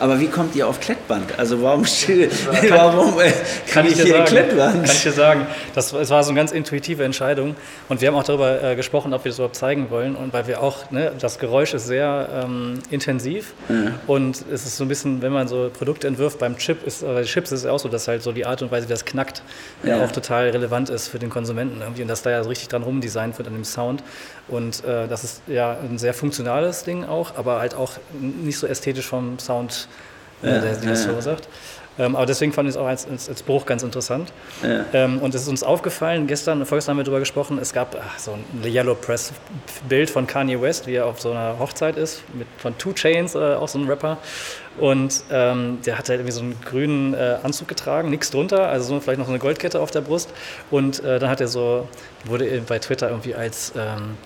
Aber 0.00 0.18
wie 0.18 0.28
kommt 0.28 0.56
ihr 0.56 0.66
auf 0.66 0.80
Klettband? 0.80 1.38
Also 1.38 1.60
warum, 1.60 1.84
warum 2.70 3.20
äh, 3.20 3.32
kann 3.70 3.86
ich 3.86 4.00
hier 4.00 4.06
sagen, 4.06 4.24
Klettband? 4.24 4.86
Kann 4.86 4.96
ich 4.96 5.02
dir 5.02 5.12
sagen, 5.12 5.46
das, 5.74 5.90
das 5.90 6.08
war 6.08 6.24
so 6.24 6.30
eine 6.30 6.40
ganz 6.40 6.52
intuitive 6.52 7.04
Entscheidung. 7.04 7.54
Und 7.90 8.00
wir 8.00 8.08
haben 8.08 8.14
auch 8.14 8.24
darüber 8.24 8.62
äh, 8.62 8.76
gesprochen, 8.76 9.12
ob 9.12 9.24
wir 9.24 9.30
das 9.30 9.38
überhaupt 9.38 9.56
zeigen 9.56 9.90
wollen. 9.90 10.16
Und 10.16 10.32
weil 10.32 10.46
wir 10.46 10.62
auch, 10.62 10.90
ne, 10.90 11.12
das 11.20 11.38
Geräusch 11.38 11.74
ist 11.74 11.86
sehr 11.86 12.28
ähm, 12.44 12.78
intensiv. 12.90 13.52
Ja. 13.68 13.92
und 14.06 14.42
es 14.50 14.64
ist 14.64 14.78
so 14.78 14.84
ein 14.84 14.88
bisschen, 14.88 15.20
wenn 15.20 15.32
man 15.32 15.48
so 15.48 15.70
Produkte 15.70 16.06
entwirft 16.08 16.38
beim 16.38 16.56
Chip, 16.56 16.86
ist, 16.86 17.04
bei 17.04 17.22
Chips 17.22 17.52
ist 17.52 17.60
es 17.60 17.66
auch 17.66 17.78
so, 17.78 17.88
dass 17.88 18.08
halt 18.08 18.22
so 18.22 18.32
die 18.32 18.46
Art 18.46 18.62
und 18.62 18.72
Weise, 18.72 18.88
wie 18.88 18.92
das 18.92 19.04
knackt, 19.04 19.42
ja. 19.82 20.02
auch 20.02 20.10
total 20.10 20.48
relevant 20.48 20.88
ist 20.88 21.08
für 21.08 21.18
den 21.18 21.28
Konsumenten 21.28 21.82
irgendwie. 21.82 22.02
Und 22.02 22.08
dass 22.08 22.22
da 22.22 22.30
ja 22.30 22.42
so 22.42 22.48
richtig 22.48 22.68
dran 22.68 22.82
rumdesignt 22.82 23.36
wird 23.36 23.48
an 23.48 23.54
dem 23.54 23.64
Sound 23.64 24.02
und 24.50 24.84
äh, 24.84 25.08
das 25.08 25.24
ist 25.24 25.42
ja 25.46 25.76
ein 25.80 25.98
sehr 25.98 26.14
funktionales 26.14 26.84
Ding 26.84 27.04
auch, 27.04 27.36
aber 27.36 27.60
halt 27.60 27.74
auch 27.74 27.92
nicht 28.20 28.58
so 28.58 28.66
ästhetisch 28.66 29.06
vom 29.06 29.38
Sound, 29.38 29.88
äh, 30.42 30.48
ja, 30.48 30.60
der, 30.60 30.76
der 30.76 30.90
das 30.90 31.04
verursacht. 31.04 31.48
Ähm, 31.98 32.16
aber 32.16 32.24
deswegen 32.24 32.52
fand 32.52 32.66
ich 32.66 32.76
es 32.76 32.80
auch 32.80 32.86
als, 32.86 33.06
als, 33.06 33.28
als 33.28 33.42
Bruch 33.42 33.66
ganz 33.66 33.82
interessant. 33.82 34.32
Ja. 34.62 34.84
Ähm, 34.94 35.18
und 35.18 35.34
es 35.34 35.42
ist 35.42 35.48
uns 35.48 35.62
aufgefallen, 35.62 36.26
gestern, 36.26 36.64
vorgestern 36.64 36.92
haben 36.92 36.98
wir 36.98 37.04
darüber 37.04 37.18
gesprochen, 37.18 37.58
es 37.60 37.74
gab 37.74 37.94
ach, 38.00 38.18
so 38.18 38.32
ein 38.32 38.64
Yellow 38.64 38.94
Press 38.94 39.32
Bild 39.86 40.08
von 40.08 40.26
Kanye 40.26 40.60
West, 40.60 40.86
wie 40.86 40.94
er 40.94 41.06
auf 41.06 41.20
so 41.20 41.30
einer 41.30 41.58
Hochzeit 41.58 41.98
ist, 41.98 42.22
mit, 42.32 42.46
von 42.56 42.76
Two 42.78 42.94
Chains, 42.94 43.34
äh, 43.34 43.38
auch 43.38 43.68
so 43.68 43.78
ein 43.78 43.86
Rapper. 43.86 44.16
Und 44.78 45.24
ähm, 45.30 45.78
der 45.84 45.98
hat 45.98 46.08
halt 46.08 46.20
irgendwie 46.20 46.32
so 46.32 46.40
einen 46.40 46.58
grünen 46.64 47.12
äh, 47.12 47.36
Anzug 47.42 47.68
getragen, 47.68 48.08
nichts 48.08 48.30
drunter, 48.30 48.68
also 48.68 48.94
so 48.94 49.00
vielleicht 49.00 49.18
noch 49.18 49.26
so 49.26 49.32
eine 49.32 49.40
Goldkette 49.40 49.78
auf 49.78 49.90
der 49.90 50.00
Brust. 50.00 50.30
Und 50.70 51.04
äh, 51.04 51.18
dann 51.18 51.28
hat 51.28 51.42
er 51.42 51.48
so, 51.48 51.86
wurde 52.24 52.62
bei 52.66 52.78
Twitter 52.78 53.10
irgendwie 53.10 53.34
als 53.34 53.74
ähm, 53.76 54.16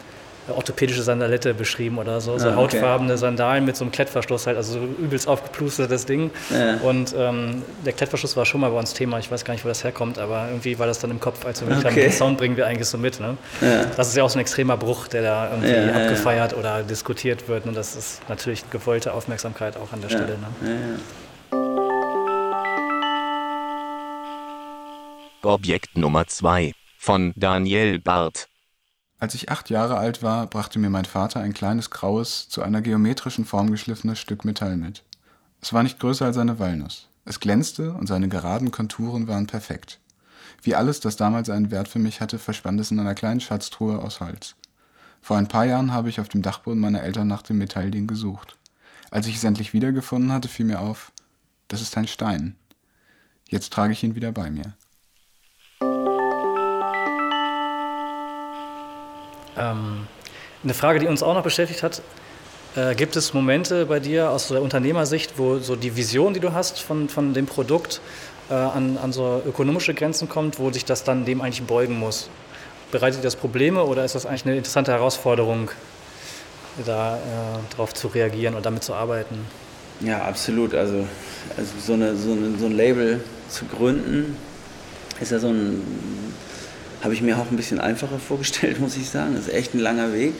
orthopädische 0.48 1.02
Sandalette 1.02 1.54
beschrieben 1.54 1.98
oder 1.98 2.20
so, 2.20 2.38
so 2.38 2.46
Ah, 2.48 2.50
okay. 2.50 2.56
hautfarbene 2.56 3.16
Sandalen 3.16 3.64
mit 3.64 3.76
so 3.76 3.84
einem 3.84 3.92
Klettverschluss 3.92 4.46
halt, 4.46 4.56
also 4.56 4.74
so 4.74 4.78
übelst 4.80 5.26
aufgeplustertes 5.28 6.06
Ding. 6.06 6.30
Ja. 6.50 6.76
Und 6.78 7.14
ähm, 7.16 7.62
der 7.84 7.92
Klettverschluss 7.92 8.36
war 8.36 8.44
schon 8.44 8.60
mal 8.60 8.70
bei 8.70 8.78
uns 8.78 8.92
Thema, 8.94 9.18
ich 9.18 9.30
weiß 9.30 9.44
gar 9.44 9.54
nicht, 9.54 9.64
wo 9.64 9.68
das 9.68 9.84
herkommt, 9.84 10.18
aber 10.18 10.48
irgendwie 10.48 10.78
war 10.78 10.86
das 10.86 10.98
dann 10.98 11.10
im 11.10 11.20
Kopf, 11.20 11.44
als 11.46 11.66
wir 11.66 11.76
okay. 11.76 11.86
Okay. 11.88 12.02
den 12.02 12.12
Sound 12.12 12.38
bringen 12.38 12.56
wir 12.56 12.66
eigentlich 12.66 12.88
so 12.88 12.98
mit. 12.98 13.20
Ne? 13.20 13.36
Ja. 13.60 13.84
Das 13.96 14.08
ist 14.08 14.16
ja 14.16 14.24
auch 14.24 14.30
so 14.30 14.38
ein 14.38 14.42
extremer 14.42 14.76
Bruch, 14.76 15.08
der 15.08 15.22
da 15.22 15.50
irgendwie 15.50 15.70
Ja, 15.72 15.94
abgefeiert 16.02 16.54
oder 16.56 16.82
diskutiert 16.82 17.48
wird. 17.48 17.66
Und 17.66 17.74
das 17.76 17.96
ist 17.96 18.20
natürlich 18.28 18.68
gewollte 18.70 19.12
Aufmerksamkeit 19.14 19.76
auch 19.76 19.92
an 19.92 20.00
der 20.02 20.08
Stelle. 20.08 20.36
Ne? 20.38 20.46
Ja, 20.62 20.70
ja. 20.70 20.98
Objekt 25.42 25.96
Nummer 25.96 26.26
2 26.26 26.72
von 26.98 27.32
Daniel 27.36 27.98
Barth. 28.00 28.48
Als 29.24 29.34
ich 29.34 29.50
acht 29.50 29.70
Jahre 29.70 29.96
alt 29.96 30.22
war, 30.22 30.46
brachte 30.46 30.78
mir 30.78 30.90
mein 30.90 31.06
Vater 31.06 31.40
ein 31.40 31.54
kleines 31.54 31.88
graues, 31.88 32.46
zu 32.50 32.60
einer 32.60 32.82
geometrischen 32.82 33.46
Form 33.46 33.70
geschliffenes 33.70 34.18
Stück 34.18 34.44
Metall 34.44 34.76
mit. 34.76 35.02
Es 35.62 35.72
war 35.72 35.82
nicht 35.82 35.98
größer 35.98 36.26
als 36.26 36.36
eine 36.36 36.58
Walnuss. 36.58 37.08
Es 37.24 37.40
glänzte 37.40 37.94
und 37.94 38.06
seine 38.06 38.28
geraden 38.28 38.70
Konturen 38.70 39.26
waren 39.26 39.46
perfekt. 39.46 39.98
Wie 40.60 40.74
alles, 40.74 41.00
das 41.00 41.16
damals 41.16 41.48
einen 41.48 41.70
Wert 41.70 41.88
für 41.88 41.98
mich 41.98 42.20
hatte, 42.20 42.38
verschwand 42.38 42.78
es 42.80 42.90
in 42.90 43.00
einer 43.00 43.14
kleinen 43.14 43.40
Schatztruhe 43.40 43.98
aus 43.98 44.20
Holz. 44.20 44.56
Vor 45.22 45.38
ein 45.38 45.48
paar 45.48 45.64
Jahren 45.64 45.94
habe 45.94 46.10
ich 46.10 46.20
auf 46.20 46.28
dem 46.28 46.42
Dachboden 46.42 46.80
meiner 46.80 47.02
Eltern 47.02 47.26
nach 47.26 47.40
dem 47.40 47.56
Metallding 47.56 48.06
gesucht. 48.06 48.58
Als 49.10 49.26
ich 49.26 49.36
es 49.36 49.44
endlich 49.44 49.72
wiedergefunden 49.72 50.32
hatte, 50.32 50.48
fiel 50.48 50.66
mir 50.66 50.80
auf, 50.80 51.12
das 51.68 51.80
ist 51.80 51.96
ein 51.96 52.08
Stein. 52.08 52.56
Jetzt 53.48 53.72
trage 53.72 53.94
ich 53.94 54.04
ihn 54.04 54.16
wieder 54.16 54.32
bei 54.32 54.50
mir. 54.50 54.74
Ähm, 59.56 60.06
eine 60.62 60.74
Frage, 60.74 60.98
die 60.98 61.06
uns 61.06 61.22
auch 61.22 61.34
noch 61.34 61.42
beschäftigt 61.42 61.82
hat, 61.82 62.02
äh, 62.76 62.94
gibt 62.94 63.16
es 63.16 63.34
Momente 63.34 63.86
bei 63.86 64.00
dir 64.00 64.30
aus 64.30 64.48
der 64.48 64.62
Unternehmersicht, 64.62 65.34
wo 65.36 65.58
so 65.58 65.76
die 65.76 65.96
Vision, 65.96 66.34
die 66.34 66.40
du 66.40 66.52
hast 66.52 66.80
von, 66.80 67.08
von 67.08 67.34
dem 67.34 67.46
Produkt, 67.46 68.00
äh, 68.50 68.54
an, 68.54 68.98
an 68.98 69.12
so 69.12 69.42
ökonomische 69.46 69.94
Grenzen 69.94 70.28
kommt, 70.28 70.58
wo 70.58 70.70
sich 70.70 70.84
das 70.84 71.04
dann 71.04 71.24
dem 71.24 71.40
eigentlich 71.40 71.62
beugen 71.62 71.98
muss? 71.98 72.28
Bereitet 72.90 73.24
das 73.24 73.36
Probleme 73.36 73.82
oder 73.82 74.04
ist 74.04 74.14
das 74.14 74.26
eigentlich 74.26 74.46
eine 74.46 74.56
interessante 74.56 74.92
Herausforderung, 74.92 75.70
da 76.84 77.16
äh, 77.16 77.74
drauf 77.74 77.94
zu 77.94 78.08
reagieren 78.08 78.54
und 78.54 78.66
damit 78.66 78.82
zu 78.84 78.94
arbeiten? 78.94 79.38
Ja, 80.00 80.22
absolut. 80.22 80.74
Also, 80.74 81.06
also 81.56 81.72
so, 81.80 81.92
eine, 81.92 82.16
so, 82.16 82.32
eine, 82.32 82.58
so 82.58 82.66
ein 82.66 82.72
Label 82.72 83.20
zu 83.48 83.64
gründen, 83.66 84.36
ist 85.20 85.30
ja 85.30 85.38
so 85.38 85.48
ein, 85.48 85.82
habe 87.04 87.12
ich 87.12 87.20
mir 87.20 87.38
auch 87.38 87.50
ein 87.50 87.56
bisschen 87.56 87.78
einfacher 87.78 88.18
vorgestellt, 88.18 88.80
muss 88.80 88.96
ich 88.96 89.08
sagen. 89.08 89.34
Das 89.34 89.46
ist 89.46 89.54
echt 89.54 89.74
ein 89.74 89.80
langer 89.80 90.12
Weg. 90.12 90.32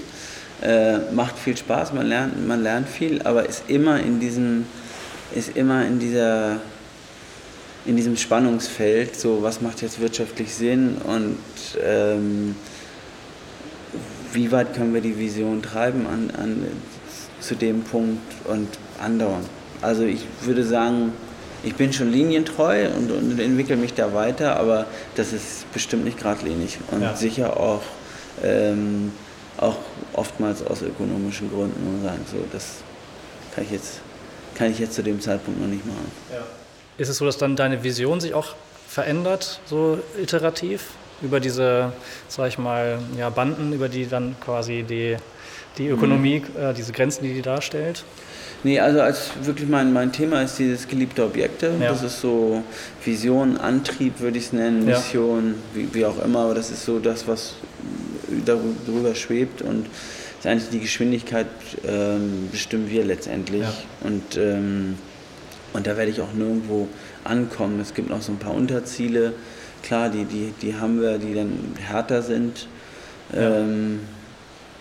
Äh, 0.63 1.13
macht 1.13 1.39
viel 1.39 1.57
Spaß, 1.57 1.93
man 1.93 2.07
lernt, 2.07 2.47
man 2.47 2.63
lernt 2.63 2.89
viel, 2.89 3.21
aber 3.23 3.47
ist 3.47 3.65
immer 3.69 4.01
in 4.01 4.19
diesem, 4.19 4.65
ist 5.35 5.57
immer 5.57 5.85
in 5.85 5.99
dieser, 5.99 6.61
in 7.85 7.97
diesem 7.97 8.17
Spannungsfeld, 8.17 9.15
so 9.15 9.43
was 9.43 9.61
macht 9.61 9.83
jetzt 9.83 10.01
wirtschaftlich 10.01 10.55
Sinn 10.55 10.97
und 11.05 11.39
ähm, 11.85 12.57
wie 14.33 14.51
weit 14.53 14.75
können 14.75 14.95
wir 14.95 15.03
die 15.03 15.19
Vision 15.19 15.61
treiben 15.61 16.07
an, 16.07 16.31
an, 16.41 16.67
zu 17.41 17.57
dem 17.57 17.83
Punkt 17.83 18.23
und 18.45 18.69
andauern. 19.03 19.45
Also 19.83 20.05
ich 20.05 20.25
würde 20.43 20.65
sagen, 20.65 21.13
ich 21.65 21.75
bin 21.75 21.93
schon 21.93 22.11
linientreu 22.11 22.89
und, 22.89 23.11
und 23.11 23.39
entwickle 23.39 23.77
mich 23.77 23.95
da 23.95 24.13
weiter, 24.15 24.57
aber 24.59 24.87
das 25.17 25.33
ist 25.33 25.71
bestimmt 25.73 26.05
nicht 26.05 26.19
geradlinig 26.19 26.79
und 26.91 27.03
Ja. 27.03 27.17
sicher 27.17 27.57
auch, 27.59 27.83
ähm, 28.43 29.13
auch 29.57 29.77
oftmals 30.13 30.65
aus 30.67 30.83
ökonomischen 30.83 31.51
Gründen 31.51 31.87
und 31.87 32.03
sagen, 32.03 32.25
so, 32.31 32.39
das 32.53 32.77
kann 33.55 33.65
ich, 33.65 33.71
jetzt, 33.71 34.01
kann 34.55 34.71
ich 34.71 34.79
jetzt 34.79 34.95
zu 34.95 35.03
dem 35.03 35.21
Zeitpunkt 35.21 35.61
noch 35.61 35.69
nicht 35.69 35.87
machen. 35.87 36.13
Ist 36.99 37.09
es 37.09 37.19
so, 37.19 37.25
dass 37.25 37.39
dann 37.39 37.57
deine 37.57 37.83
Vision 37.83 38.21
sich 38.21 38.35
auch 38.35 38.55
verändert, 38.89 39.61
so 39.67 39.99
iterativ, 40.21 40.91
über 41.23 41.41
diese, 41.41 41.93
sag 42.29 42.49
ich 42.49 42.59
mal, 42.59 42.99
ja, 43.19 43.31
Banden, 43.31 43.73
über 43.73 43.89
die 43.89 44.07
dann 44.07 44.37
quasi 44.41 44.85
die, 44.89 45.17
die 45.79 45.89
Ökonomie, 45.89 46.43
äh, 46.59 46.75
diese 46.75 46.93
Grenzen, 46.93 47.23
die 47.25 47.33
die 47.33 47.43
darstellt? 47.43 48.05
Nee, 48.65 48.81
also 48.81 49.01
als 49.03 49.31
wirklich 49.43 49.69
mein, 49.69 49.93
mein 49.93 50.11
Thema 50.11 50.43
ist 50.43 50.59
dieses 50.59 50.89
geliebte 50.89 51.23
Objekte. 51.25 51.71
Ja. 51.81 51.91
Das 51.91 52.03
ist 52.03 52.21
so 52.21 52.63
Vision, 53.05 53.59
Antrieb 53.59 54.21
würde 54.21 54.39
ich 54.39 54.47
es 54.47 54.53
nennen, 54.53 54.89
Ja. 54.89 54.97
Mission, 54.97 55.55
wie, 55.75 55.89
wie 55.93 56.05
auch 56.07 56.23
immer, 56.25 56.41
aber 56.41 56.55
das 56.55 56.71
ist 56.71 56.85
so 56.85 56.99
das, 56.99 57.29
was 57.29 57.55
darü- 58.47 58.75
drüber 58.87 59.15
schwebt 59.15 59.61
und 59.63 59.87
ist 60.39 60.47
eigentlich 60.47 60.71
die 60.71 60.81
Geschwindigkeit 60.81 61.47
ähm, 61.87 62.49
bestimmen 62.51 62.89
wir 62.91 63.05
letztendlich. 63.05 63.63
Ja. 63.63 63.73
Und, 64.03 64.37
ähm, 64.39 64.97
und 65.75 65.87
da 65.87 65.97
werde 65.99 66.11
ich 66.11 66.21
auch 66.23 66.33
nirgendwo 66.33 66.89
ankommen. 67.23 67.81
Es 67.81 67.93
gibt 67.95 68.09
noch 68.09 68.23
so 68.23 68.33
ein 68.33 68.39
paar 68.39 68.55
Unterziele, 68.55 69.35
klar, 69.83 70.09
die, 70.09 70.25
die, 70.25 70.53
die 70.63 70.75
haben 70.77 71.01
wir, 71.03 71.19
die 71.19 71.35
dann 71.35 71.53
härter 71.79 72.23
sind. 72.23 72.67
Ja. 73.35 73.59
Ähm, 73.59 74.01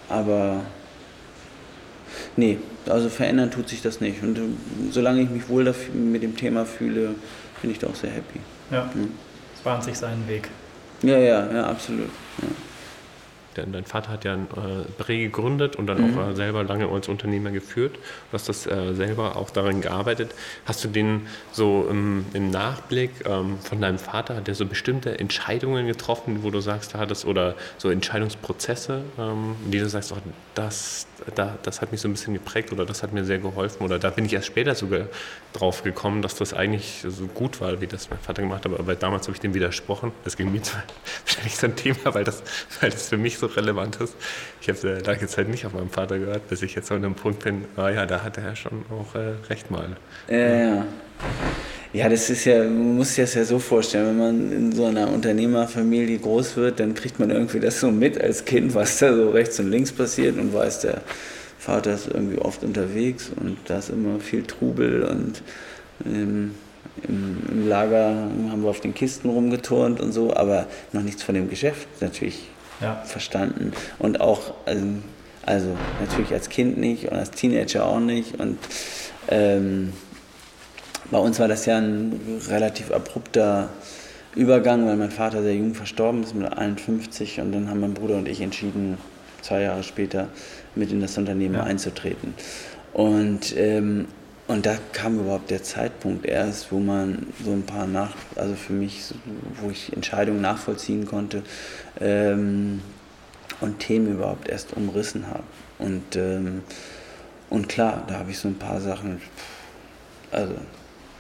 aber 0.10 0.62
nee, 2.36 2.57
also 2.88 3.09
verändern 3.09 3.51
tut 3.51 3.70
sich 3.70 3.82
das 3.82 4.01
nicht. 4.01 4.24
Und 4.24 4.38
äh, 4.38 4.41
solange 4.91 5.22
ich 5.22 5.30
mich 5.30 5.49
wohl 5.49 5.66
dafür, 5.66 5.93
mit 5.93 6.24
dem 6.24 6.36
Thema 6.36 6.66
fühle, 6.66 7.16
bin 7.61 7.72
ich 7.72 7.80
da 7.80 7.88
auch 7.88 7.95
sehr 7.95 8.11
happy. 8.11 8.39
Ja. 8.72 8.89
Mhm. 8.93 9.11
Es 9.55 9.61
bahnt 9.61 9.84
sich 9.84 9.97
seinen 9.97 10.28
Weg. 10.28 10.49
Ja, 11.01 11.18
ja, 11.18 11.51
ja, 11.51 11.66
absolut. 11.68 12.09
Ja. 12.41 12.47
Dein, 13.54 13.72
dein 13.72 13.86
Vater 13.86 14.10
hat 14.10 14.26
ja 14.26 14.34
ein 14.34 14.47
äh, 14.56 14.86
Bre 14.97 15.18
gegründet 15.18 15.76
und 15.76 15.88
dann 15.88 15.97
Mhm. 15.97 16.18
auch 16.18 16.30
äh, 16.30 16.36
selber 16.36 16.64
lange 16.64 16.88
als 16.89 17.08
Unternehmer 17.08 17.51
geführt. 17.51 17.95
Du 17.95 18.34
hast 18.34 18.49
das 18.49 18.66
äh, 18.68 18.93
selber 18.93 19.36
auch 19.36 19.49
daran 19.49 19.82
gearbeitet. 19.82 20.34
Hast 20.66 20.84
du 20.84 20.88
den 20.88 21.28
so 21.51 21.88
im, 21.89 22.26
im 22.34 22.49
Nachblick 22.49 23.12
ähm, 23.26 23.58
von 23.60 23.80
deinem 23.82 23.99
Vater, 23.99 24.36
hat 24.36 24.47
der 24.47 24.56
so 24.56 24.66
bestimmte 24.66 25.20
Entscheidungen 25.20 25.88
getroffen, 25.88 26.43
wo 26.43 26.49
du 26.49 26.60
sagst, 26.60 26.93
da 26.95 27.06
das 27.06 27.26
oder 27.26 27.56
so 27.78 27.89
Entscheidungsprozesse, 27.89 29.01
ähm, 29.18 29.56
die 29.66 29.80
du 29.80 29.88
sagst, 29.89 30.12
oh, 30.12 30.18
das, 30.56 31.08
da, 31.36 31.58
das 31.64 31.82
hat 31.82 31.91
mich 31.91 32.01
so 32.01 32.08
ein 32.08 32.12
bisschen 32.14 32.34
geprägt 32.34 32.72
oder 32.72 32.86
das 32.86 33.04
hat 33.04 33.14
mir 33.14 33.24
sehr 33.26 33.39
geholfen 33.39 33.84
oder 33.84 33.99
da 33.99 34.10
bin 34.10 34.26
ich 34.26 34.34
erst 34.34 34.47
später 34.47 34.76
sogar 34.76 35.08
drauf 35.54 35.84
gekommen, 35.84 36.22
dass 36.22 36.36
das 36.36 36.54
eigentlich 36.54 37.06
so 37.08 37.28
gut 37.28 37.62
war, 37.62 37.82
wie 37.82 37.88
das 37.88 38.10
mein 38.10 38.20
Vater 38.20 38.41
gemacht 38.41 38.66
hat. 38.66 38.78
Aber 38.80 38.95
damals 38.95 39.28
habe 39.28 39.36
ich 39.36 39.41
dem 39.41 39.54
widersprochen. 39.54 40.12
Das 40.24 40.38
ging 40.38 40.51
mir 40.51 40.62
wahrscheinlich 41.26 41.58
so 41.58 41.68
ein 41.68 41.76
Thema, 41.76 42.14
weil 42.14 42.24
das, 42.24 42.43
weil 42.82 42.89
das 42.89 43.10
für 43.10 43.18
mich 43.18 43.38
so 43.38 43.43
relevant 43.46 43.98
ist. 43.98 44.16
Ich 44.62 44.70
habe 44.70 44.98
äh, 44.98 45.00
lange 45.02 45.28
Zeit 45.28 45.48
nicht 45.50 45.66
auf 45.66 45.74
meinen 45.74 45.89
Vater 45.89 46.20
gehört, 46.20 46.48
bis 46.50 46.62
ich 46.62 46.76
jetzt 46.76 46.91
an 46.91 46.98
einem 46.98 47.16
Punkt 47.16 47.44
bin, 47.44 47.66
ah 47.76 47.89
ja, 47.89 48.06
da 48.06 48.24
hat 48.24 48.38
er 48.38 48.56
schon 48.56 48.84
auch 48.89 49.16
äh, 49.16 49.34
recht 49.50 49.72
mal. 49.72 49.98
Ja, 50.30 50.38
ja. 50.38 50.86
Ja, 51.94 52.10
das 52.10 52.28
ist 52.32 52.46
ja, 52.46 52.64
man 52.64 52.96
muss 52.96 53.10
sich 53.10 53.24
das 53.24 53.36
ja 53.36 53.46
so 53.46 53.60
vorstellen, 53.60 54.08
wenn 54.08 54.18
man 54.18 54.52
in 54.52 54.72
so 54.72 54.86
einer 54.86 55.12
Unternehmerfamilie 55.12 56.18
groß 56.18 56.58
wird, 56.58 56.80
dann 56.80 56.96
kriegt 56.96 57.20
man 57.20 57.30
irgendwie 57.30 57.60
das 57.60 57.80
so 57.80 57.91
mit 57.91 58.20
als 58.20 58.46
Kind, 58.46 58.74
was 58.74 58.98
da 58.98 59.16
so 59.16 59.30
rechts 59.30 59.60
und 59.60 59.70
links 59.70 59.91
passiert 59.91 60.39
und 60.39 60.56
weiß, 60.56 60.80
der 60.80 61.02
Vater 61.60 61.94
ist 61.94 62.08
irgendwie 62.08 62.39
oft 62.39 62.64
unterwegs 62.64 63.32
und 63.39 63.58
da 63.66 63.78
ist 63.78 63.91
immer 63.91 64.20
viel 64.20 64.41
Trubel 64.41 65.04
und 65.04 65.44
ähm, 66.04 66.56
im, 67.08 67.38
im 67.52 67.70
Lager 67.70 68.30
haben 68.50 68.64
wir 68.64 68.70
auf 68.70 68.82
den 68.82 68.96
Kisten 68.96 69.30
rumgeturnt 69.30 70.00
und 70.00 70.14
so, 70.14 70.36
aber 70.36 70.68
noch 70.94 71.04
nichts 71.04 71.22
von 71.22 71.36
dem 71.36 71.48
Geschäft 71.48 71.88
natürlich 72.02 72.50
Ja. 72.82 73.02
verstanden. 73.06 73.74
Und 74.00 74.20
auch, 74.22 74.54
also, 74.66 74.86
also 75.46 75.78
natürlich 76.02 76.34
als 76.34 76.50
Kind 76.50 76.78
nicht 76.78 77.10
und 77.10 77.18
als 77.18 77.32
Teenager 77.32 77.86
auch 77.86 78.00
nicht. 78.00 78.40
Und 78.40 78.58
ähm, 79.30 79.94
bei 81.12 81.18
uns 81.18 81.40
war 81.40 81.48
das 81.48 81.66
ja 81.66 81.78
ein 81.78 82.20
relativ 82.50 82.92
abrupter 82.92 83.70
Übergang, 84.36 84.88
weil 84.88 84.96
mein 84.96 85.12
Vater 85.12 85.44
sehr 85.44 85.56
jung 85.56 85.76
verstorben 85.76 86.24
ist 86.24 86.34
mit 86.34 86.52
51 86.52 87.40
und 87.40 87.52
dann 87.52 87.70
haben 87.70 87.80
mein 87.82 87.94
Bruder 87.94 88.16
und 88.18 88.28
ich 88.28 88.42
entschieden, 88.42 88.98
zwei 89.42 89.62
Jahre 89.62 89.84
später 89.84 90.28
mit 90.76 90.92
in 90.92 91.02
das 91.02 91.18
Unternehmen 91.18 91.56
Ja. 91.56 91.64
einzutreten. 91.64 92.34
Und, 92.94 93.56
ähm, 93.58 94.08
und 94.48 94.66
da 94.66 94.78
kam 94.91 95.20
überhaupt 95.20 95.50
der 95.50 95.64
Zeitpunkt 95.64 96.26
erst, 96.26 96.72
wo 96.72 96.80
man 96.80 97.28
so 97.44 97.52
ein 97.52 97.64
paar 97.64 97.88
nach, 97.88 98.12
also 98.36 98.56
für 98.56 98.74
mich, 98.74 99.14
wo 99.62 99.70
ich 99.70 99.94
Entscheidungen 99.94 100.41
nachvollziehen 100.41 101.06
konnte 101.06 101.44
ähm, 102.02 102.82
und 103.62 103.80
Themen 103.80 104.12
überhaupt 104.14 104.50
erst 104.50 104.74
umrissen 104.74 105.28
habe. 105.28 105.44
Und, 105.80 106.16
ähm, 106.18 106.62
und 107.50 107.70
klar, 107.70 108.04
da 108.08 108.16
habe 108.16 108.32
ich 108.32 108.39
so 108.39 108.50
ein 108.50 108.56
paar 108.56 108.82
Sachen, 108.82 109.22
also 110.32 110.56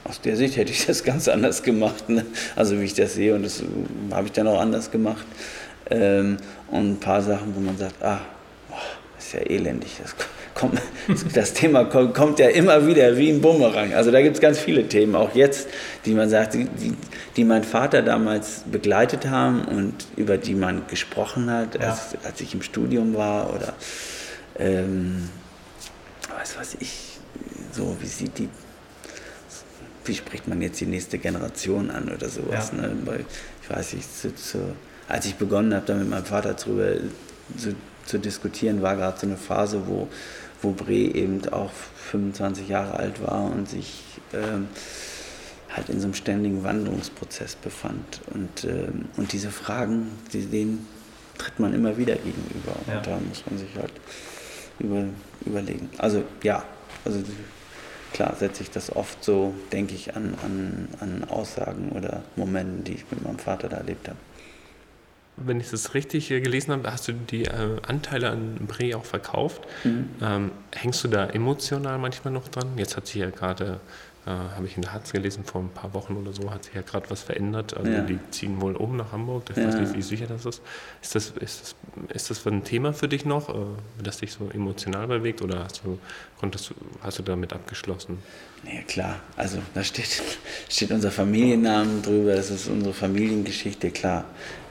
aus 0.03 0.19
der 0.19 0.35
Sicht 0.35 0.57
hätte 0.57 0.73
ich 0.73 0.85
das 0.85 1.03
ganz 1.05 1.29
anders 1.29 1.63
gemacht. 1.63 2.09
Ne? 2.09 2.25
Also 2.57 2.79
wie 2.79 2.85
ich 2.85 2.93
das 2.93 3.13
sehe 3.13 3.35
und 3.35 3.43
das 3.43 3.63
habe 4.11 4.27
ich 4.27 4.33
dann 4.33 4.47
auch 4.47 4.59
anders 4.59 4.91
gemacht. 4.91 5.25
Ähm, 5.89 6.37
und 6.69 6.93
ein 6.93 6.99
paar 6.99 7.21
Sachen, 7.21 7.55
wo 7.55 7.61
man 7.61 7.77
sagt, 7.77 8.03
ah, 8.03 8.19
boah, 8.69 8.77
ist 9.17 9.33
ja 9.33 9.39
elendig. 9.39 9.97
Das, 10.01 10.11
kommt, 10.11 10.29
das 11.33 11.53
Thema 11.53 11.85
kommt, 11.85 12.13
kommt, 12.13 12.39
ja 12.39 12.49
immer 12.49 12.87
wieder 12.87 13.17
wie 13.17 13.29
ein 13.29 13.41
Bumerang. 13.41 13.93
Also 13.93 14.11
da 14.11 14.21
gibt 14.21 14.35
es 14.35 14.41
ganz 14.41 14.59
viele 14.59 14.87
Themen, 14.87 15.15
auch 15.15 15.33
jetzt, 15.35 15.67
die 16.05 16.13
man 16.13 16.29
sagt, 16.29 16.53
die, 16.53 16.65
die, 16.65 16.93
die, 17.35 17.43
mein 17.43 17.63
Vater 17.63 18.01
damals 18.01 18.63
begleitet 18.71 19.27
haben 19.27 19.65
und 19.65 19.93
über 20.15 20.37
die 20.37 20.55
man 20.55 20.83
gesprochen 20.87 21.49
hat, 21.49 21.75
ja. 21.75 21.89
als, 21.89 22.15
als, 22.23 22.41
ich 22.41 22.53
im 22.53 22.61
Studium 22.61 23.15
war 23.15 23.53
oder 23.53 23.73
ähm, 24.59 25.29
was 26.39 26.57
weiß 26.57 26.77
ich, 26.79 27.17
so 27.71 27.97
wie 27.99 28.07
sieht 28.07 28.37
die 28.37 28.49
wie 30.05 30.15
spricht 30.15 30.47
man 30.47 30.61
jetzt 30.61 30.79
die 30.81 30.85
nächste 30.85 31.17
Generation 31.17 31.89
an 31.89 32.11
oder 32.11 32.29
sowas. 32.29 32.71
Ja. 32.75 32.81
Ne? 32.81 32.97
Weil 33.05 33.25
ich 33.61 33.69
weiß 33.69 33.93
nicht, 33.93 34.19
zu, 34.19 34.35
zu, 34.35 34.75
als 35.07 35.25
ich 35.25 35.35
begonnen 35.35 35.73
habe, 35.73 35.85
da 35.85 35.95
mit 35.95 36.09
meinem 36.09 36.25
Vater 36.25 36.53
drüber 36.53 36.95
zu, 37.57 37.73
zu 38.05 38.17
diskutieren, 38.17 38.81
war 38.81 38.95
gerade 38.95 39.19
so 39.19 39.27
eine 39.27 39.37
Phase, 39.37 39.81
wo, 39.87 40.07
wo 40.61 40.71
Bre 40.71 40.93
eben 40.93 41.41
auch 41.49 41.71
25 42.11 42.69
Jahre 42.69 42.93
alt 42.97 43.21
war 43.25 43.45
und 43.45 43.69
sich 43.69 44.03
ähm, 44.33 44.67
halt 45.75 45.89
in 45.89 45.99
so 45.99 46.05
einem 46.05 46.13
ständigen 46.13 46.63
Wandlungsprozess 46.63 47.55
befand. 47.55 48.21
Und, 48.33 48.65
ähm, 48.65 49.05
und 49.17 49.31
diese 49.33 49.49
Fragen, 49.49 50.11
die, 50.31 50.45
denen 50.45 50.87
tritt 51.37 51.59
man 51.59 51.73
immer 51.73 51.97
wieder 51.97 52.15
gegenüber. 52.15 52.75
Ja. 52.87 52.97
Und 52.97 53.07
da 53.07 53.19
muss 53.27 53.43
man 53.49 53.57
sich 53.57 53.75
halt 53.75 53.93
über, 54.79 55.05
überlegen. 55.45 55.89
Also 55.97 56.23
ja, 56.43 56.63
also 57.05 57.23
klar 58.13 58.35
setze 58.35 58.63
ich 58.63 58.71
das 58.71 58.95
oft 58.95 59.23
so, 59.23 59.53
denke 59.71 59.95
ich, 59.95 60.15
an, 60.15 60.35
an, 60.43 60.87
an 60.99 61.23
Aussagen 61.29 61.91
oder 61.91 62.23
Momenten, 62.35 62.83
die 62.83 62.93
ich 62.93 63.05
mit 63.09 63.23
meinem 63.23 63.39
Vater 63.39 63.69
da 63.69 63.77
erlebt 63.77 64.07
habe. 64.07 64.17
Wenn 65.35 65.59
ich 65.59 65.71
das 65.71 65.93
richtig 65.93 66.27
gelesen 66.27 66.71
habe, 66.73 66.91
hast 66.91 67.07
du 67.07 67.13
die 67.13 67.45
äh, 67.45 67.77
Anteile 67.87 68.29
an 68.29 68.55
Bre 68.67 68.95
auch 68.95 69.05
verkauft. 69.05 69.61
Mhm. 69.83 70.09
Ähm, 70.21 70.51
hängst 70.71 71.03
du 71.03 71.07
da 71.07 71.25
emotional 71.25 71.97
manchmal 71.97 72.33
noch 72.33 72.47
dran? 72.47 72.77
Jetzt 72.77 72.97
hat 72.97 73.07
sich 73.07 73.15
ja 73.15 73.29
gerade 73.29 73.79
äh, 74.25 74.29
habe 74.29 74.65
ich 74.67 74.77
in 74.77 74.83
der 74.83 74.93
Harz 74.93 75.11
gelesen, 75.11 75.43
vor 75.43 75.61
ein 75.61 75.69
paar 75.69 75.93
Wochen 75.93 76.15
oder 76.15 76.31
so 76.31 76.49
hat 76.49 76.63
sich 76.63 76.73
ja 76.73 76.81
gerade 76.81 77.09
was 77.09 77.23
verändert. 77.23 77.75
Also 77.75 77.91
ja. 77.91 78.01
die 78.01 78.17
ziehen 78.31 78.61
wohl 78.61 78.75
um 78.75 78.95
nach 78.95 79.11
Hamburg. 79.11 79.43
Ich 79.49 79.57
ja. 79.57 79.67
weiß 79.67 79.75
nicht, 79.75 79.95
wie 79.95 80.01
sicher 80.01 80.27
das 80.27 80.45
ist. 80.45 80.61
Ist 81.01 81.15
das, 81.15 81.29
ist 81.31 81.61
das, 81.61 81.75
ist 82.13 82.29
das 82.29 82.47
ein 82.47 82.63
Thema 82.63 82.93
für 82.93 83.09
dich 83.09 83.25
noch, 83.25 83.49
äh, 83.49 83.53
das 84.01 84.19
dich 84.19 84.31
so 84.31 84.49
emotional 84.53 85.07
bewegt 85.07 85.41
oder 85.41 85.65
hast 85.65 85.81
du, 85.83 85.99
konntest 86.39 86.73
hast 87.01 87.19
du 87.19 87.23
damit 87.23 87.51
abgeschlossen? 87.51 88.19
Ja, 88.65 88.81
klar. 88.87 89.19
Also 89.35 89.59
da 89.73 89.83
steht, 89.83 90.21
steht 90.69 90.91
unser 90.91 91.11
Familiennamen 91.11 92.01
drüber, 92.01 92.35
das 92.35 92.49
ist 92.49 92.67
unsere 92.67 92.93
Familiengeschichte, 92.93 93.91
klar. 93.91 94.25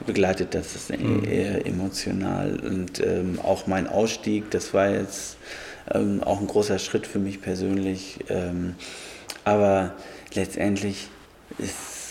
Begleitet 0.05 0.53
das 0.53 0.75
ist 0.75 0.89
mhm. 0.89 1.23
eher 1.23 1.65
emotional. 1.65 2.59
Und 2.59 2.99
ähm, 2.99 3.39
auch 3.39 3.67
mein 3.67 3.87
Ausstieg, 3.87 4.51
das 4.51 4.73
war 4.73 4.89
jetzt 4.89 5.37
ähm, 5.93 6.23
auch 6.23 6.41
ein 6.41 6.47
großer 6.47 6.79
Schritt 6.79 7.07
für 7.07 7.19
mich 7.19 7.41
persönlich. 7.41 8.19
Ähm, 8.29 8.75
aber 9.45 9.95
letztendlich 10.33 11.07
ist 11.57 12.03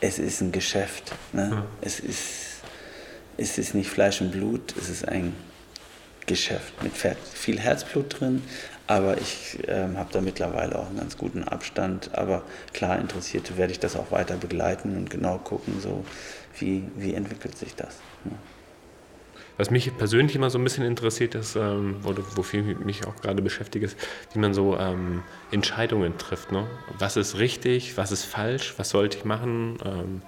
es 0.00 0.18
ist 0.18 0.40
ein 0.40 0.52
Geschäft. 0.52 1.12
Ne? 1.32 1.48
Ja. 1.50 1.66
Es, 1.80 2.00
ist, 2.00 2.62
es 3.36 3.58
ist 3.58 3.74
nicht 3.74 3.90
Fleisch 3.90 4.20
und 4.20 4.32
Blut, 4.32 4.74
es 4.78 4.88
ist 4.88 5.06
ein 5.06 5.34
Geschäft 6.26 6.82
mit 6.82 6.92
viel 7.34 7.58
Herzblut 7.58 8.20
drin. 8.20 8.42
Aber 8.90 9.18
ich 9.18 9.56
ähm, 9.68 9.96
habe 9.98 10.12
da 10.12 10.20
mittlerweile 10.20 10.76
auch 10.76 10.88
einen 10.88 10.96
ganz 10.96 11.16
guten 11.16 11.44
Abstand. 11.44 12.10
Aber 12.18 12.42
klar, 12.72 12.98
Interessierte 12.98 13.56
werde 13.56 13.70
ich 13.70 13.78
das 13.78 13.94
auch 13.94 14.10
weiter 14.10 14.36
begleiten 14.36 14.96
und 14.96 15.08
genau 15.08 15.38
gucken, 15.38 15.74
so 15.78 16.04
wie, 16.58 16.82
wie 16.96 17.14
entwickelt 17.14 17.56
sich 17.56 17.76
das. 17.76 18.00
Ne? 18.24 18.32
Was 19.58 19.70
mich 19.70 19.96
persönlich 19.96 20.34
immer 20.34 20.50
so 20.50 20.58
ein 20.58 20.64
bisschen 20.64 20.84
interessiert 20.84 21.36
ist, 21.36 21.54
ähm, 21.54 22.00
oder 22.04 22.24
wofür 22.34 22.68
ich 22.68 22.78
mich 22.80 23.06
auch 23.06 23.14
gerade 23.14 23.40
beschäftige, 23.42 23.86
ist, 23.86 23.96
wie 24.32 24.40
man 24.40 24.54
so 24.54 24.76
ähm, 24.76 25.22
Entscheidungen 25.52 26.18
trifft. 26.18 26.50
Ne? 26.50 26.66
Was 26.98 27.16
ist 27.16 27.38
richtig, 27.38 27.96
was 27.96 28.10
ist 28.10 28.24
falsch, 28.24 28.74
was 28.76 28.90
sollte 28.90 29.18
ich 29.18 29.24
machen, 29.24 29.78
ähm, 29.84 30.22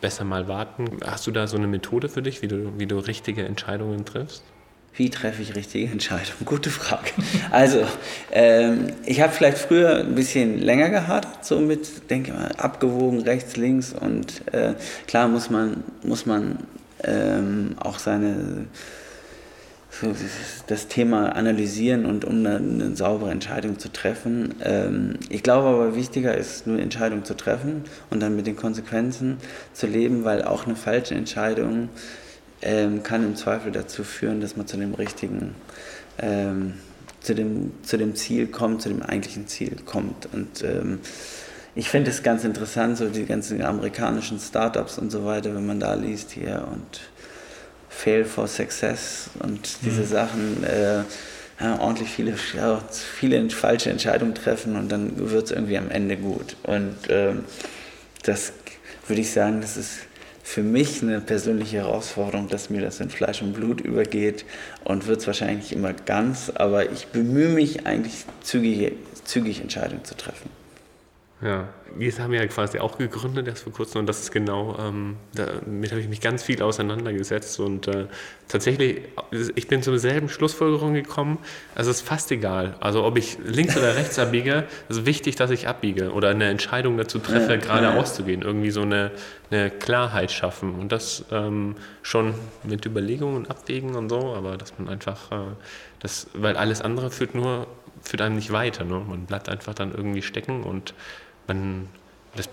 besser 0.00 0.24
mal 0.24 0.48
warten. 0.48 1.00
Hast 1.04 1.26
du 1.26 1.32
da 1.32 1.46
so 1.46 1.58
eine 1.58 1.66
Methode 1.66 2.08
für 2.08 2.22
dich, 2.22 2.40
wie 2.40 2.48
du, 2.48 2.78
wie 2.78 2.86
du 2.86 2.96
richtige 2.96 3.44
Entscheidungen 3.44 4.06
triffst? 4.06 4.42
Wie 4.96 5.10
treffe 5.10 5.42
ich 5.42 5.54
richtige 5.54 5.92
Entscheidungen? 5.92 6.38
Gute 6.46 6.70
Frage. 6.70 7.10
Also, 7.50 7.84
ähm, 8.32 8.88
ich 9.04 9.20
habe 9.20 9.32
vielleicht 9.32 9.58
früher 9.58 9.98
ein 9.98 10.14
bisschen 10.14 10.58
länger 10.58 10.88
gehabt, 10.88 11.44
so 11.44 11.60
mit, 11.60 12.10
denke 12.10 12.32
mal, 12.32 12.52
abgewogen, 12.52 13.20
rechts, 13.20 13.56
links 13.56 13.92
und 13.92 14.42
äh, 14.52 14.74
klar 15.06 15.28
muss 15.28 15.50
man, 15.50 15.84
muss 16.02 16.24
man 16.24 16.60
ähm, 17.04 17.76
auch 17.78 17.98
seine 17.98 18.66
so 20.00 20.14
das 20.66 20.88
Thema 20.88 21.34
analysieren 21.34 22.04
und 22.04 22.24
um 22.24 22.44
eine, 22.44 22.56
eine 22.56 22.96
saubere 22.96 23.30
Entscheidung 23.30 23.78
zu 23.78 23.90
treffen. 23.90 24.54
Ähm, 24.62 25.14
ich 25.30 25.42
glaube 25.42 25.68
aber 25.68 25.96
wichtiger 25.96 26.36
ist, 26.36 26.66
nur 26.66 26.78
Entscheidungen 26.78 27.24
zu 27.24 27.34
treffen 27.34 27.84
und 28.10 28.20
dann 28.20 28.36
mit 28.36 28.46
den 28.46 28.56
Konsequenzen 28.56 29.38
zu 29.72 29.86
leben, 29.86 30.24
weil 30.24 30.42
auch 30.42 30.66
eine 30.66 30.76
falsche 30.76 31.14
Entscheidung 31.14 31.88
ähm, 32.62 33.02
kann 33.02 33.24
im 33.24 33.36
Zweifel 33.36 33.72
dazu 33.72 34.04
führen, 34.04 34.40
dass 34.40 34.56
man 34.56 34.66
zu 34.66 34.76
dem 34.76 34.94
richtigen, 34.94 35.54
ähm, 36.18 36.74
zu, 37.20 37.34
dem, 37.34 37.72
zu 37.82 37.96
dem 37.96 38.14
Ziel 38.14 38.46
kommt, 38.46 38.82
zu 38.82 38.88
dem 38.88 39.02
eigentlichen 39.02 39.46
Ziel 39.46 39.76
kommt. 39.84 40.28
Und 40.32 40.62
ähm, 40.62 41.00
ich 41.74 41.90
finde 41.90 42.10
es 42.10 42.22
ganz 42.22 42.44
interessant, 42.44 42.96
so 42.96 43.08
die 43.08 43.26
ganzen 43.26 43.62
amerikanischen 43.62 44.38
Startups 44.38 44.98
und 44.98 45.10
so 45.10 45.24
weiter, 45.24 45.54
wenn 45.54 45.66
man 45.66 45.80
da 45.80 45.94
liest 45.94 46.30
hier 46.30 46.66
und 46.72 47.00
Fail 47.88 48.24
for 48.24 48.46
Success 48.46 49.30
und 49.40 49.78
diese 49.82 50.02
mhm. 50.02 50.06
Sachen, 50.06 50.64
äh, 50.64 51.02
ja, 51.60 51.80
ordentlich 51.80 52.10
viele, 52.10 52.34
ja, 52.54 52.82
viele 52.90 53.48
falsche 53.50 53.90
Entscheidungen 53.90 54.34
treffen 54.34 54.76
und 54.76 54.90
dann 54.90 55.30
wird 55.30 55.46
es 55.46 55.50
irgendwie 55.50 55.78
am 55.78 55.90
Ende 55.90 56.16
gut. 56.16 56.56
Und 56.62 56.96
ähm, 57.08 57.44
das 58.24 58.52
würde 59.06 59.22
ich 59.22 59.32
sagen, 59.32 59.60
das 59.60 59.76
ist 59.76 59.98
für 60.46 60.62
mich 60.62 61.02
eine 61.02 61.20
persönliche 61.20 61.78
Herausforderung, 61.78 62.48
dass 62.48 62.70
mir 62.70 62.80
das 62.80 63.00
in 63.00 63.10
Fleisch 63.10 63.42
und 63.42 63.52
Blut 63.52 63.80
übergeht 63.80 64.44
und 64.84 65.08
wird 65.08 65.18
es 65.18 65.26
wahrscheinlich 65.26 65.72
immer 65.72 65.92
ganz, 65.92 66.52
aber 66.54 66.92
ich 66.92 67.08
bemühe 67.08 67.48
mich 67.48 67.84
eigentlich 67.84 68.24
zügig, 68.42 68.92
zügig 69.24 69.60
Entscheidungen 69.60 70.04
zu 70.04 70.16
treffen. 70.16 70.48
Ja, 71.42 71.68
wir 71.94 72.18
haben 72.18 72.32
ja 72.32 72.46
quasi 72.46 72.78
auch 72.78 72.96
gegründet 72.96 73.46
erst 73.46 73.64
vor 73.64 73.72
kurzem 73.72 74.00
und 74.00 74.06
das 74.06 74.20
ist 74.20 74.32
genau, 74.32 74.74
ähm, 74.80 75.16
damit 75.34 75.90
habe 75.90 76.00
ich 76.00 76.08
mich 76.08 76.22
ganz 76.22 76.42
viel 76.42 76.62
auseinandergesetzt 76.62 77.60
und 77.60 77.88
äh, 77.88 78.06
tatsächlich, 78.48 79.02
ich 79.54 79.68
bin 79.68 79.82
zur 79.82 79.98
selben 79.98 80.30
Schlussfolgerung 80.30 80.94
gekommen, 80.94 81.36
also 81.74 81.90
es 81.90 81.98
ist 81.98 82.08
fast 82.08 82.32
egal, 82.32 82.76
also 82.80 83.04
ob 83.04 83.18
ich 83.18 83.36
links 83.44 83.76
oder 83.76 83.96
rechts 83.96 84.18
abbiege, 84.18 84.64
es 84.88 84.96
ist 84.96 85.06
wichtig, 85.06 85.36
dass 85.36 85.50
ich 85.50 85.68
abbiege 85.68 86.12
oder 86.12 86.30
eine 86.30 86.48
Entscheidung 86.48 86.96
dazu 86.96 87.18
treffe, 87.18 87.52
ja, 87.52 87.58
geradeaus 87.58 88.08
ja. 88.10 88.14
zu 88.14 88.24
gehen, 88.24 88.40
irgendwie 88.40 88.70
so 88.70 88.80
eine, 88.80 89.10
eine 89.50 89.68
Klarheit 89.70 90.32
schaffen 90.32 90.74
und 90.74 90.90
das 90.90 91.26
ähm, 91.30 91.76
schon 92.00 92.32
mit 92.62 92.86
Überlegungen 92.86 93.36
und 93.36 93.50
Abwägen 93.50 93.94
und 93.94 94.08
so, 94.08 94.34
aber 94.34 94.56
dass 94.56 94.78
man 94.78 94.88
einfach, 94.88 95.30
äh, 95.32 95.44
das, 96.00 96.28
weil 96.32 96.56
alles 96.56 96.80
andere 96.80 97.10
führt 97.10 97.34
nur, 97.34 97.66
führt 98.00 98.22
einem 98.22 98.36
nicht 98.36 98.52
weiter, 98.52 98.84
ne? 98.84 99.02
man 99.06 99.26
bleibt 99.26 99.50
einfach 99.50 99.74
dann 99.74 99.92
irgendwie 99.92 100.22
stecken 100.22 100.62
und 100.62 100.94
man, 101.46 101.88
das 102.34 102.48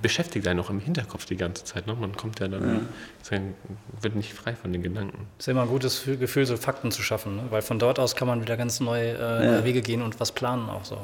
beschäftigt 0.00 0.46
einen 0.46 0.60
auch 0.60 0.70
im 0.70 0.80
Hinterkopf 0.80 1.24
die 1.24 1.36
ganze 1.36 1.64
Zeit. 1.64 1.86
Ne? 1.86 1.94
Man 1.94 2.16
kommt 2.16 2.40
ja 2.40 2.48
dann, 2.48 2.86
ja. 3.30 3.40
wird 4.00 4.14
nicht 4.14 4.32
frei 4.32 4.54
von 4.54 4.72
den 4.72 4.82
Gedanken. 4.82 5.26
Es 5.38 5.46
ist 5.46 5.48
immer 5.48 5.62
ein 5.62 5.68
gutes 5.68 6.04
Gefühl, 6.04 6.46
so 6.46 6.56
Fakten 6.56 6.90
zu 6.92 7.02
schaffen, 7.02 7.36
ne? 7.36 7.42
weil 7.50 7.62
von 7.62 7.78
dort 7.78 7.98
aus 7.98 8.14
kann 8.14 8.28
man 8.28 8.40
wieder 8.40 8.56
ganz 8.56 8.80
neue 8.80 9.14
äh, 9.14 9.46
ja. 9.46 9.64
Wege 9.64 9.82
gehen 9.82 10.02
und 10.02 10.20
was 10.20 10.32
planen 10.32 10.68
auch 10.68 10.84
so. 10.84 10.96
Ne? 10.96 11.00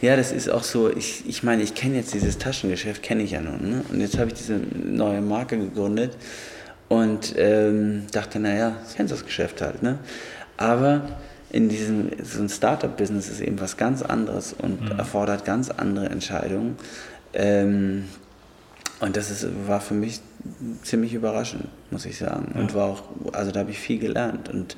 Ja, 0.00 0.16
das 0.16 0.32
ist 0.32 0.48
auch 0.48 0.62
so, 0.62 0.90
ich, 0.90 1.28
ich 1.28 1.42
meine, 1.42 1.62
ich 1.62 1.74
kenne 1.74 1.96
jetzt 1.96 2.14
dieses 2.14 2.38
Taschengeschäft, 2.38 3.02
kenne 3.02 3.22
ich 3.22 3.32
ja 3.32 3.40
nun. 3.40 3.70
Ne? 3.70 3.84
Und 3.90 4.00
jetzt 4.00 4.18
habe 4.18 4.28
ich 4.28 4.34
diese 4.34 4.54
neue 4.54 5.20
Marke 5.20 5.58
gegründet 5.58 6.16
und 6.88 7.34
ähm, 7.36 8.06
dachte, 8.12 8.38
naja, 8.38 8.76
das 8.82 8.94
kennst 8.94 9.12
das 9.12 9.24
Geschäft 9.24 9.60
halt. 9.60 9.82
Ne? 9.82 9.98
Aber 10.56 11.08
in 11.54 11.68
diesem 11.68 12.10
so 12.20 12.42
ein 12.42 12.48
Startup-Business 12.48 13.28
ist 13.28 13.40
eben 13.40 13.60
was 13.60 13.76
ganz 13.76 14.02
anderes 14.02 14.52
und 14.52 14.80
mhm. 14.80 14.98
erfordert 14.98 15.44
ganz 15.44 15.70
andere 15.70 16.06
Entscheidungen. 16.06 16.76
Ähm, 17.32 18.06
und 18.98 19.16
das 19.16 19.30
ist, 19.30 19.46
war 19.68 19.80
für 19.80 19.94
mich 19.94 20.20
ziemlich 20.82 21.14
überraschend, 21.14 21.68
muss 21.92 22.06
ich 22.06 22.18
sagen. 22.18 22.50
Ja. 22.54 22.60
Und 22.60 22.74
war 22.74 22.86
auch, 22.86 23.04
also 23.32 23.52
da 23.52 23.60
habe 23.60 23.70
ich 23.70 23.78
viel 23.78 24.00
gelernt. 24.00 24.48
Und, 24.48 24.76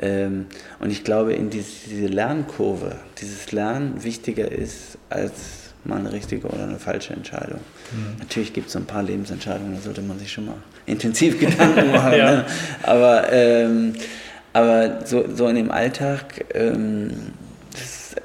ähm, 0.00 0.46
und 0.80 0.90
ich 0.90 1.04
glaube, 1.04 1.34
in 1.34 1.50
diese, 1.50 1.70
diese 1.88 2.08
Lernkurve, 2.08 2.96
dieses 3.20 3.52
Lernen 3.52 4.02
wichtiger 4.02 4.50
ist 4.50 4.98
als 5.10 5.68
mal 5.84 6.00
eine 6.00 6.12
richtige 6.12 6.48
oder 6.48 6.64
eine 6.64 6.80
falsche 6.80 7.12
Entscheidung. 7.12 7.60
Mhm. 7.92 8.18
Natürlich 8.18 8.52
gibt 8.52 8.66
es 8.66 8.72
so 8.72 8.80
ein 8.80 8.86
paar 8.86 9.04
Lebensentscheidungen, 9.04 9.76
da 9.76 9.80
sollte 9.80 10.02
man 10.02 10.18
sich 10.18 10.32
schon 10.32 10.46
mal 10.46 10.56
intensiv 10.84 11.38
Gedanken 11.40 11.90
machen. 11.92 12.18
ja. 12.18 12.32
ne? 12.32 12.44
Aber 12.82 13.32
ähm, 13.32 13.94
aber 14.52 15.06
so, 15.06 15.24
so 15.34 15.46
in 15.48 15.56
dem 15.56 15.70
Alltag, 15.70 16.44
ähm, 16.54 17.32
das, 17.72 18.16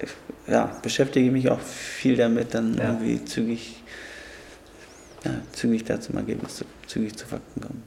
ja, 0.48 0.66
beschäftige 0.82 1.32
mich 1.32 1.50
auch 1.50 1.60
viel 1.60 2.16
damit, 2.16 2.54
dann 2.54 2.78
Ja. 2.78 2.86
irgendwie 2.86 3.24
zügig, 3.26 3.84
ja, 5.24 5.32
zügig 5.52 5.84
da 5.86 6.00
zum 6.02 6.18
Ergebnis, 6.18 6.58
zu, 6.58 6.66
zügig 6.88 7.16
zu 7.18 7.26
Fakten 7.28 7.62
kommen. 7.62 7.84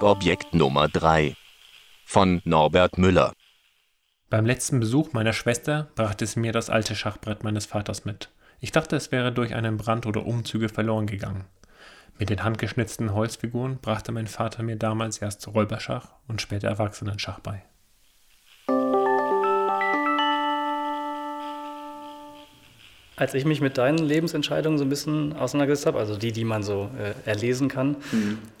Objekt 0.00 0.54
Nummer 0.54 0.88
3 0.88 1.34
von 2.04 2.40
Norbert 2.44 2.98
Müller. 2.98 3.32
Beim 4.30 4.46
letzten 4.46 4.78
Besuch 4.80 5.12
meiner 5.12 5.32
Schwester 5.32 5.88
brachte 5.96 6.26
sie 6.26 6.38
mir 6.40 6.52
das 6.52 6.70
alte 6.70 6.94
Schachbrett 6.94 7.42
meines 7.42 7.66
Vaters 7.66 8.04
mit. 8.04 8.30
Ich 8.60 8.72
dachte, 8.72 8.96
es 8.96 9.10
wäre 9.10 9.32
durch 9.32 9.54
einen 9.54 9.76
Brand 9.76 10.06
oder 10.06 10.24
Umzüge 10.26 10.68
verloren 10.68 11.06
gegangen. 11.06 11.44
Mit 12.18 12.30
den 12.30 12.42
handgeschnitzten 12.42 13.14
Holzfiguren 13.14 13.78
brachte 13.80 14.10
mein 14.10 14.26
Vater 14.26 14.64
mir 14.64 14.74
damals 14.74 15.18
erst 15.18 15.46
Räuberschach 15.46 16.08
und 16.26 16.42
später 16.42 16.66
Erwachsenenschach 16.66 17.38
bei. 17.38 17.62
Als 23.14 23.34
ich 23.34 23.44
mich 23.44 23.60
mit 23.60 23.78
deinen 23.78 23.98
Lebensentscheidungen 23.98 24.78
so 24.78 24.84
ein 24.84 24.88
bisschen 24.88 25.32
auseinandergesetzt 25.34 25.86
habe, 25.86 25.98
also 26.00 26.16
die, 26.16 26.32
die 26.32 26.44
man 26.44 26.64
so 26.64 26.90
äh, 26.98 27.14
erlesen 27.28 27.68
kann, 27.68 27.96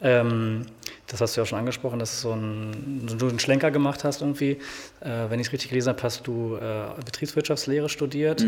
ähm, 0.02 0.66
das 1.08 1.20
hast 1.20 1.36
du 1.36 1.40
ja 1.40 1.42
auch 1.42 1.48
schon 1.48 1.58
angesprochen, 1.58 1.98
dass 1.98 2.20
so 2.20 2.32
ein, 2.32 3.08
du 3.18 3.28
einen 3.28 3.40
Schlenker 3.40 3.72
gemacht 3.72 4.04
hast 4.04 4.20
irgendwie. 4.20 4.58
Äh, 5.00 5.30
wenn 5.30 5.40
ich 5.40 5.48
es 5.48 5.52
richtig 5.52 5.70
gelesen 5.70 5.88
habe, 5.88 6.02
hast 6.04 6.26
du 6.28 6.56
äh, 6.56 6.90
Betriebswirtschaftslehre 7.04 7.88
studiert 7.88 8.44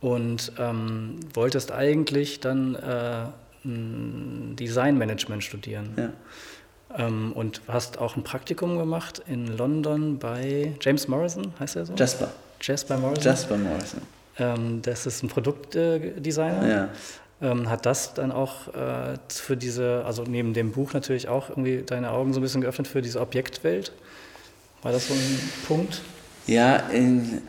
und 0.00 0.52
ähm, 0.58 1.20
wolltest 1.34 1.70
eigentlich 1.72 2.40
dann 2.40 2.74
äh, 2.74 3.26
Designmanagement 3.64 5.44
studieren. 5.44 5.90
Ja. 5.96 6.12
Ähm, 7.06 7.32
und 7.32 7.60
hast 7.68 7.98
auch 7.98 8.16
ein 8.16 8.24
Praktikum 8.24 8.78
gemacht 8.78 9.22
in 9.26 9.46
London 9.56 10.18
bei 10.18 10.74
James 10.80 11.06
Morrison, 11.06 11.52
heißt 11.60 11.76
er 11.76 11.86
so? 11.86 11.94
Jasper, 11.94 12.32
Jasper 12.60 12.98
Morrison. 12.98 13.24
Jasper 13.24 13.56
Morrison. 13.56 14.02
Ähm, 14.38 14.82
das 14.82 15.06
ist 15.06 15.22
ein 15.22 15.28
Produktdesigner. 15.28 16.68
Ja. 16.68 16.88
Ähm, 17.42 17.70
hat 17.70 17.86
das 17.86 18.12
dann 18.14 18.32
auch 18.32 18.68
äh, 18.68 19.16
für 19.28 19.56
diese, 19.56 20.04
also 20.04 20.24
neben 20.24 20.52
dem 20.52 20.72
Buch 20.72 20.92
natürlich 20.92 21.28
auch 21.28 21.48
irgendwie 21.48 21.82
deine 21.82 22.10
Augen 22.10 22.34
so 22.34 22.40
ein 22.40 22.42
bisschen 22.42 22.60
geöffnet 22.60 22.86
für 22.88 23.00
diese 23.00 23.20
Objektwelt? 23.20 23.92
War 24.82 24.92
das 24.92 25.08
so 25.08 25.14
ein 25.14 25.40
Punkt? 25.66 26.02
Ja, 26.46 26.76
in, 26.76 27.40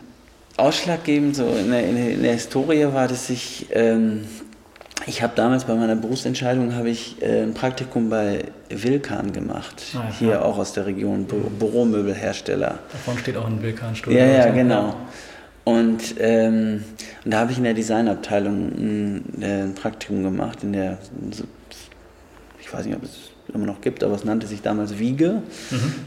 ausschlaggebend 0.58 1.36
so 1.36 1.46
in 1.48 1.72
der, 1.72 1.88
in 1.88 1.96
der, 1.96 2.12
in 2.12 2.24
der 2.24 2.34
Historie 2.34 2.86
war, 2.94 3.08
dass 3.08 3.30
ich, 3.30 3.68
ähm, 3.72 4.28
ich 5.08 5.22
habe 5.24 5.34
damals 5.36 5.66
bei 5.66 5.74
meiner 5.76 5.96
Berufsentscheidung 5.96 6.76
habe 6.76 6.90
ich 6.90 7.22
äh, 7.22 7.44
ein 7.44 7.54
Praktikum 7.54 8.10
bei 8.10 8.46
Wilkan 8.70 9.34
gemacht, 9.34 9.84
Ah, 9.96 10.04
ja. 10.10 10.16
hier 10.20 10.46
auch 10.46 10.58
aus 10.58 10.74
der 10.74 10.86
Region, 10.86 11.26
Bü 11.26 11.38
Büromöbelhersteller. 11.60 12.80
Da 12.92 12.98
vorne 13.04 13.20
steht 13.20 13.38
auch 13.38 13.48
ein 13.48 13.62
Vulkanstudio. 13.62 14.18
Ja, 14.20 14.26
ja, 14.26 14.50
genau. 14.52 14.96
Und, 15.64 16.16
ähm, 16.20 16.84
und 17.24 17.32
da 17.34 17.40
habe 17.42 17.52
ich 17.52 17.58
in 17.58 17.64
der 17.64 17.74
Designabteilung 17.76 18.56
ein, 18.56 19.42
äh, 19.42 19.64
ein 19.64 19.76
Praktikum 19.76 20.24
gemacht, 20.24 20.64
in 20.64 20.74
der, 20.74 20.98
ich 22.60 22.74
weiß 22.74 22.86
nicht, 22.86 22.96
ob 22.96 23.04
es 23.04 23.30
immer 23.54 23.66
noch 23.66 23.82
gibt, 23.82 24.04
aber 24.04 24.16
es 24.16 24.24
nannte 24.24 24.48
sich 24.48 24.62
damals 24.62 24.98
Wiege, 24.98 25.42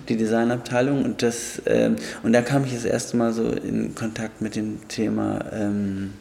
die 0.08 0.16
Designabteilung. 0.16 1.04
Und, 1.04 1.22
das, 1.22 1.60
ähm, 1.66 1.96
und 2.22 2.32
da 2.32 2.42
kam 2.42 2.64
ich 2.64 2.72
das 2.74 2.84
erste 2.84 3.16
Mal 3.16 3.32
so 3.32 3.48
in 3.50 3.94
Kontakt 3.94 4.40
mit 4.40 4.56
dem 4.56 4.88
Thema 4.88 5.40
ähm, 5.52 6.14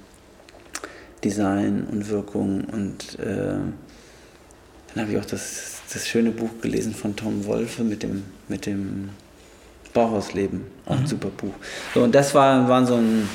Design 1.23 1.87
und 1.91 2.09
Wirkung. 2.09 2.65
Und 2.71 3.19
äh, 3.19 3.55
dann 4.93 5.03
habe 5.03 5.11
ich 5.11 5.17
auch 5.17 5.25
das, 5.25 5.81
das 5.91 6.07
schöne 6.07 6.31
Buch 6.31 6.49
gelesen 6.61 6.93
von 6.93 7.15
Tom 7.15 7.45
Wolfe 7.45 7.83
mit 7.83 8.03
dem, 8.03 8.23
mit 8.47 8.65
dem 8.65 9.09
Bauhausleben, 9.93 10.61
auch 10.85 10.97
ein 10.97 11.07
super 11.07 11.29
Buch. 11.29 11.53
So, 11.93 12.03
und 12.03 12.15
das 12.15 12.33
war, 12.33 12.67
waren, 12.67 12.85
so 12.85 12.95
ein, 12.95 13.29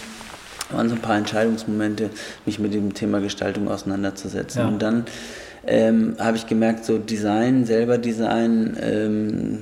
waren 0.70 0.88
so 0.88 0.96
ein 0.96 1.00
paar 1.00 1.16
Entscheidungsmomente, 1.16 2.10
mich 2.46 2.58
mit 2.58 2.74
dem 2.74 2.94
Thema 2.94 3.20
Gestaltung 3.20 3.68
auseinanderzusetzen. 3.68 4.62
Ja. 4.62 4.68
Und 4.68 4.80
dann 4.82 5.04
ähm, 5.66 6.16
habe 6.18 6.36
ich 6.36 6.46
gemerkt, 6.46 6.84
so 6.84 6.98
Design, 6.98 7.64
selber 7.64 7.98
Design 7.98 8.76
ähm, 8.80 9.58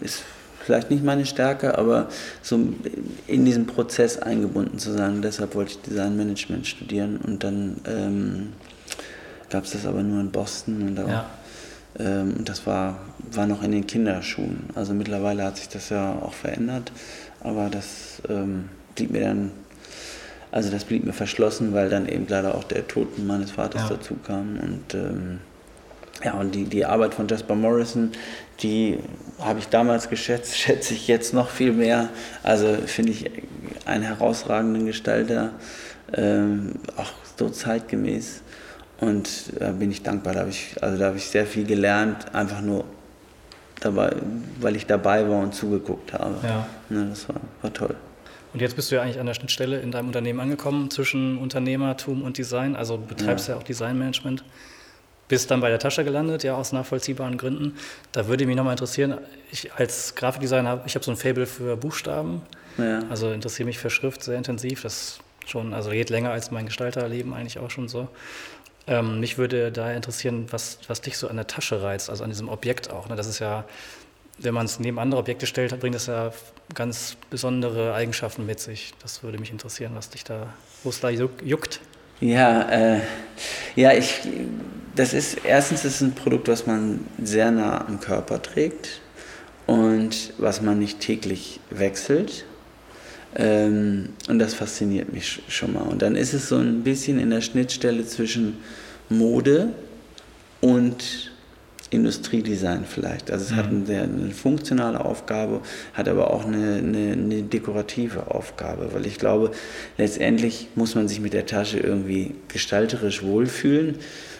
ist 0.00 0.24
vielleicht 0.64 0.90
nicht 0.90 1.04
meine 1.04 1.26
Stärke, 1.26 1.76
aber 1.78 2.08
so 2.42 2.58
in 3.26 3.44
diesen 3.44 3.66
Prozess 3.66 4.18
eingebunden 4.18 4.78
zu 4.78 4.92
sein. 4.92 5.22
Deshalb 5.22 5.54
wollte 5.54 5.72
ich 5.72 5.80
Designmanagement 5.82 6.66
studieren 6.66 7.18
und 7.18 7.44
dann 7.44 7.76
ähm, 7.86 8.52
gab 9.50 9.64
es 9.64 9.72
das 9.72 9.86
aber 9.86 10.02
nur 10.02 10.20
in 10.20 10.30
Boston 10.30 10.82
und 10.88 10.96
da 10.96 11.06
Ja. 11.08 11.26
ähm, 11.98 12.44
das 12.44 12.66
war, 12.66 12.98
war 13.30 13.46
noch 13.46 13.62
in 13.62 13.72
den 13.72 13.86
Kinderschuhen. 13.86 14.64
Also 14.74 14.94
mittlerweile 14.94 15.44
hat 15.44 15.58
sich 15.58 15.68
das 15.68 15.90
ja 15.90 16.12
auch 16.20 16.34
verändert, 16.34 16.90
aber 17.40 17.68
das 17.70 18.22
ähm, 18.28 18.68
blieb 18.94 19.10
mir 19.12 19.20
dann, 19.20 19.50
also 20.50 20.70
das 20.70 20.84
blieb 20.84 21.04
mir 21.04 21.12
verschlossen, 21.12 21.72
weil 21.74 21.90
dann 21.90 22.08
eben 22.08 22.26
leider 22.28 22.54
auch 22.54 22.64
der 22.64 22.86
Tod 22.88 23.18
meines 23.18 23.50
Vaters 23.50 23.82
Ja. 23.82 23.96
dazu 23.96 24.14
kam. 24.26 24.58
Und 24.60 24.94
ähm, 24.94 25.38
ja, 26.24 26.32
und 26.34 26.54
die, 26.54 26.64
die 26.64 26.84
Arbeit 26.84 27.14
von 27.14 27.28
Jasper 27.28 27.54
Morrison, 27.54 28.10
die 28.60 28.98
habe 29.38 29.58
ich 29.58 29.68
damals 29.68 30.08
geschätzt, 30.08 30.56
schätze 30.58 30.94
ich 30.94 31.06
jetzt 31.06 31.34
noch 31.34 31.50
viel 31.50 31.72
mehr. 31.72 32.08
Also 32.42 32.76
finde 32.86 33.12
ich 33.12 33.30
einen 33.84 34.04
herausragenden 34.04 34.86
Gestalter, 34.86 35.52
ähm, 36.14 36.76
auch 36.96 37.12
so 37.38 37.50
zeitgemäß. 37.50 38.42
Und 39.00 39.52
da 39.58 39.72
bin 39.72 39.90
ich 39.90 40.02
dankbar. 40.02 40.34
Da 40.34 40.40
habe 40.40 40.50
ich, 40.50 40.76
also 40.80 40.98
da 40.98 41.06
habe 41.06 41.18
ich 41.18 41.26
sehr 41.26 41.46
viel 41.46 41.64
gelernt, 41.64 42.34
einfach 42.34 42.60
nur 42.60 42.84
dabei, 43.80 44.14
weil 44.60 44.76
ich 44.76 44.86
dabei 44.86 45.28
war 45.28 45.40
und 45.40 45.54
zugeguckt 45.54 46.12
habe. 46.12 46.36
Ja. 46.42 46.66
Ne, 46.88 47.08
das 47.10 47.28
war, 47.28 47.36
war 47.60 47.72
toll. 47.72 47.94
Und 48.54 48.60
jetzt 48.60 48.76
bist 48.76 48.90
du 48.90 48.94
ja 48.94 49.02
eigentlich 49.02 49.18
an 49.18 49.26
der 49.26 49.34
Schnittstelle 49.34 49.80
in 49.80 49.90
deinem 49.90 50.06
Unternehmen 50.06 50.38
angekommen 50.38 50.88
zwischen 50.88 51.38
Unternehmertum 51.38 52.22
und 52.22 52.38
Design. 52.38 52.76
Also 52.76 52.96
du 52.96 53.04
betreibst 53.04 53.48
ja, 53.48 53.56
auch 53.56 53.64
Designmanagement. 53.64 54.44
Bist 55.28 55.50
dann 55.50 55.60
bei 55.60 55.70
der 55.70 55.78
Tasche 55.78 56.04
gelandet, 56.04 56.44
ja, 56.44 56.54
aus 56.54 56.72
nachvollziehbaren 56.72 57.38
Gründen. 57.38 57.76
Da 58.12 58.28
würde 58.28 58.44
mich 58.46 58.56
nochmal 58.56 58.72
interessieren, 58.72 59.18
ich 59.50 59.72
als 59.72 60.14
Grafikdesigner 60.14 60.68
habe 60.68 60.82
ich 60.86 60.94
habe 60.94 61.04
so 61.04 61.10
ein 61.10 61.16
Faible 61.16 61.46
für 61.46 61.76
Buchstaben. 61.76 62.42
Ja. 62.76 63.00
Also 63.08 63.30
interessiere 63.32 63.66
mich 63.66 63.78
für 63.78 63.88
Schrift 63.88 64.22
sehr 64.22 64.36
intensiv. 64.36 64.82
Das 64.82 65.18
schon, 65.46 65.72
also 65.72 65.90
geht 65.90 66.10
länger 66.10 66.30
als 66.30 66.50
mein 66.50 66.66
Gestalterleben 66.66 67.32
eigentlich 67.32 67.58
auch 67.58 67.70
schon 67.70 67.88
so. 67.88 68.08
Ähm, 68.86 69.20
mich 69.20 69.38
würde 69.38 69.72
daher 69.72 69.96
interessieren, 69.96 70.46
was, 70.50 70.78
was 70.88 71.00
dich 71.00 71.16
so 71.16 71.28
an 71.28 71.36
der 71.36 71.46
Tasche 71.46 71.82
reizt, 71.82 72.10
also 72.10 72.22
an 72.22 72.30
diesem 72.30 72.50
Objekt 72.50 72.90
auch. 72.90 73.08
Ne? 73.08 73.16
Das 73.16 73.26
ist 73.26 73.38
ja, 73.38 73.64
wenn 74.38 74.52
man 74.52 74.66
es 74.66 74.78
neben 74.78 74.98
andere 74.98 75.20
Objekte 75.20 75.46
stellt, 75.46 75.78
bringt 75.80 75.94
das 75.94 76.06
ja 76.06 76.32
ganz 76.74 77.16
besondere 77.30 77.94
Eigenschaften 77.94 78.44
mit 78.44 78.60
sich. 78.60 78.92
Das 79.00 79.22
würde 79.22 79.38
mich 79.38 79.50
interessieren, 79.50 79.92
was 79.94 80.10
dich 80.10 80.24
da, 80.24 80.52
wo 80.82 80.90
es 80.90 81.00
da 81.00 81.08
juck- 81.08 81.42
juckt. 81.42 81.80
Ja, 82.20 82.68
äh, 82.70 83.00
ja, 83.74 83.92
ich, 83.92 84.20
das 84.96 85.12
ist, 85.14 85.38
erstens 85.44 85.84
ist 85.84 85.96
es 85.96 86.00
ein 86.02 86.12
Produkt, 86.14 86.48
was 86.48 86.66
man 86.66 87.00
sehr 87.22 87.50
nah 87.50 87.86
am 87.86 88.00
Körper 88.00 88.40
trägt 88.42 89.00
und 89.66 90.32
was 90.38 90.60
man 90.62 90.78
nicht 90.78 91.00
täglich 91.00 91.60
wechselt. 91.70 92.44
Ähm, 93.36 94.10
und 94.28 94.38
das 94.38 94.54
fasziniert 94.54 95.12
mich 95.12 95.24
sch- 95.26 95.50
schon 95.50 95.72
mal. 95.72 95.82
Und 95.82 96.02
dann 96.02 96.14
ist 96.14 96.34
es 96.34 96.48
so 96.48 96.56
ein 96.56 96.82
bisschen 96.84 97.18
in 97.18 97.30
der 97.30 97.40
Schnittstelle 97.40 98.06
zwischen 98.06 98.58
Mode 99.08 99.70
und 100.60 101.32
Industriedesign 101.90 102.84
vielleicht. 102.88 103.30
Also 103.30 103.46
es 103.46 103.52
hat 103.54 103.66
eine, 103.66 103.86
sehr- 103.86 104.04
eine 104.04 104.30
funktionale 104.30 105.04
Aufgabe, 105.04 105.60
hat 105.94 106.08
aber 106.08 106.30
auch 106.30 106.44
eine, 106.46 106.76
eine, 106.76 107.12
eine 107.12 107.42
dekorative 107.42 108.30
Aufgabe, 108.32 108.90
weil 108.92 109.06
ich 109.06 109.18
glaube, 109.18 109.50
letztendlich 109.98 110.68
muss 110.76 110.94
man 110.94 111.08
sich 111.08 111.20
mit 111.20 111.32
der 111.32 111.46
Tasche 111.46 111.78
irgendwie 111.80 112.34
gestalterisch 112.48 113.22
wohlfühlen. 113.24 113.96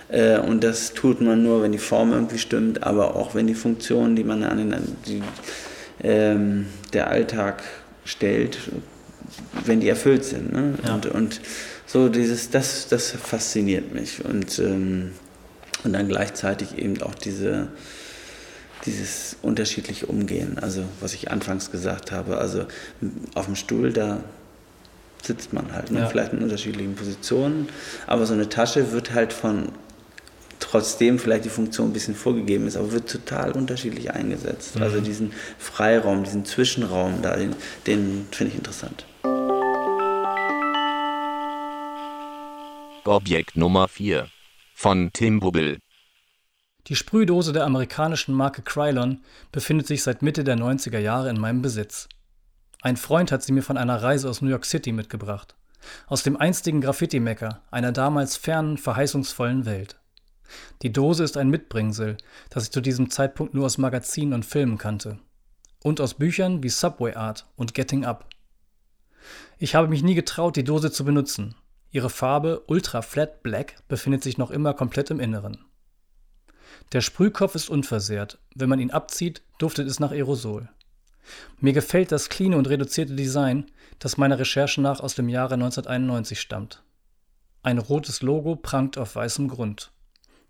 Äh, 0.08 0.38
und 0.38 0.64
das 0.64 0.92
tut 0.92 1.20
man 1.20 1.42
nur, 1.42 1.62
wenn 1.62 1.72
die 1.72 1.78
Form 1.78 2.12
irgendwie 2.12 2.38
stimmt, 2.38 2.82
aber 2.82 3.16
auch 3.16 3.34
wenn 3.34 3.46
die 3.46 3.54
Funktionen, 3.54 4.16
die 4.16 4.24
man 4.24 4.44
an 4.44 4.58
den, 4.58 4.74
die, 5.06 5.22
ähm, 6.02 6.66
der 6.92 7.08
Alltag 7.08 7.62
stellt, 8.04 8.58
wenn 9.64 9.80
die 9.80 9.88
erfüllt 9.88 10.24
sind. 10.24 10.52
Ne? 10.52 10.74
Ja. 10.86 10.94
Und, 10.94 11.06
und 11.06 11.40
so 11.86 12.08
dieses, 12.08 12.50
das, 12.50 12.88
das 12.88 13.12
fasziniert 13.12 13.94
mich. 13.94 14.24
Und, 14.24 14.58
ähm, 14.58 15.12
und 15.84 15.92
dann 15.92 16.08
gleichzeitig 16.08 16.78
eben 16.78 17.00
auch 17.02 17.14
diese, 17.14 17.68
dieses 18.86 19.36
unterschiedliche 19.42 20.06
Umgehen. 20.06 20.58
Also 20.58 20.84
was 21.00 21.14
ich 21.14 21.30
anfangs 21.30 21.70
gesagt 21.70 22.12
habe, 22.12 22.38
also 22.38 22.64
auf 23.34 23.46
dem 23.46 23.56
Stuhl, 23.56 23.92
da 23.92 24.20
sitzt 25.22 25.52
man 25.52 25.72
halt, 25.72 25.90
ne? 25.90 26.00
Ja. 26.00 26.06
vielleicht 26.06 26.32
in 26.32 26.42
unterschiedlichen 26.42 26.94
Positionen, 26.94 27.68
aber 28.06 28.26
so 28.26 28.34
eine 28.34 28.48
Tasche 28.48 28.92
wird 28.92 29.14
halt 29.14 29.32
von, 29.32 29.70
trotzdem 30.74 31.20
vielleicht 31.20 31.44
die 31.44 31.50
Funktion 31.50 31.90
ein 31.90 31.92
bisschen 31.92 32.16
vorgegeben 32.16 32.66
ist, 32.66 32.76
aber 32.76 32.90
wird 32.90 33.08
total 33.08 33.52
unterschiedlich 33.52 34.10
eingesetzt. 34.10 34.80
Also 34.80 35.00
diesen 35.00 35.32
Freiraum, 35.56 36.24
diesen 36.24 36.44
Zwischenraum, 36.44 37.22
da, 37.22 37.36
den, 37.36 37.54
den 37.86 38.26
finde 38.32 38.52
ich 38.52 38.58
interessant. 38.58 39.06
Objekt 43.04 43.56
Nummer 43.56 43.86
4 43.86 44.26
von 44.74 45.10
Tim 45.12 45.38
Bubbel. 45.38 45.78
Die 46.88 46.96
Sprühdose 46.96 47.52
der 47.52 47.66
amerikanischen 47.66 48.34
Marke 48.34 48.62
Krylon 48.62 49.22
befindet 49.52 49.86
sich 49.86 50.02
seit 50.02 50.22
Mitte 50.22 50.42
der 50.42 50.56
90er 50.56 50.98
Jahre 50.98 51.30
in 51.30 51.38
meinem 51.38 51.62
Besitz. 51.62 52.08
Ein 52.82 52.96
Freund 52.96 53.30
hat 53.30 53.44
sie 53.44 53.52
mir 53.52 53.62
von 53.62 53.76
einer 53.76 54.02
Reise 54.02 54.28
aus 54.28 54.42
New 54.42 54.50
York 54.50 54.64
City 54.64 54.90
mitgebracht. 54.90 55.54
Aus 56.08 56.24
dem 56.24 56.36
einstigen 56.36 56.80
Graffiti-Mecker 56.80 57.62
einer 57.70 57.92
damals 57.92 58.36
fernen, 58.36 58.76
verheißungsvollen 58.76 59.66
Welt. 59.66 60.00
Die 60.82 60.92
Dose 60.92 61.24
ist 61.24 61.36
ein 61.36 61.50
Mitbringsel, 61.50 62.16
das 62.50 62.64
ich 62.64 62.70
zu 62.70 62.80
diesem 62.80 63.10
Zeitpunkt 63.10 63.54
nur 63.54 63.66
aus 63.66 63.78
Magazinen 63.78 64.34
und 64.34 64.44
Filmen 64.44 64.78
kannte. 64.78 65.18
Und 65.82 66.00
aus 66.00 66.14
Büchern 66.14 66.62
wie 66.62 66.68
Subway 66.68 67.14
Art 67.14 67.46
und 67.56 67.74
Getting 67.74 68.04
Up. 68.04 68.28
Ich 69.58 69.74
habe 69.74 69.88
mich 69.88 70.02
nie 70.02 70.14
getraut, 70.14 70.56
die 70.56 70.64
Dose 70.64 70.90
zu 70.90 71.04
benutzen. 71.04 71.54
Ihre 71.90 72.10
Farbe 72.10 72.64
Ultra 72.66 73.02
Flat 73.02 73.42
Black 73.42 73.76
befindet 73.88 74.22
sich 74.22 74.36
noch 74.36 74.50
immer 74.50 74.74
komplett 74.74 75.10
im 75.10 75.20
Inneren. 75.20 75.64
Der 76.92 77.00
Sprühkopf 77.00 77.54
ist 77.54 77.70
unversehrt. 77.70 78.38
Wenn 78.54 78.68
man 78.68 78.80
ihn 78.80 78.90
abzieht, 78.90 79.42
duftet 79.58 79.88
es 79.88 80.00
nach 80.00 80.10
Aerosol. 80.10 80.68
Mir 81.60 81.72
gefällt 81.72 82.12
das 82.12 82.28
cleane 82.28 82.56
und 82.56 82.68
reduzierte 82.68 83.14
Design, 83.14 83.70
das 83.98 84.18
meiner 84.18 84.38
Recherche 84.38 84.80
nach 84.80 85.00
aus 85.00 85.14
dem 85.14 85.28
Jahre 85.28 85.54
1991 85.54 86.40
stammt. 86.40 86.82
Ein 87.62 87.78
rotes 87.78 88.20
Logo 88.20 88.56
prangt 88.56 88.98
auf 88.98 89.16
weißem 89.16 89.48
Grund. 89.48 89.93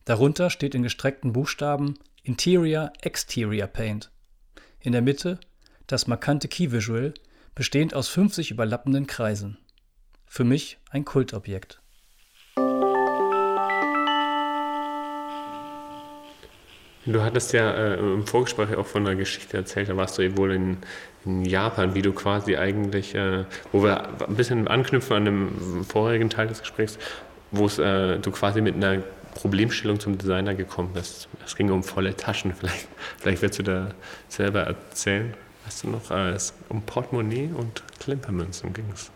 Darunter 0.05 0.51
steht 0.51 0.75
in 0.75 0.83
gestreckten 0.83 1.33
Buchstaben 1.33 1.95
Interior 2.23 2.93
Exterior 3.01 3.67
Paint. 3.67 4.11
In 4.81 4.93
der 4.93 5.01
Mitte 5.01 5.41
das 5.87 6.07
markante 6.07 6.47
Key 6.47 6.73
Visual, 6.73 7.15
bestehend 7.55 7.95
aus 7.95 8.09
50 8.09 8.51
überlappenden 8.51 9.07
Kreisen. 9.07 9.57
Für 10.27 10.45
mich 10.45 10.79
ein 10.91 11.07
Kultobjekt. 11.07 11.81
Du 17.07 17.23
hattest 17.23 17.55
ja 17.55 17.71
äh, 17.71 17.99
im 17.99 18.27
Vorgespräch 18.27 18.75
auch 18.77 18.87
von 18.87 19.07
einer 19.07 19.17
Geschichte 19.17 19.57
erzählt, 19.57 19.89
da 19.89 19.97
warst 19.97 20.19
du 20.19 20.37
wohl 20.37 20.53
in, 20.53 20.77
in 21.25 21.47
Japan, 21.47 21.95
wie 21.95 22.03
du 22.03 22.13
quasi 22.13 22.57
eigentlich, 22.57 23.15
äh, 23.15 23.45
wo 23.73 23.83
wir 23.83 24.09
ein 24.27 24.37
bisschen 24.37 24.69
anknüpfen 24.69 25.17
an 25.17 25.25
dem 25.25 25.85
vorigen 25.85 26.29
Teil 26.29 26.49
des 26.49 26.61
Gesprächs, 26.61 26.99
wo 27.51 27.67
äh, 27.83 28.19
du 28.19 28.31
quasi 28.31 28.61
mit 28.61 28.75
einer 28.75 29.03
Problemstellung 29.35 30.01
zum 30.01 30.17
Designer 30.19 30.55
gekommen 30.55 30.91
bist. 30.95 31.29
Es 31.45 31.57
ging 31.57 31.71
um 31.71 31.83
volle 31.83 32.17
Taschen, 32.17 32.55
vielleicht, 32.55 32.89
vielleicht 33.21 33.43
willst 33.43 33.59
du 33.59 33.63
da 33.63 33.89
selber 34.29 34.63
erzählen. 34.63 35.35
Weißt 35.65 35.85
du 35.85 35.91
noch, 35.91 36.11
äh, 36.11 36.31
es 36.31 36.53
um 36.69 36.83
Portemonnaie 36.83 37.51
und 37.57 37.83
Klimpermünzen 38.01 38.73
ging 38.73 38.87
es. 38.93 39.11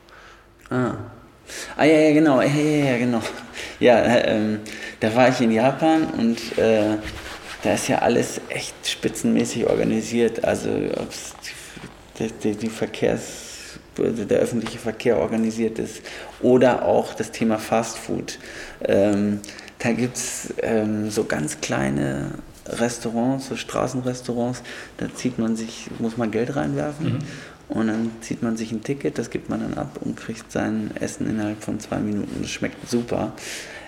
Ah. 0.70 0.94
Ah 1.76 1.84
ja, 1.84 1.98
ja, 1.98 2.12
genau, 2.12 2.42
ja, 2.42 2.48
ja, 2.48 2.84
ja 2.90 2.98
genau. 2.98 3.22
Ja, 3.80 4.04
ähm, 4.04 4.60
da 5.00 5.14
war 5.14 5.28
ich 5.30 5.40
in 5.40 5.50
Japan 5.50 6.04
und 6.18 6.58
äh, 6.58 6.98
da 7.62 7.72
ist 7.72 7.88
ja 7.88 7.98
alles 7.98 8.40
echt 8.50 8.74
spitzenmäßig 8.86 9.66
organisiert. 9.66 10.44
Also 10.44 10.68
ob 10.68 11.08
die, 12.18 12.30
die, 12.42 12.56
die 12.56 12.68
Verkehrs 12.68 13.46
der 13.96 14.38
öffentliche 14.38 14.78
Verkehr 14.78 15.18
organisiert 15.18 15.78
ist 15.78 16.02
oder 16.40 16.84
auch 16.84 17.14
das 17.14 17.32
Thema 17.32 17.58
Fast 17.58 17.98
Food. 17.98 18.38
Ähm, 18.84 19.40
da 19.78 19.92
gibt 19.92 20.16
es 20.16 20.54
ähm, 20.62 21.10
so 21.10 21.24
ganz 21.24 21.60
kleine 21.60 22.32
Restaurants, 22.66 23.48
so 23.48 23.56
Straßenrestaurants, 23.56 24.62
da 24.98 25.12
zieht 25.14 25.38
man 25.38 25.56
sich, 25.56 25.88
muss 25.98 26.16
man 26.16 26.30
Geld 26.30 26.56
reinwerfen 26.56 27.14
mhm. 27.14 27.18
und 27.68 27.86
dann 27.86 28.10
zieht 28.20 28.42
man 28.42 28.56
sich 28.56 28.72
ein 28.72 28.82
Ticket, 28.82 29.18
das 29.18 29.30
gibt 29.30 29.48
man 29.48 29.60
dann 29.60 29.74
ab 29.74 29.98
und 30.00 30.16
kriegt 30.16 30.52
sein 30.52 30.90
Essen 30.96 31.28
innerhalb 31.28 31.62
von 31.62 31.80
zwei 31.80 31.98
Minuten. 31.98 32.42
Das 32.42 32.50
schmeckt 32.50 32.88
super. 32.88 33.32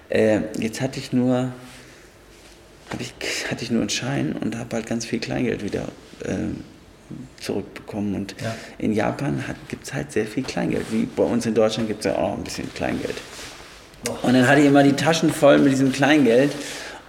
Äh, 0.09 0.41
jetzt 0.59 0.81
hatte 0.81 0.99
ich 0.99 1.13
nur 1.13 1.53
ich, 2.99 3.15
hatte 3.51 3.63
ich 3.63 3.71
nur 3.71 3.83
einen 3.83 3.91
Schein 3.91 4.33
und 4.33 4.57
habe 4.57 4.77
halt 4.77 4.87
ganz 4.87 5.05
viel 5.05 5.21
Kleingeld 5.21 5.63
wieder 5.63 5.89
äh, 6.25 6.37
zurückbekommen. 7.41 8.15
Und 8.15 8.35
ja. 8.43 8.55
in 8.79 8.93
Japan 8.93 9.45
gibt 9.69 9.85
es 9.85 9.95
halt 9.95 10.11
sehr 10.13 10.27
viel 10.27 10.43
Kleingeld. 10.43 10.87
Wie 10.91 11.05
bei 11.05 11.23
uns 11.23 11.47
in 11.47 11.55
Deutschland 11.55 11.89
gibt 11.89 12.01
es 12.01 12.07
ja 12.07 12.19
auch 12.19 12.37
ein 12.37 12.45
bisschen 12.45 12.73
Kleingeld. 12.75 13.17
Und 14.23 14.35
dann 14.35 14.47
hatte 14.47 14.61
ich 14.61 14.67
immer 14.67 14.83
die 14.83 14.95
Taschen 14.95 15.33
voll 15.33 15.59
mit 15.59 15.73
diesem 15.73 15.93
Kleingeld. 15.93 16.53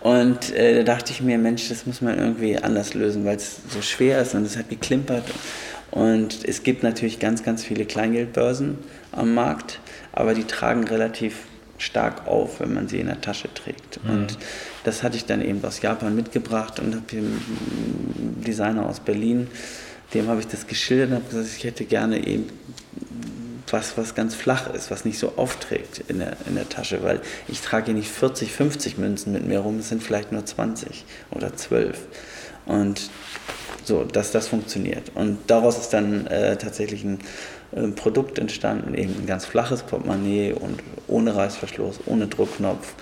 Und 0.01 0.53
äh, 0.55 0.83
da 0.83 0.95
dachte 0.95 1.11
ich 1.11 1.21
mir, 1.21 1.37
Mensch, 1.37 1.69
das 1.69 1.85
muss 1.85 2.01
man 2.01 2.17
irgendwie 2.17 2.57
anders 2.57 2.93
lösen, 2.95 3.23
weil 3.23 3.37
es 3.37 3.57
so 3.69 3.81
schwer 3.81 4.21
ist 4.21 4.33
und 4.33 4.45
es 4.45 4.57
hat 4.57 4.69
geklimpert. 4.69 5.23
Und 5.91 6.47
es 6.47 6.63
gibt 6.63 6.83
natürlich 6.83 7.19
ganz, 7.19 7.43
ganz 7.43 7.63
viele 7.63 7.85
Kleingeldbörsen 7.85 8.77
am 9.11 9.33
Markt, 9.33 9.79
aber 10.13 10.33
die 10.33 10.45
tragen 10.45 10.85
relativ 10.85 11.35
stark 11.77 12.27
auf, 12.27 12.59
wenn 12.59 12.73
man 12.73 12.87
sie 12.87 12.99
in 12.99 13.07
der 13.07 13.21
Tasche 13.21 13.53
trägt. 13.53 14.03
Mhm. 14.03 14.09
Und 14.09 14.37
das 14.83 15.03
hatte 15.03 15.17
ich 15.17 15.25
dann 15.25 15.41
eben 15.41 15.63
aus 15.63 15.81
Japan 15.81 16.15
mitgebracht 16.15 16.79
und 16.79 16.95
habe 16.95 17.05
dem 17.11 17.41
Designer 18.45 18.87
aus 18.87 18.99
Berlin, 18.99 19.47
dem 20.13 20.27
habe 20.27 20.39
ich 20.39 20.47
das 20.47 20.67
geschildert 20.67 21.09
und 21.09 21.15
habe 21.15 21.25
gesagt, 21.29 21.57
ich 21.57 21.63
hätte 21.63 21.85
gerne 21.85 22.25
eben 22.25 22.47
was, 23.73 23.97
was 23.97 24.15
ganz 24.15 24.35
flach 24.35 24.73
ist, 24.73 24.91
was 24.91 25.05
nicht 25.05 25.19
so 25.19 25.33
aufträgt 25.37 26.03
in 26.07 26.19
der, 26.19 26.37
in 26.47 26.55
der 26.55 26.69
Tasche, 26.69 27.03
weil 27.03 27.21
ich 27.47 27.61
trage 27.61 27.87
hier 27.87 27.93
nicht 27.93 28.09
40, 28.09 28.51
50 28.51 28.97
Münzen 28.97 29.33
mit 29.33 29.45
mir 29.45 29.59
rum, 29.59 29.79
es 29.79 29.89
sind 29.89 30.03
vielleicht 30.03 30.31
nur 30.31 30.45
20 30.45 31.05
oder 31.31 31.55
12. 31.55 31.97
Und 32.65 33.09
so, 33.83 34.03
dass 34.03 34.31
das 34.31 34.47
funktioniert. 34.47 35.11
Und 35.15 35.39
daraus 35.47 35.77
ist 35.77 35.89
dann 35.89 36.27
äh, 36.27 36.57
tatsächlich 36.57 37.03
ein 37.03 37.19
äh, 37.71 37.87
Produkt 37.87 38.37
entstanden, 38.37 38.93
eben 38.93 39.15
ein 39.21 39.25
ganz 39.25 39.45
flaches 39.45 39.83
Portemonnaie 39.83 40.53
und 40.53 40.81
ohne 41.07 41.35
Reißverschluss, 41.35 42.01
ohne 42.05 42.27
Druckknopf, 42.27 42.93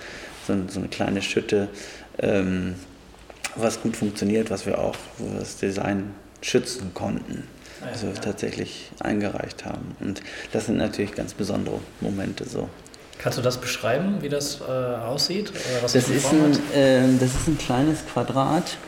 so, 0.46 0.54
so 0.68 0.80
eine 0.80 0.88
kleine 0.88 1.22
Schütte, 1.22 1.68
ähm, 2.18 2.74
was 3.56 3.82
gut 3.82 3.96
funktioniert, 3.96 4.50
was 4.50 4.64
wir 4.64 4.78
auch, 4.78 4.96
wo 5.18 5.32
wir 5.32 5.40
das 5.40 5.58
Design 5.58 6.14
schützen 6.40 6.92
konnten 6.94 7.44
also 7.88 8.08
tatsächlich 8.20 8.90
eingereicht 9.00 9.64
haben. 9.64 9.96
Und 10.00 10.22
das 10.52 10.66
sind 10.66 10.76
natürlich 10.76 11.14
ganz 11.14 11.34
besondere 11.34 11.80
Momente 12.00 12.48
so. 12.48 12.68
Kannst 13.18 13.38
du 13.38 13.42
das 13.42 13.58
beschreiben, 13.58 14.18
wie 14.20 14.28
das 14.28 14.60
äh, 14.60 14.64
aussieht? 14.64 15.52
Das, 15.82 15.92
das, 15.92 16.08
ist 16.08 16.26
ein, 16.32 16.52
äh, 16.74 17.02
das 17.18 17.34
ist 17.34 17.48
ein 17.48 17.58
kleines 17.58 17.98
Quadrat. 18.06 18.78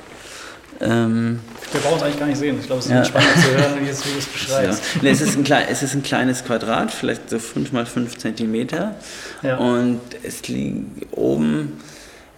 Ähm, 0.80 1.40
Wir 1.70 1.80
brauchen 1.82 1.98
es 1.98 2.02
eigentlich 2.02 2.18
gar 2.18 2.26
nicht 2.26 2.38
sehen. 2.38 2.58
Ich 2.58 2.66
glaube, 2.66 2.80
es 2.80 2.86
ist 2.86 2.92
ja. 2.92 3.04
spannend 3.04 3.34
zu 3.36 3.50
hören, 3.50 3.80
wie 3.80 3.84
du 3.84 3.90
es 3.90 4.26
beschreibst. 4.32 4.82
Ja. 4.94 5.00
Nee, 5.02 5.10
es, 5.10 5.20
ist 5.20 5.36
ein 5.36 5.44
es 5.68 5.82
ist 5.82 5.94
ein 5.94 6.02
kleines 6.02 6.44
Quadrat, 6.44 6.90
vielleicht 6.90 7.28
so 7.28 7.38
5 7.38 7.72
mal 7.72 7.84
5 7.84 8.16
Zentimeter. 8.16 8.94
Ja. 9.42 9.58
Und 9.58 10.00
es 10.22 10.48
liegen 10.48 11.02
oben 11.10 11.74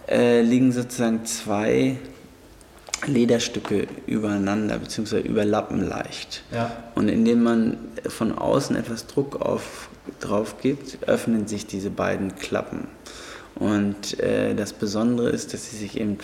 äh, 0.07 0.41
liegen 0.41 0.71
sozusagen 0.71 1.25
zwei 1.25 1.97
Lederstücke 3.07 3.87
übereinander 4.07 4.77
bzw. 4.77 5.19
überlappen 5.19 5.87
leicht. 5.87 6.43
Ja. 6.51 6.71
Und 6.95 7.09
indem 7.09 7.43
man 7.43 7.77
von 8.07 8.37
außen 8.37 8.75
etwas 8.75 9.07
Druck 9.07 9.41
auf, 9.41 9.89
drauf 10.19 10.57
gibt, 10.61 11.07
öffnen 11.07 11.47
sich 11.47 11.65
diese 11.67 11.89
beiden 11.89 12.35
Klappen. 12.35 12.87
Und 13.55 14.19
äh, 14.19 14.53
das 14.53 14.73
Besondere 14.73 15.29
ist, 15.29 15.53
dass 15.53 15.69
sie 15.69 15.77
sich 15.77 15.99
eben, 15.99 16.17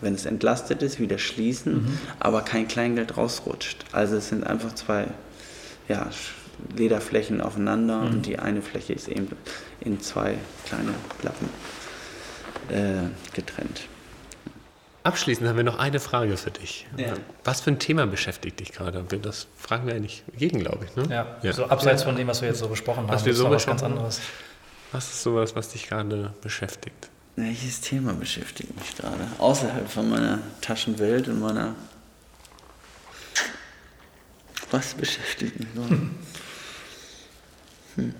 wenn 0.00 0.14
es 0.14 0.24
entlastet 0.24 0.82
ist, 0.82 1.00
wieder 1.00 1.18
schließen, 1.18 1.74
mhm. 1.74 1.98
aber 2.20 2.42
kein 2.42 2.68
Kleingeld 2.68 3.16
rausrutscht. 3.16 3.84
Also 3.92 4.16
es 4.16 4.28
sind 4.28 4.46
einfach 4.46 4.74
zwei 4.74 5.08
ja, 5.88 6.08
Lederflächen 6.76 7.40
aufeinander 7.40 8.02
mhm. 8.02 8.06
und 8.06 8.26
die 8.26 8.38
eine 8.38 8.62
Fläche 8.62 8.92
ist 8.92 9.08
eben 9.08 9.28
in 9.80 10.00
zwei 10.00 10.36
kleine 10.66 10.94
Klappen 11.20 11.48
äh, 12.68 13.08
getrennt. 13.34 13.88
Abschließend 15.06 15.48
haben 15.48 15.56
wir 15.56 15.62
noch 15.62 15.78
eine 15.78 16.00
Frage 16.00 16.36
für 16.36 16.50
dich. 16.50 16.84
Ja. 16.96 17.14
Was 17.44 17.60
für 17.60 17.70
ein 17.70 17.78
Thema 17.78 18.08
beschäftigt 18.08 18.58
dich 18.58 18.72
gerade? 18.72 19.04
Das 19.22 19.46
fragen 19.56 19.86
wir 19.86 19.94
eigentlich 19.94 20.24
jeden, 20.36 20.58
glaube 20.58 20.84
ich. 20.84 20.96
Ne? 20.96 21.06
Ja, 21.08 21.36
ja. 21.42 21.52
so 21.52 21.66
abseits 21.66 22.02
von 22.02 22.16
dem, 22.16 22.26
was 22.26 22.40
wir 22.42 22.48
jetzt 22.48 22.58
so 22.58 22.66
besprochen 22.66 23.06
was 23.06 23.20
haben, 23.20 23.26
wir 23.26 23.34
so 23.34 23.48
was 23.48 23.66
ganz 23.66 23.84
anderes. 23.84 24.20
Was 24.90 25.08
ist 25.08 25.22
sowas, 25.22 25.54
was 25.54 25.68
dich 25.68 25.88
gerade 25.88 26.34
beschäftigt? 26.42 27.08
Welches 27.36 27.80
Thema 27.82 28.14
beschäftigt 28.14 28.74
mich 28.76 28.96
gerade? 28.96 29.28
Außerhalb 29.38 29.88
von 29.88 30.10
meiner 30.10 30.40
Taschenwelt 30.60 31.28
und 31.28 31.38
meiner. 31.38 31.76
Was 34.72 34.94
beschäftigt 34.94 35.60
mich 35.60 35.72
gerade? 35.72 36.00
Hm. 37.94 38.14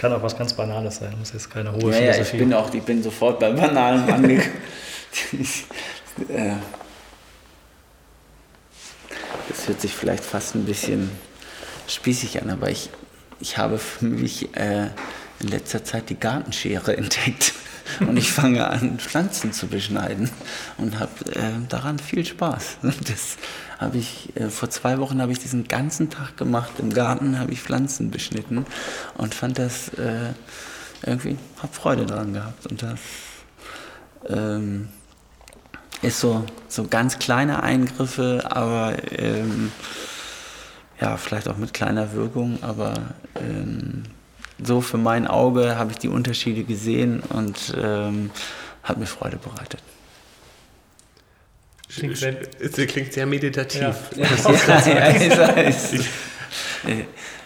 Kann 0.00 0.14
auch 0.14 0.22
was 0.22 0.38
ganz 0.38 0.54
Banales 0.54 0.96
sein, 0.96 1.14
muss 1.18 1.34
jetzt 1.34 1.50
keine 1.50 1.72
hohe 1.72 1.92
ja, 1.92 2.12
Philosophie. 2.12 2.16
Ja, 2.16 2.22
ich 2.22 2.38
bin 2.38 2.54
auch, 2.54 2.72
ich 2.72 2.82
bin 2.82 3.02
sofort 3.02 3.38
beim 3.38 3.54
Banalen 3.54 4.10
angekommen. 4.10 4.50
Das 9.48 9.68
hört 9.68 9.80
sich 9.80 9.94
vielleicht 9.94 10.24
fast 10.24 10.54
ein 10.54 10.64
bisschen 10.64 11.10
spießig 11.86 12.40
an, 12.40 12.48
aber 12.48 12.70
ich, 12.70 12.88
ich 13.40 13.58
habe 13.58 13.76
für 13.76 14.06
mich 14.06 14.56
äh, 14.56 14.86
in 15.40 15.48
letzter 15.48 15.84
Zeit 15.84 16.08
die 16.08 16.18
Gartenschere 16.18 16.96
entdeckt. 16.96 17.52
Und 18.00 18.16
ich 18.16 18.32
fange 18.32 18.68
an, 18.68 18.98
Pflanzen 18.98 19.52
zu 19.52 19.66
beschneiden 19.66 20.30
und 20.78 20.98
habe 20.98 21.10
äh, 21.34 21.52
daran 21.68 21.98
viel 21.98 22.24
Spaß. 22.24 22.78
Das 23.06 23.36
habe 23.78 23.98
ich, 23.98 24.36
äh, 24.36 24.50
vor 24.50 24.70
zwei 24.70 24.98
Wochen 24.98 25.22
habe 25.22 25.32
ich 25.32 25.38
diesen 25.38 25.66
ganzen 25.66 26.10
Tag 26.10 26.36
gemacht. 26.36 26.72
Im 26.78 26.92
Garten 26.92 27.38
habe 27.38 27.52
ich 27.52 27.62
Pflanzen 27.62 28.10
beschnitten 28.10 28.66
und 29.16 29.34
fand 29.34 29.58
das 29.58 29.88
äh, 29.90 30.32
irgendwie, 31.04 31.38
habe 31.62 31.72
Freude 31.72 32.06
daran 32.06 32.34
gehabt. 32.34 32.66
Und 32.66 32.82
das 32.82 33.00
ähm, 34.28 34.88
ist 36.02 36.20
so, 36.20 36.44
so 36.68 36.86
ganz 36.86 37.18
kleine 37.18 37.62
Eingriffe, 37.62 38.46
aber 38.50 38.96
ähm, 39.12 39.72
ja, 41.00 41.16
vielleicht 41.16 41.48
auch 41.48 41.56
mit 41.56 41.72
kleiner 41.72 42.12
Wirkung, 42.12 42.58
aber 42.62 42.94
ähm, 43.36 44.04
so 44.62 44.80
für 44.80 44.98
mein 44.98 45.26
Auge 45.26 45.76
habe 45.76 45.92
ich 45.92 45.98
die 45.98 46.08
Unterschiede 46.08 46.64
gesehen 46.64 47.22
und 47.30 47.74
ähm, 47.80 48.30
hat 48.82 48.98
mir 48.98 49.06
Freude 49.06 49.36
bereitet. 49.36 49.82
Klingt 51.88 52.16
sehr, 52.16 52.36
es 52.60 52.72
klingt 52.72 53.12
sehr 53.12 53.26
meditativ. 53.26 53.80
Ja. 53.80 54.26
ja, 54.86 55.46
ist, 55.60 55.94
ist, 55.94 56.08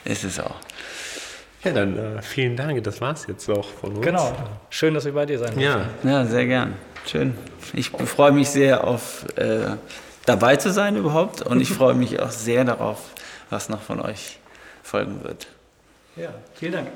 ist 0.04 0.24
es 0.24 0.40
auch. 0.40 0.56
Ja, 1.64 1.72
dann 1.72 1.96
äh, 1.96 2.22
vielen 2.22 2.56
Dank. 2.56 2.84
Das 2.84 3.00
war 3.00 3.14
es 3.14 3.26
jetzt 3.26 3.48
auch 3.48 3.66
von 3.66 3.96
uns. 3.96 4.04
Genau. 4.04 4.36
Schön, 4.68 4.92
dass 4.92 5.06
wir 5.06 5.12
bei 5.12 5.24
dir 5.24 5.38
sein 5.38 5.58
ja. 5.58 5.88
Ja, 6.02 6.26
sehr 6.26 6.46
gern. 6.46 6.74
Schön. 7.06 7.34
Ich 7.72 7.90
freue 7.90 8.32
mich 8.32 8.50
sehr 8.50 8.84
auf 8.84 9.24
äh, 9.36 9.76
dabei 10.26 10.56
zu 10.56 10.72
sein 10.72 10.96
überhaupt 10.96 11.40
und 11.42 11.60
ich 11.60 11.70
freue 11.70 11.94
mich 11.94 12.20
auch 12.20 12.30
sehr 12.30 12.64
darauf, 12.64 13.00
was 13.48 13.70
noch 13.70 13.80
von 13.80 14.00
euch 14.00 14.38
folgen 14.82 15.24
wird. 15.24 15.46
Ja, 16.16 16.28
vielen 16.54 16.72
Dank. 16.72 16.88